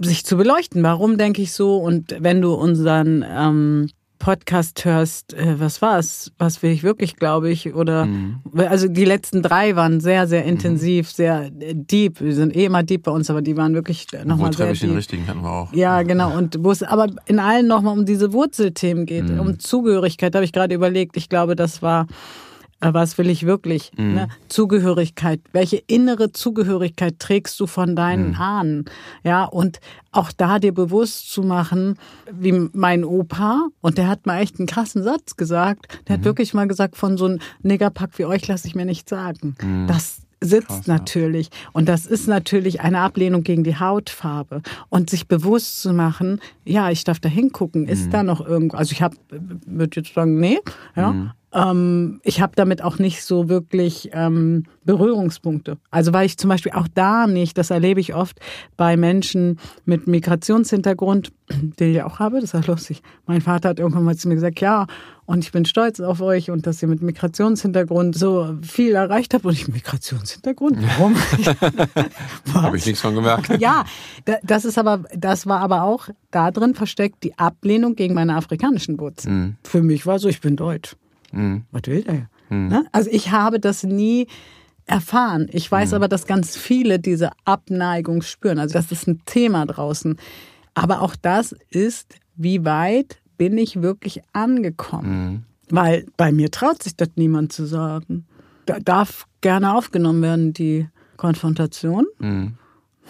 sich 0.00 0.24
zu 0.24 0.36
beleuchten. 0.36 0.82
Warum 0.82 1.18
denke 1.18 1.42
ich 1.42 1.52
so? 1.52 1.76
Und 1.76 2.16
wenn 2.18 2.40
du 2.40 2.52
unseren 2.54 3.24
ähm, 3.28 3.88
Podcast 4.18 4.84
hörst, 4.84 5.34
äh, 5.34 5.58
was 5.60 5.82
war 5.82 5.98
es? 5.98 6.32
Was 6.38 6.62
will 6.62 6.70
ich 6.70 6.82
wirklich, 6.82 7.16
glaube 7.16 7.50
ich? 7.50 7.74
Oder 7.74 8.06
Mhm. 8.06 8.40
also 8.54 8.88
die 8.88 9.04
letzten 9.04 9.42
drei 9.42 9.76
waren 9.76 10.00
sehr, 10.00 10.26
sehr 10.26 10.44
intensiv, 10.44 11.10
sehr 11.10 11.50
äh, 11.60 11.74
deep. 11.74 12.20
Wir 12.20 12.34
sind 12.34 12.56
eh 12.56 12.64
immer 12.64 12.82
deep 12.82 13.02
bei 13.02 13.10
uns, 13.10 13.28
aber 13.28 13.42
die 13.42 13.56
waren 13.56 13.74
wirklich 13.74 14.06
Wo 14.12 14.26
nochmal 14.28 14.52
sehr 14.52 14.58
treffe 14.66 14.72
ich 14.74 14.80
den 14.80 14.90
deep. 14.90 14.98
richtigen, 14.98 15.26
hatten 15.26 15.42
wir 15.42 15.50
auch. 15.50 15.72
Ja, 15.74 16.02
genau. 16.02 16.36
Und 16.36 16.56
wo 16.60 16.70
es 16.70 16.82
aber 16.82 17.08
in 17.26 17.38
allen 17.38 17.66
nochmal 17.66 17.98
um 17.98 18.06
diese 18.06 18.32
Wurzelthemen 18.32 19.04
geht, 19.06 19.28
um 19.30 19.58
Zugehörigkeit, 19.58 20.34
da 20.34 20.38
habe 20.38 20.44
ich 20.44 20.52
gerade 20.52 20.74
überlegt. 20.74 21.16
Ich 21.16 21.28
glaube, 21.28 21.54
das 21.56 21.82
war 21.82 22.02
Äh, 22.04 22.06
Was 22.92 23.18
will 23.18 23.30
ich 23.30 23.46
wirklich? 23.46 23.92
Ne? 23.96 24.28
Zugehörigkeit. 24.48 25.40
Welche 25.52 25.76
innere 25.86 26.32
Zugehörigkeit 26.32 27.18
trägst 27.18 27.58
du 27.60 27.66
von 27.66 27.96
deinen 27.96 28.34
Ahnen? 28.34 28.84
Ja, 29.22 29.44
und 29.44 29.80
auch 30.12 30.32
da 30.32 30.58
dir 30.58 30.72
bewusst 30.72 31.32
zu 31.32 31.42
machen, 31.42 31.96
wie 32.30 32.52
mein 32.72 33.04
Opa, 33.04 33.68
und 33.80 33.98
der 33.98 34.08
hat 34.08 34.26
mal 34.26 34.40
echt 34.40 34.58
einen 34.58 34.66
krassen 34.66 35.02
Satz 35.02 35.36
gesagt. 35.36 36.00
Der 36.08 36.16
hat 36.16 36.24
wirklich 36.24 36.54
mal 36.54 36.68
gesagt, 36.68 36.96
von 36.96 37.16
so 37.16 37.26
einem 37.26 37.38
Niggerpack 37.62 38.18
wie 38.18 38.24
euch 38.24 38.46
lasse 38.46 38.68
ich 38.68 38.74
mir 38.74 38.84
nicht 38.84 39.08
sagen. 39.08 39.56
Das 39.88 40.24
sitzt 40.44 40.68
Krass, 40.68 40.86
ja. 40.86 40.94
natürlich. 40.94 41.50
Und 41.72 41.88
das 41.88 42.06
ist 42.06 42.28
natürlich 42.28 42.80
eine 42.80 43.00
Ablehnung 43.00 43.42
gegen 43.42 43.64
die 43.64 43.78
Hautfarbe. 43.78 44.62
Und 44.88 45.10
sich 45.10 45.26
bewusst 45.26 45.80
zu 45.80 45.92
machen, 45.92 46.40
ja, 46.64 46.90
ich 46.90 47.04
darf 47.04 47.18
da 47.20 47.28
hingucken, 47.28 47.88
ist 47.88 48.12
da 48.12 48.22
noch 48.22 48.46
irgendwo, 48.46 48.76
also 48.76 48.92
ich 48.92 49.02
habe, 49.02 49.16
würde 49.30 50.00
jetzt 50.00 50.14
sagen, 50.14 50.38
nee, 50.38 50.60
ja. 50.96 51.34
Ähm, 51.54 52.20
ich 52.24 52.40
habe 52.40 52.52
damit 52.56 52.82
auch 52.82 52.98
nicht 52.98 53.22
so 53.24 53.48
wirklich 53.48 54.10
ähm, 54.12 54.64
Berührungspunkte. 54.84 55.78
Also 55.90 56.12
weil 56.12 56.26
ich 56.26 56.36
zum 56.36 56.48
Beispiel 56.50 56.72
auch 56.72 56.88
da 56.92 57.26
nicht, 57.28 57.56
das 57.56 57.70
erlebe 57.70 58.00
ich 58.00 58.14
oft 58.14 58.38
bei 58.76 58.96
Menschen 58.96 59.58
mit 59.84 60.06
Migrationshintergrund, 60.08 61.32
den 61.78 61.92
ich 61.94 62.02
auch 62.02 62.18
habe, 62.18 62.36
das 62.40 62.52
ist 62.52 62.52
ja 62.54 62.60
lustig. 62.72 63.02
Mein 63.26 63.40
Vater 63.40 63.68
hat 63.70 63.78
irgendwann 63.78 64.02
mal 64.04 64.16
zu 64.16 64.28
mir 64.28 64.34
gesagt, 64.34 64.60
ja, 64.60 64.86
und 65.26 65.42
ich 65.44 65.52
bin 65.52 65.64
stolz 65.64 66.00
auf 66.00 66.20
euch 66.20 66.50
und 66.50 66.66
dass 66.66 66.82
ihr 66.82 66.88
mit 66.88 67.00
Migrationshintergrund 67.02 68.14
so 68.18 68.56
viel 68.62 68.94
erreicht 68.94 69.32
habt. 69.32 69.44
Und 69.46 69.52
ich, 69.52 69.68
Migrationshintergrund? 69.68 70.76
Warum? 70.98 71.14
Habe 72.54 72.76
ich 72.76 72.84
nichts 72.84 73.00
von 73.00 73.14
gemerkt. 73.14 73.60
Ja, 73.60 73.84
da- 74.24 74.38
das 74.42 74.64
ist 74.64 74.76
aber, 74.76 75.04
das 75.16 75.46
war 75.46 75.60
aber 75.60 75.82
auch 75.84 76.08
da 76.30 76.50
drin 76.50 76.74
versteckt 76.74 77.22
die 77.24 77.38
Ablehnung 77.38 77.94
gegen 77.96 78.14
meine 78.14 78.34
afrikanischen 78.36 78.98
Wurzeln. 78.98 79.56
Für 79.62 79.82
mich 79.82 80.04
war 80.06 80.18
so, 80.18 80.28
ich 80.28 80.40
bin 80.40 80.56
deutsch. 80.56 80.96
Was 81.70 81.82
will 81.86 82.02
der? 82.02 82.28
Ne? 82.50 82.86
Also 82.92 83.10
ich 83.10 83.30
habe 83.30 83.58
das 83.60 83.82
nie 83.82 84.26
erfahren. 84.86 85.48
Ich 85.50 85.70
weiß 85.70 85.92
aber, 85.94 86.08
dass 86.08 86.26
ganz 86.26 86.56
viele 86.56 86.98
diese 86.98 87.30
Abneigung 87.44 88.22
spüren. 88.22 88.58
Also 88.58 88.74
das 88.74 88.92
ist 88.92 89.08
ein 89.08 89.22
Thema 89.24 89.66
draußen. 89.66 90.16
Aber 90.74 91.02
auch 91.02 91.16
das 91.16 91.54
ist, 91.70 92.16
wie 92.36 92.64
weit 92.64 93.20
bin 93.38 93.58
ich 93.58 93.82
wirklich 93.82 94.20
angekommen? 94.32 95.46
Weil 95.70 96.06
bei 96.16 96.32
mir 96.32 96.50
traut 96.50 96.82
sich 96.82 96.96
das 96.96 97.08
niemand 97.16 97.52
zu 97.52 97.64
sagen. 97.64 98.26
Da 98.66 98.78
darf 98.80 99.26
gerne 99.40 99.74
aufgenommen 99.74 100.22
werden, 100.22 100.52
die 100.52 100.88
Konfrontation. 101.16 102.06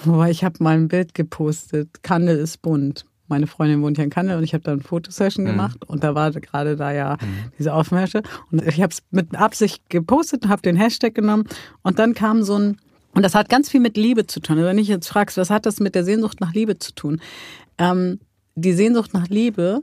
Wobei 0.04 0.30
ich 0.30 0.44
habe 0.44 0.62
mal 0.62 0.76
ein 0.76 0.88
Bild 0.88 1.14
gepostet, 1.14 2.02
Kandel 2.02 2.38
ist 2.38 2.62
bunt. 2.62 3.06
Meine 3.26 3.46
Freundin 3.46 3.82
wohnt 3.82 3.96
hier 3.96 4.04
in 4.04 4.10
Kandel 4.10 4.36
und 4.36 4.44
ich 4.44 4.52
habe 4.52 4.64
da 4.64 4.72
eine 4.72 4.82
Fotosession 4.82 5.46
gemacht 5.46 5.84
und 5.86 6.04
da 6.04 6.14
war 6.14 6.30
gerade 6.30 6.76
da 6.76 6.92
ja 6.92 7.16
diese 7.58 7.72
Aufmärsche 7.72 8.22
und 8.50 8.66
ich 8.66 8.82
habe 8.82 8.92
es 8.92 9.02
mit 9.10 9.34
Absicht 9.34 9.88
gepostet 9.88 10.44
und 10.44 10.50
habe 10.50 10.62
den 10.62 10.76
Hashtag 10.76 11.14
genommen 11.14 11.44
und 11.82 11.98
dann 11.98 12.14
kam 12.14 12.42
so 12.42 12.58
ein 12.58 12.76
und 13.14 13.22
das 13.22 13.34
hat 13.34 13.48
ganz 13.48 13.70
viel 13.70 13.80
mit 13.80 13.96
Liebe 13.96 14.26
zu 14.26 14.40
tun. 14.40 14.56
Also 14.56 14.68
wenn 14.68 14.78
ich 14.78 14.88
jetzt 14.88 15.08
fragst, 15.08 15.36
was 15.36 15.48
hat 15.48 15.66
das 15.66 15.78
mit 15.78 15.94
der 15.94 16.04
Sehnsucht 16.04 16.40
nach 16.40 16.52
Liebe 16.52 16.78
zu 16.78 16.92
tun? 16.92 17.20
Ähm, 17.78 18.18
die 18.56 18.72
Sehnsucht 18.72 19.14
nach 19.14 19.28
Liebe 19.28 19.82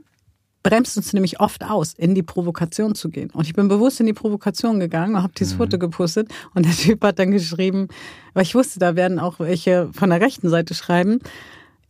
bremst 0.62 0.96
uns 0.96 1.12
nämlich 1.12 1.40
oft 1.40 1.64
aus, 1.64 1.94
in 1.94 2.14
die 2.14 2.22
Provokation 2.22 2.94
zu 2.94 3.08
gehen. 3.08 3.30
Und 3.30 3.46
ich 3.46 3.54
bin 3.54 3.68
bewusst 3.68 4.00
in 4.00 4.06
die 4.06 4.12
Provokation 4.12 4.78
gegangen 4.80 5.16
und 5.16 5.22
habe 5.22 5.32
dieses 5.36 5.54
Foto 5.54 5.78
gepostet. 5.78 6.28
Und 6.54 6.66
der 6.66 6.72
Typ 6.72 7.02
hat 7.02 7.18
dann 7.18 7.32
geschrieben, 7.32 7.88
weil 8.34 8.44
ich 8.44 8.54
wusste, 8.54 8.78
da 8.78 8.96
werden 8.96 9.18
auch 9.18 9.40
welche 9.40 9.90
von 9.92 10.10
der 10.10 10.20
rechten 10.20 10.48
Seite 10.48 10.74
schreiben. 10.74 11.18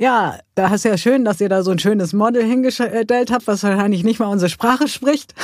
Ja, 0.03 0.41
da 0.57 0.75
ist 0.75 0.85
ja 0.85 0.99
schön, 0.99 1.25
dass 1.25 1.41
ihr 1.41 1.49
da 1.49 1.63
so 1.63 1.71
ein 1.71 1.79
schönes 1.79 2.13
Model 2.13 2.43
hingestellt 2.43 3.31
habt, 3.31 3.47
was 3.47 3.63
wahrscheinlich 3.63 4.03
nicht 4.03 4.19
mal 4.19 4.27
unsere 4.27 4.49
Sprache 4.49 4.89
spricht. 4.89 5.33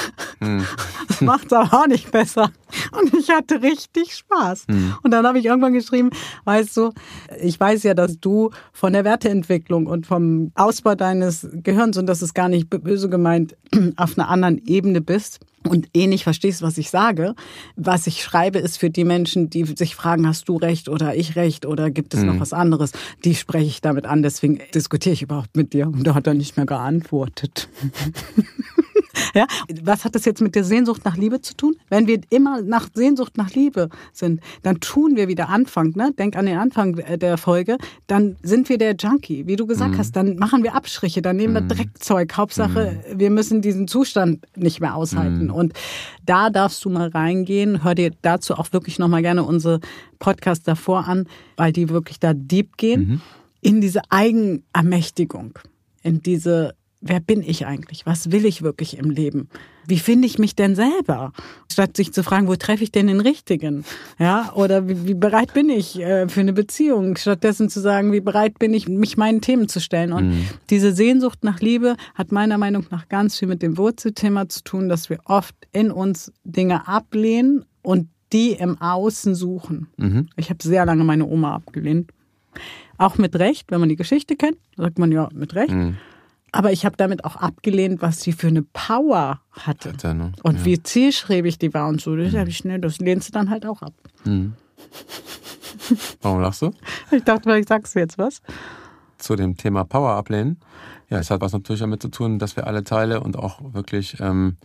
Das 1.09 1.21
macht's 1.21 1.53
aber 1.53 1.77
auch 1.77 1.87
nicht 1.89 2.13
besser. 2.13 2.51
Und 2.93 3.13
ich 3.15 3.29
hatte 3.31 3.61
richtig 3.61 4.15
Spaß. 4.15 4.67
Und 5.03 5.11
dann 5.11 5.27
habe 5.27 5.39
ich 5.39 5.47
irgendwann 5.47 5.73
geschrieben, 5.73 6.11
weißt 6.45 6.77
du, 6.77 6.93
ich 7.41 7.59
weiß 7.59 7.83
ja, 7.83 7.95
dass 7.95 8.21
du 8.21 8.51
von 8.73 8.93
der 8.93 9.05
Werteentwicklung 9.05 9.87
und 9.87 10.07
vom 10.07 10.53
Ausbau 10.55 10.95
deines 10.95 11.49
Gehirns, 11.53 11.97
und 11.97 12.07
das 12.07 12.23
ist 12.23 12.35
gar 12.35 12.49
nicht 12.49 12.71
böse 12.71 13.09
gemeint, 13.09 13.57
auf 13.97 14.17
einer 14.17 14.29
anderen 14.29 14.59
Ebene 14.59 15.01
bist 15.01 15.41
und 15.69 15.89
eh 15.95 16.07
nicht 16.07 16.25
verstehst, 16.25 16.63
was 16.63 16.79
ich 16.79 16.91
sage. 16.91 17.35
Was 17.77 18.07
ich 18.07 18.23
schreibe, 18.23 18.59
ist 18.59 18.79
für 18.79 18.91
die 18.91 19.05
Menschen, 19.05 19.51
die 19.51 19.65
sich 19.65 19.95
fragen, 19.95 20.27
hast 20.27 20.49
du 20.49 20.57
recht 20.57 20.89
oder 20.89 21.15
ich 21.15 21.37
recht 21.37 21.67
oder 21.67 21.91
gibt 21.91 22.15
es 22.15 22.23
noch 22.23 22.41
was 22.41 22.53
anderes? 22.53 22.93
Die 23.25 23.35
spreche 23.35 23.67
ich 23.67 23.81
damit 23.81 24.07
an, 24.07 24.23
deswegen 24.23 24.61
diskutiere 24.75 25.13
ich 25.13 25.23
überhaupt 25.23 25.57
mit 25.57 25.73
dir. 25.73 25.87
Und 25.87 26.05
da 26.07 26.15
hat 26.15 26.27
er 26.27 26.35
nicht 26.35 26.57
mehr 26.57 26.67
geantwortet. 26.67 27.69
Ja, 29.35 29.47
was 29.83 30.05
hat 30.05 30.15
das 30.15 30.25
jetzt 30.25 30.41
mit 30.41 30.55
der 30.55 30.65
Sehnsucht 30.65 31.05
nach 31.05 31.17
Liebe 31.17 31.41
zu 31.41 31.55
tun? 31.57 31.77
Wenn 31.89 32.07
wir 32.07 32.21
immer 32.31 32.63
nach 32.63 32.89
Sehnsucht 32.95 33.37
nach 33.37 33.51
Liebe 33.51 33.89
sind, 34.13 34.41
dann 34.63 34.81
tun 34.81 35.17
wir 35.17 35.29
wieder 35.29 35.49
Anfang, 35.49 35.93
ne? 35.97 36.13
Denk 36.19 36.37
an 36.37 36.47
den 36.47 36.59
Anfang 36.59 36.95
der 36.97 37.39
Folge, 37.39 37.79
dann 38.07 38.37
sind 38.43 38.69
wir 38.69 38.79
der 38.79 38.95
Junkie, 38.97 39.47
wie 39.47 39.57
du 39.57 39.67
gesagt 39.67 39.99
hast, 39.99 40.17
dann 40.17 40.37
machen 40.37 40.63
wir 40.63 40.75
Abstriche, 40.75 41.23
dann 41.23 41.37
nehmen 41.37 41.55
wir 41.55 41.61
Dreckzeug. 41.63 42.37
Hauptsache, 42.37 43.03
wir 43.15 43.31
müssen 43.31 43.63
diesen 43.63 43.89
Zustand 43.89 44.45
nicht 44.57 44.81
mehr 44.81 44.95
aushalten. 44.95 45.51
Und 45.51 45.73
da 46.25 46.51
darfst 46.51 46.85
du 46.85 46.91
mal 46.91 47.09
reingehen, 47.09 47.85
hör 47.85 47.95
dir 47.95 48.13
dazu 48.23 48.55
auch 48.55 48.73
wirklich 48.73 48.99
nochmal 48.99 49.23
gerne 49.23 49.45
unsere 49.45 49.81
Podcasts 50.19 50.65
davor 50.65 51.07
an, 51.07 51.27
weil 51.57 51.73
die 51.73 51.89
wirklich 51.89 52.21
da 52.21 52.35
deep 52.35 52.77
gehen, 52.77 53.21
in 53.61 53.81
diese 53.81 54.03
Eigenermächtigung, 54.11 55.59
in 56.03 56.23
diese 56.23 56.75
wer 57.01 57.21
bin 57.21 57.43
ich 57.43 57.67
eigentlich? 57.67 58.07
Was 58.07 58.33
will 58.33 58.45
ich 58.45 58.63
wirklich 58.63 58.99
im 58.99 59.11
Leben? 59.11 59.49
Wie 59.87 59.99
finde 59.99 60.27
ich 60.27 60.39
mich 60.39 60.57
denn 60.57 60.75
selber? 60.75 61.33
Statt 61.73 61.97
sich 61.97 62.13
zu 62.13 62.23
fragen, 62.23 62.49
wo 62.49 62.57
treffe 62.57 62.83
ich 62.83 62.93
denn 62.93 63.07
den 63.07 63.21
Richtigen? 63.21 63.85
Ja, 64.19 64.53
oder 64.55 64.89
wie, 64.89 65.07
wie 65.07 65.15
bereit 65.15 65.55
bin 65.55 65.71
ich 65.71 65.99
äh, 66.01 66.29
für 66.29 66.41
eine 66.41 66.53
Beziehung? 66.53 67.17
Stattdessen 67.17 67.71
zu 67.71 67.81
sagen, 67.81 68.13
wie 68.13 68.21
bereit 68.21 68.59
bin 68.59 68.75
ich, 68.75 68.89
mich 68.89 69.17
meinen 69.17 69.41
Themen 69.41 69.69
zu 69.69 69.81
stellen? 69.81 70.13
Und 70.13 70.33
diese 70.71 70.93
Sehnsucht 70.93 71.45
nach 71.45 71.61
Liebe 71.61 71.97
hat 72.15 72.33
meiner 72.33 72.59
Meinung 72.59 72.87
nach 72.91 73.09
ganz 73.09 73.39
viel 73.39 73.49
mit 73.49 73.63
dem 73.63 73.79
Wurzelthema 73.79 74.49
zu 74.49 74.63
tun, 74.65 74.89
dass 74.89 75.09
wir 75.09 75.21
oft 75.25 75.55
in 75.73 75.91
uns 75.91 76.33
Dinge 76.45 76.87
ablehnen 76.89 77.65
und 77.83 78.09
die 78.33 78.53
im 78.53 78.79
Außen 78.81 79.35
suchen. 79.35 79.89
Ich 80.37 80.51
habe 80.51 80.63
sehr 80.63 80.85
lange 80.85 81.05
meine 81.05 81.25
Oma 81.25 81.55
abgelehnt. 81.55 82.11
Auch 82.99 83.17
mit 83.17 83.37
Recht, 83.37 83.71
wenn 83.71 83.81
man 83.81 83.89
die 83.89 83.97
Geschichte 83.97 84.37
kennt, 84.37 84.59
sagt 84.77 84.99
man 84.99 85.13
ja 85.13 85.29
mit 85.33 85.55
Recht. 85.55 85.71
Aber 86.53 86.73
ich 86.73 86.85
habe 86.87 86.97
damit 86.97 87.25
auch 87.25 87.37
abgelehnt, 87.37 88.01
was 88.01 88.21
sie 88.21 88.33
für 88.33 88.49
eine 88.49 88.63
Power 88.63 89.41
hatte. 89.53 89.93
Hatte, 89.93 90.15
ne? 90.15 90.33
Und 90.43 90.61
Ja. 90.61 90.65
wie 90.65 90.83
zielstrebig 90.83 91.59
die 91.59 91.75
war 91.75 91.89
und 91.89 92.01
so. 92.01 92.17
Das, 92.17 92.35
hab 92.35 92.49
ich, 92.49 92.65
ne, 92.65 92.81
das 92.81 92.99
lehnst 92.99 93.29
du 93.29 93.33
dann 93.33 93.51
halt 93.51 93.67
auch 93.67 93.83
ab. 93.83 93.93
Warum 96.23 96.41
lachst 96.41 96.63
du? 96.63 96.71
Ich 97.11 97.25
dachte, 97.25 97.43
vielleicht 97.45 97.69
sagst 97.69 97.95
du 97.95 97.99
jetzt 97.99 98.19
was. 98.19 98.41
Zu 99.19 99.37
dem 99.37 99.57
Thema 99.57 99.85
Power 99.85 100.13
ablehnen. 100.13 100.59
Ja, 101.11 101.19
es 101.19 101.31
hat 101.31 101.41
was 101.41 101.53
natürlich 101.53 101.81
damit 101.81 102.03
zu 102.03 102.09
tun, 102.09 102.39
dass 102.39 102.57
wir 102.57 102.67
alle 102.67 102.85
Teile 102.85 103.21
und 103.21 103.37
auch 103.37 103.61
wirklich, 103.75 104.17
ähm, 104.21 104.57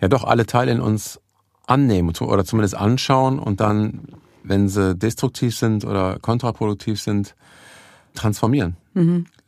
ja 0.00 0.08
doch 0.08 0.24
alle 0.24 0.46
Teile 0.46 0.72
in 0.72 0.80
uns 0.80 1.20
annehmen 1.66 2.12
oder 2.20 2.44
zumindest 2.44 2.74
anschauen 2.76 3.38
und 3.38 3.60
dann, 3.60 4.02
wenn 4.42 4.68
sie 4.68 4.94
destruktiv 4.94 5.56
sind 5.56 5.84
oder 5.84 6.18
kontraproduktiv 6.20 7.00
sind, 7.00 7.34
transformieren. 8.14 8.76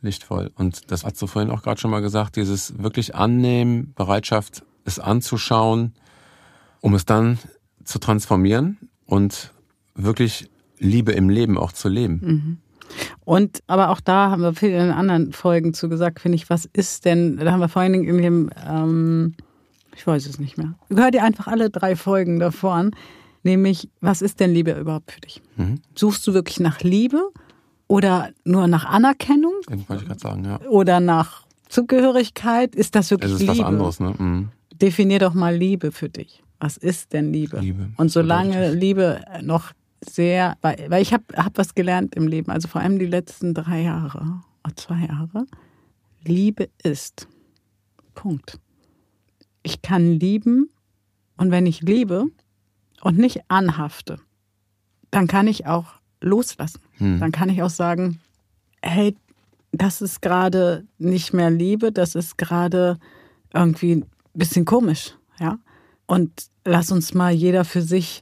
Lichtvoll. 0.01 0.51
Und 0.55 0.91
das 0.91 1.03
hast 1.03 1.21
du 1.21 1.27
vorhin 1.27 1.51
auch 1.51 1.61
gerade 1.61 1.79
schon 1.79 1.91
mal 1.91 2.01
gesagt, 2.01 2.35
dieses 2.35 2.81
wirklich 2.81 3.15
annehmen, 3.15 3.93
Bereitschaft, 3.95 4.63
es 4.83 4.99
anzuschauen, 4.99 5.93
um 6.81 6.95
es 6.95 7.05
dann 7.05 7.37
zu 7.83 7.99
transformieren 7.99 8.77
und 9.05 9.51
wirklich 9.95 10.49
Liebe 10.79 11.11
im 11.11 11.29
Leben 11.29 11.57
auch 11.57 11.71
zu 11.71 11.87
leben. 11.89 12.19
Und 13.23 13.59
aber 13.67 13.89
auch 13.89 14.01
da 14.01 14.31
haben 14.31 14.41
wir 14.41 14.53
viel 14.53 14.71
in 14.71 14.91
anderen 14.91 15.31
Folgen 15.31 15.73
zu 15.73 15.87
gesagt, 15.87 16.19
finde 16.19 16.35
ich, 16.35 16.49
was 16.49 16.65
ist 16.73 17.05
denn, 17.05 17.37
da 17.37 17.51
haben 17.51 17.59
wir 17.59 17.69
vor 17.69 17.81
allen 17.81 17.93
Dingen 17.93 18.07
in 18.07 18.17
dem, 18.21 18.49
ähm, 18.67 19.35
ich 19.95 20.05
weiß 20.05 20.25
es 20.25 20.39
nicht 20.39 20.57
mehr. 20.57 20.73
Hör 20.89 21.11
dir 21.11 21.23
einfach 21.23 21.47
alle 21.47 21.69
drei 21.69 21.95
Folgen 21.95 22.39
davor 22.39 22.73
an, 22.73 22.91
nämlich, 23.43 23.89
was 24.01 24.21
ist 24.21 24.39
denn 24.39 24.51
Liebe 24.51 24.71
überhaupt 24.71 25.11
für 25.11 25.21
dich? 25.21 25.41
Suchst 25.95 26.25
du 26.27 26.33
wirklich 26.33 26.59
nach 26.59 26.81
Liebe 26.81 27.21
oder 27.91 28.31
nur 28.45 28.67
nach 28.67 28.85
Anerkennung 28.85 29.51
Das 29.67 29.89
wollte 29.89 30.03
ich 30.03 30.07
gerade 30.07 30.19
sagen, 30.21 30.45
ja. 30.45 30.61
oder 30.69 31.01
nach 31.01 31.45
Zugehörigkeit? 31.67 32.73
Ist 32.73 32.95
das 32.95 33.11
wirklich 33.11 33.33
Es 33.33 33.41
ist 33.41 33.47
Liebe? 33.47 33.59
was 33.59 33.65
anderes, 33.65 33.99
ne? 33.99 34.15
Mhm. 34.17 34.49
Definier 34.73 35.19
doch 35.19 35.33
mal 35.33 35.53
Liebe 35.55 35.91
für 35.91 36.07
dich. 36.07 36.41
Was 36.59 36.77
ist 36.77 37.11
denn 37.11 37.33
Liebe? 37.33 37.59
Liebe, 37.59 37.89
Und 37.97 38.09
solange 38.09 38.71
Liebe 38.71 39.21
noch 39.41 39.73
sehr, 39.99 40.55
weil, 40.61 40.85
weil 40.89 41.01
ich 41.01 41.11
habe 41.13 41.25
hab 41.35 41.57
was 41.57 41.75
gelernt 41.75 42.15
im 42.15 42.27
Leben, 42.27 42.49
also 42.49 42.69
vor 42.69 42.79
allem 42.79 42.97
die 42.97 43.05
letzten 43.05 43.53
drei 43.53 43.81
Jahre, 43.81 44.41
oder 44.63 44.75
zwei 44.77 45.05
Jahre. 45.07 45.45
Liebe 46.23 46.69
ist. 46.83 47.27
Punkt. 48.15 48.57
Ich 49.63 49.81
kann 49.81 50.13
lieben 50.13 50.69
und 51.35 51.51
wenn 51.51 51.65
ich 51.65 51.81
liebe 51.81 52.25
und 53.01 53.17
nicht 53.17 53.41
anhafte, 53.49 54.19
dann 55.09 55.27
kann 55.27 55.47
ich 55.47 55.65
auch 55.65 56.00
loslassen. 56.21 56.79
Dann 56.99 57.31
kann 57.31 57.49
ich 57.49 57.61
auch 57.63 57.69
sagen, 57.71 58.19
hey, 58.81 59.15
das 59.71 60.01
ist 60.01 60.21
gerade 60.21 60.85
nicht 60.99 61.33
mehr 61.33 61.49
Liebe, 61.49 61.91
das 61.91 62.13
ist 62.15 62.37
gerade 62.37 62.97
irgendwie 63.53 63.95
ein 63.95 64.05
bisschen 64.33 64.65
komisch, 64.65 65.15
ja. 65.39 65.57
Und 66.05 66.31
lass 66.65 66.91
uns 66.91 67.13
mal 67.13 67.31
jeder 67.31 67.63
für 67.65 67.81
sich 67.81 68.21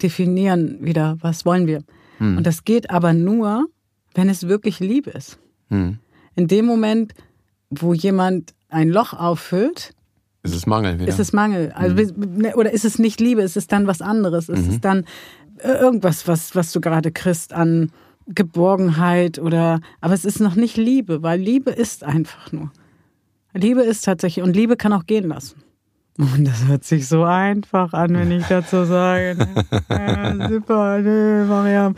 definieren 0.00 0.78
wieder, 0.80 1.16
was 1.20 1.44
wollen 1.44 1.66
wir. 1.66 1.82
Hm. 2.18 2.36
Und 2.38 2.46
das 2.46 2.64
geht 2.64 2.90
aber 2.90 3.12
nur, 3.12 3.66
wenn 4.14 4.28
es 4.28 4.46
wirklich 4.48 4.80
Liebe 4.80 5.10
ist. 5.10 5.38
Hm. 5.68 5.98
In 6.36 6.48
dem 6.48 6.64
Moment, 6.66 7.12
wo 7.70 7.92
jemand 7.94 8.54
ein 8.68 8.88
Loch 8.88 9.12
auffüllt, 9.12 9.94
Ist 10.42 10.54
es 10.54 10.66
Mangel 10.66 10.98
wieder? 10.98 11.08
ist 11.08 11.18
es 11.20 11.32
Mangel. 11.32 11.72
Also, 11.72 11.96
ne, 12.16 12.54
Oder 12.56 12.72
ist 12.72 12.84
es 12.84 12.98
nicht 12.98 13.20
Liebe, 13.20 13.42
ist 13.42 13.56
es 13.56 13.66
dann 13.66 13.86
was 13.86 14.00
anderes? 14.00 14.48
Ist 14.48 14.66
Mhm. 14.66 14.70
es 14.70 14.80
dann 14.80 15.04
irgendwas, 15.62 16.26
was, 16.28 16.54
was 16.54 16.72
du 16.72 16.80
gerade 16.80 17.12
kriegst 17.12 17.52
an 17.52 17.90
Geborgenheit 18.26 19.38
oder, 19.38 19.80
aber 20.00 20.14
es 20.14 20.24
ist 20.24 20.40
noch 20.40 20.54
nicht 20.54 20.76
Liebe, 20.76 21.22
weil 21.22 21.40
Liebe 21.40 21.70
ist 21.70 22.04
einfach 22.04 22.52
nur. 22.52 22.70
Liebe 23.52 23.82
ist 23.82 24.04
tatsächlich, 24.04 24.44
und 24.44 24.56
Liebe 24.56 24.76
kann 24.76 24.92
auch 24.92 25.06
gehen 25.06 25.28
lassen. 25.28 25.62
Und 26.16 26.44
das 26.44 26.66
hört 26.66 26.84
sich 26.84 27.08
so 27.08 27.24
einfach 27.24 27.92
an, 27.92 28.14
wenn 28.14 28.30
ich 28.30 28.46
dazu 28.46 28.84
sage. 28.84 29.36
ne? 29.36 29.64
Ja, 29.90 30.48
super, 30.48 30.98
nee, 31.00 31.44
Mariam. 31.44 31.96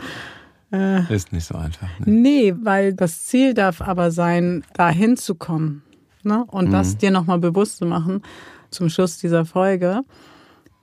Äh, 0.71 1.13
ist 1.13 1.31
nicht 1.31 1.45
so 1.45 1.55
einfach. 1.55 1.87
Ne? 1.99 2.11
Nee, 2.11 2.55
weil 2.61 2.93
das 2.93 3.25
Ziel 3.25 3.53
darf 3.53 3.81
aber 3.81 4.11
sein, 4.11 4.63
da 4.73 4.89
hinzukommen. 4.89 5.83
Ne? 6.23 6.43
Und 6.45 6.71
das 6.71 6.97
dir 6.97 7.11
nochmal 7.11 7.39
bewusst 7.39 7.77
zu 7.77 7.85
machen, 7.85 8.21
zum 8.69 8.89
Schluss 8.89 9.17
dieser 9.17 9.45
Folge, 9.45 10.01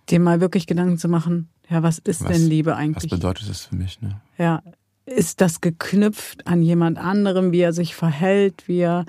dir 0.09 0.21
mal 0.21 0.41
wirklich 0.41 0.67
Gedanken 0.67 0.97
zu 0.97 1.09
machen, 1.09 1.49
ja, 1.69 1.83
was 1.83 1.99
ist 1.99 2.25
Was- 2.25 2.33
denn 2.33 2.47
Liebe 2.49 2.73
Was 2.73 2.79
eigentlich? 2.79 3.11
bedeutet 3.11 3.49
das 3.49 3.63
für 3.67 3.77
mich? 3.77 4.01
Ne? 4.01 4.21
Ja, 4.39 4.63
ist 5.07 5.41
das 5.41 5.61
geknüpft 5.61 6.47
an 6.47 6.63
jemand 6.63 6.99
anderem, 6.99 7.53
wie 7.53 7.61
er 7.61 7.73
sich 7.73 7.95
verhält, 7.95 8.69
wie 8.69 8.81
er, 8.81 9.05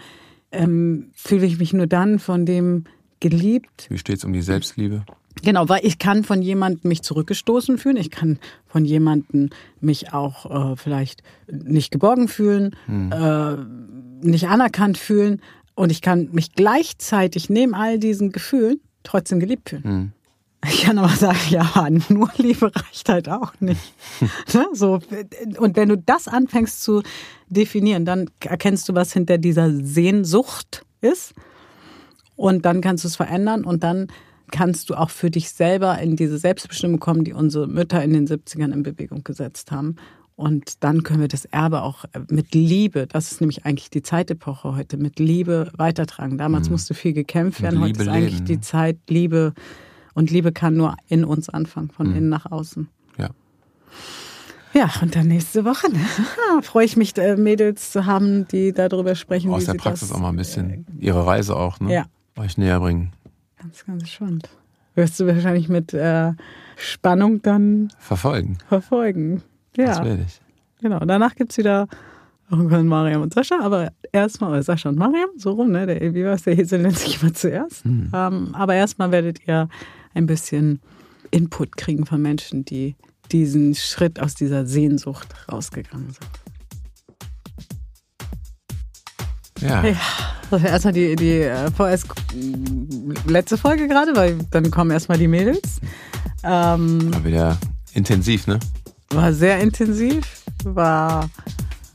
ähm, 0.52 1.12
fühle 1.14 1.46
ich 1.46 1.58
mich 1.60 1.74
nur 1.74 1.88
dann 1.88 2.20
von 2.20 2.46
dem 2.46 2.86
geliebt? 3.20 3.88
Wie 3.90 3.98
steht 3.98 4.18
es 4.18 4.24
um 4.26 4.34
die 4.34 4.42
Selbstliebe? 4.42 5.06
Genau, 5.44 5.68
weil 5.68 5.86
ich 5.86 6.00
kann 6.00 6.24
von 6.24 6.42
jemandem 6.42 6.90
mich 6.90 7.02
zurückgestoßen 7.02 7.78
fühlen, 7.78 7.98
ich 7.98 8.10
kann 8.10 8.40
von 8.68 8.86
jemandem 8.86 9.50
mich 9.82 10.14
auch 10.14 10.72
äh, 10.74 10.76
vielleicht 10.78 11.24
nicht 11.52 11.92
geborgen 11.92 12.28
fühlen, 12.30 12.74
äh, 12.88 13.56
nicht 14.26 14.48
anerkannt 14.48 14.98
fühlen 14.98 15.42
und 15.76 15.92
ich 15.92 16.02
kann 16.02 16.30
mich 16.32 16.54
gleichzeitig 16.54 17.50
neben 17.50 17.76
all 17.76 18.00
diesen 18.00 18.32
Gefühlen 18.32 18.80
trotzdem 19.04 19.40
geliebt 19.42 19.70
fühlen. 19.70 19.84
Hm. 19.84 20.12
Ich 20.68 20.84
kann 20.84 20.98
aber 20.98 21.10
sagen, 21.10 21.38
ja, 21.50 21.88
nur 22.10 22.30
Liebe 22.38 22.72
reicht 22.74 23.10
halt 23.10 23.30
auch 23.30 23.54
nicht. 23.60 23.94
ne? 24.54 24.68
so, 24.74 25.00
und 25.58 25.76
wenn 25.76 25.90
du 25.90 25.98
das 25.98 26.28
anfängst 26.28 26.84
zu 26.84 27.04
definieren, 27.48 28.06
dann 28.06 28.30
erkennst 28.40 28.90
du, 28.90 28.96
was 28.96 29.14
hinter 29.14 29.38
dieser 29.38 29.72
Sehnsucht 29.72 30.86
ist. 31.02 31.34
Und 32.36 32.66
dann 32.66 32.82
kannst 32.82 33.04
du 33.04 33.08
es 33.08 33.16
verändern 33.16 33.64
und 33.64 33.84
dann 33.84 34.08
kannst 34.52 34.90
du 34.90 34.96
auch 34.96 35.10
für 35.10 35.32
dich 35.32 35.52
selber 35.52 35.98
in 36.00 36.16
diese 36.16 36.38
Selbstbestimmung 36.38 37.00
kommen, 37.00 37.24
die 37.24 37.34
unsere 37.34 37.68
Mütter 37.68 38.04
in 38.04 38.14
den 38.14 38.28
70ern 38.28 38.74
in 38.74 38.84
Bewegung 38.84 39.24
gesetzt 39.24 39.72
haben. 39.72 39.96
Und 40.36 40.84
dann 40.84 41.04
können 41.04 41.22
wir 41.22 41.30
das 41.30 41.46
Erbe 41.46 41.82
auch 41.82 42.04
mit 42.30 42.54
Liebe, 42.54 43.08
das 43.08 43.32
ist 43.32 43.40
nämlich 43.40 43.66
eigentlich 43.66 43.90
die 43.90 44.02
Zeitepoche 44.02 44.76
heute, 44.76 44.98
mit 44.98 45.18
Liebe 45.18 45.72
weitertragen. 45.78 46.38
Damals 46.38 46.70
musste 46.70 46.94
viel 46.94 47.14
gekämpft 47.14 47.62
werden, 47.62 47.80
heute 47.80 47.94
Liebe 47.94 48.04
ist 48.04 48.10
eigentlich 48.10 48.34
leben, 48.34 48.46
die? 48.46 48.60
Zeit 48.60 48.98
Liebe. 49.08 49.54
Und 50.16 50.32
Liebe 50.32 50.52
kann 50.52 50.76
nur 50.76 50.96
in 51.08 51.24
uns 51.24 51.50
anfangen, 51.50 51.90
von 51.92 52.16
innen 52.16 52.30
nach 52.30 52.50
außen. 52.52 52.88
Ja. 53.20 53.30
Ja, 54.74 54.90
und 55.02 55.16
dann 55.16 55.28
nächste 55.28 55.64
Woche 55.64 55.92
ne? 55.92 56.00
Freue 56.64 56.86
ich 56.86 56.98
mich, 56.98 57.18
äh, 57.18 57.36
Mädels 57.38 57.92
zu 57.92 58.06
haben, 58.06 58.48
die 58.48 58.74
darüber 58.74 59.16
sprechen. 59.16 59.52
Aus 59.52 59.66
der 59.66 59.76
Praxis 59.76 60.10
das, 60.10 60.18
auch 60.18 60.22
mal 60.22 60.30
ein 60.30 60.36
bisschen 60.36 60.86
ihre 61.00 61.26
Reise 61.26 61.56
auch, 61.56 61.80
ne? 61.80 61.94
Ja. 61.94 62.06
Euch 62.38 62.58
näher 62.58 62.80
bringen. 62.80 63.12
Ganz, 63.58 63.86
ganz 63.86 64.10
spannend. 64.10 64.50
Wirst 64.96 65.20
du 65.20 65.28
wahrscheinlich 65.28 65.70
mit 65.70 65.94
äh, 65.94 66.34
Spannung 66.78 67.42
dann 67.42 67.90
Verfolgen. 68.00 68.58
verfolgen. 68.68 69.44
Das 69.76 69.98
Ja, 70.00 70.04
will 70.06 70.20
ich. 70.26 70.42
genau. 70.82 71.00
Danach 71.00 71.36
gibt's 71.36 71.58
wieder 71.58 71.88
irgendwann 72.50 72.88
Mariam 72.88 73.22
und 73.22 73.34
Sascha, 73.34 73.60
aber 73.62 73.92
erstmal, 74.12 74.62
Sascha 74.64 74.90
und 74.90 74.98
Mariam, 74.98 75.30
so 75.38 75.52
rum, 75.52 75.72
ne? 75.72 75.86
Der, 75.88 76.14
wie 76.14 76.26
war's, 76.26 76.44
der 76.44 76.58
Esel 76.60 76.82
nennt 76.82 76.98
sich 77.00 77.22
immer 77.22 77.34
zuerst. 77.34 77.86
Hm. 77.86 78.12
Ähm, 78.14 78.50
aber 78.54 78.76
erstmal 78.76 79.12
werdet 79.12 79.40
ihr 79.48 79.68
ein 80.16 80.26
bisschen 80.26 80.82
Input 81.32 81.78
kriegen 81.78 82.06
von 82.06 82.22
Menschen, 82.22 82.66
die 82.66 82.96
diesen 83.32 83.76
Schritt 83.76 84.20
aus 84.20 84.36
dieser 84.36 84.66
Sehnsucht 84.66 85.28
rausgegangen 85.52 86.12
sind. 86.12 86.30
Ja. 89.62 89.84
Ja, 89.86 89.96
das 90.52 90.64
war 90.64 90.70
erstmal 90.70 90.94
die, 90.94 91.16
die 91.16 91.42
äh, 91.42 91.72
vorerst 91.72 92.08
letzte 93.26 93.58
Folge 93.58 93.88
gerade, 93.88 94.16
weil 94.16 94.38
dann 94.52 94.70
kommen 94.70 94.92
erstmal 94.92 95.18
die 95.18 95.28
Mädels. 95.28 95.80
Ähm, 96.44 97.10
Mal 97.10 97.24
wieder 97.24 97.58
intensiv, 97.94 98.48
ne? 98.48 98.60
war 99.12 99.34
sehr 99.34 99.60
intensiv, 99.60 100.44
war 100.64 101.30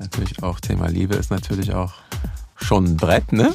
Natürlich 0.01 0.43
auch 0.43 0.61
Thema 0.61 0.89
Liebe 0.89 1.14
ist 1.14 1.31
natürlich 1.31 1.75
auch 1.75 1.93
schon 2.57 2.85
ein 2.85 2.97
Brett, 2.97 3.35
ne? 3.35 3.53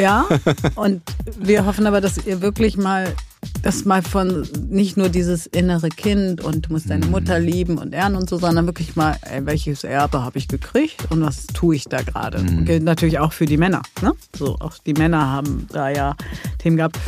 ja. 0.00 0.24
Und 0.76 1.02
wir 1.36 1.66
hoffen 1.66 1.88
aber, 1.88 2.00
dass 2.00 2.24
ihr 2.24 2.40
wirklich 2.40 2.76
mal 2.76 3.14
das 3.62 3.84
mal 3.84 4.02
von 4.02 4.46
nicht 4.68 4.96
nur 4.96 5.08
dieses 5.08 5.46
innere 5.46 5.88
Kind 5.88 6.42
und 6.42 6.66
du 6.66 6.72
musst 6.72 6.90
deine 6.90 7.06
Mutter 7.06 7.38
lieben 7.38 7.78
und 7.78 7.92
ehren 7.92 8.16
und 8.16 8.28
so, 8.28 8.38
sondern 8.38 8.66
wirklich 8.66 8.96
mal, 8.96 9.16
ey, 9.22 9.44
welches 9.46 9.84
Erbe 9.84 10.22
habe 10.22 10.38
ich 10.38 10.48
gekriegt 10.48 11.06
und 11.10 11.22
was 11.22 11.46
tue 11.46 11.76
ich 11.76 11.84
da 11.84 12.02
gerade? 12.02 12.42
Gilt 12.64 12.82
natürlich 12.84 13.18
auch 13.18 13.32
für 13.32 13.46
die 13.46 13.56
Männer. 13.56 13.82
Ne? 14.02 14.12
So, 14.36 14.56
auch 14.60 14.78
die 14.78 14.94
Männer 14.94 15.30
haben 15.30 15.66
da 15.72 15.88
ja 15.88 16.16
Themen 16.58 16.76
gehabt. 16.76 16.98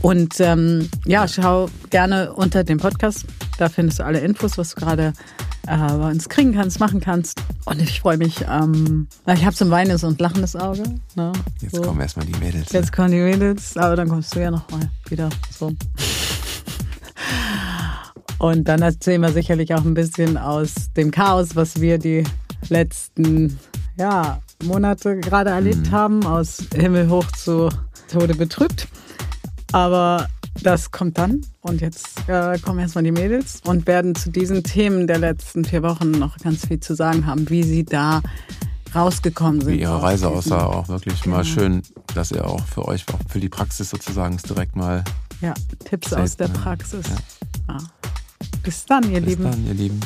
Und 0.00 0.40
ähm, 0.40 0.88
ja, 1.06 1.26
schau 1.26 1.68
gerne 1.90 2.32
unter 2.32 2.64
dem 2.64 2.78
Podcast. 2.78 3.26
Da 3.58 3.68
findest 3.68 3.98
du 3.98 4.04
alle 4.04 4.20
Infos, 4.20 4.56
was 4.56 4.74
du 4.74 4.80
gerade 4.80 5.12
äh, 5.66 5.76
bei 5.76 6.10
uns 6.10 6.28
kriegen 6.28 6.54
kannst, 6.54 6.78
machen 6.80 7.00
kannst. 7.00 7.40
Und 7.64 7.82
ich 7.82 8.00
freue 8.00 8.16
mich. 8.16 8.44
Ähm, 8.48 9.08
ich 9.26 9.44
habe 9.44 9.56
so 9.56 9.64
ein 9.64 9.70
weinendes 9.70 10.04
und 10.04 10.20
lachendes 10.20 10.54
Auge. 10.56 10.84
Ne? 11.16 11.32
Jetzt 11.60 11.76
so. 11.76 11.82
kommen 11.82 12.00
erstmal 12.00 12.26
die 12.26 12.38
Mädels. 12.38 12.72
Ne? 12.72 12.78
Jetzt 12.78 12.92
kommen 12.92 13.10
die 13.10 13.18
Mädels, 13.18 13.76
aber 13.76 13.96
dann 13.96 14.08
kommst 14.08 14.34
du 14.34 14.40
ja 14.40 14.50
noch 14.50 14.70
mal 14.70 14.88
wieder 15.08 15.28
so. 15.50 15.72
Und 18.38 18.68
dann 18.68 18.82
erzählen 18.82 19.20
wir 19.20 19.32
sicherlich 19.32 19.74
auch 19.74 19.84
ein 19.84 19.94
bisschen 19.94 20.38
aus 20.38 20.92
dem 20.96 21.10
Chaos, 21.10 21.56
was 21.56 21.80
wir 21.80 21.98
die 21.98 22.22
letzten 22.68 23.58
ja, 23.98 24.40
Monate 24.62 25.18
gerade 25.18 25.50
erlebt 25.50 25.90
haben, 25.90 26.24
aus 26.24 26.58
Himmel 26.72 27.10
hoch 27.10 27.26
zu 27.32 27.68
Tode 28.08 28.36
betrübt. 28.36 28.86
Aber 29.72 30.28
das 30.62 30.90
kommt 30.90 31.18
dann. 31.18 31.42
Und 31.60 31.80
jetzt 31.80 32.28
äh, 32.28 32.58
kommen 32.58 32.78
erstmal 32.78 33.04
die 33.04 33.12
Mädels 33.12 33.60
und 33.64 33.86
werden 33.86 34.14
zu 34.14 34.30
diesen 34.30 34.62
Themen 34.64 35.06
der 35.06 35.18
letzten 35.18 35.64
vier 35.64 35.82
Wochen 35.82 36.10
noch 36.12 36.36
ganz 36.38 36.66
viel 36.66 36.80
zu 36.80 36.94
sagen 36.94 37.26
haben, 37.26 37.48
wie 37.50 37.62
sie 37.62 37.84
da 37.84 38.22
rausgekommen 38.94 39.60
sind. 39.60 39.74
Wie 39.74 39.80
ihre 39.80 40.02
Reise 40.02 40.28
aussah, 40.28 40.64
auch 40.66 40.88
wirklich 40.88 41.20
Genau. 41.22 41.36
mal 41.36 41.44
schön, 41.44 41.82
dass 42.14 42.30
ihr 42.30 42.46
auch 42.46 42.64
für 42.64 42.88
euch, 42.88 43.04
auch 43.12 43.18
für 43.28 43.38
die 43.40 43.50
Praxis 43.50 43.90
sozusagen, 43.90 44.36
es 44.36 44.42
direkt 44.42 44.74
mal. 44.76 45.04
Ja, 45.40 45.54
Tipps 45.84 46.12
aus 46.12 46.36
der? 46.36 46.48
Praxis. 46.48 47.04
Ja. 47.68 47.78
Bis 48.62 48.86
dann, 48.86 49.04
ihr 49.12 49.20
Bis 49.20 49.30
Lieben. 49.36 49.44
dann, 49.44 49.66
ihr 49.66 49.74
Lieben. 49.74 50.00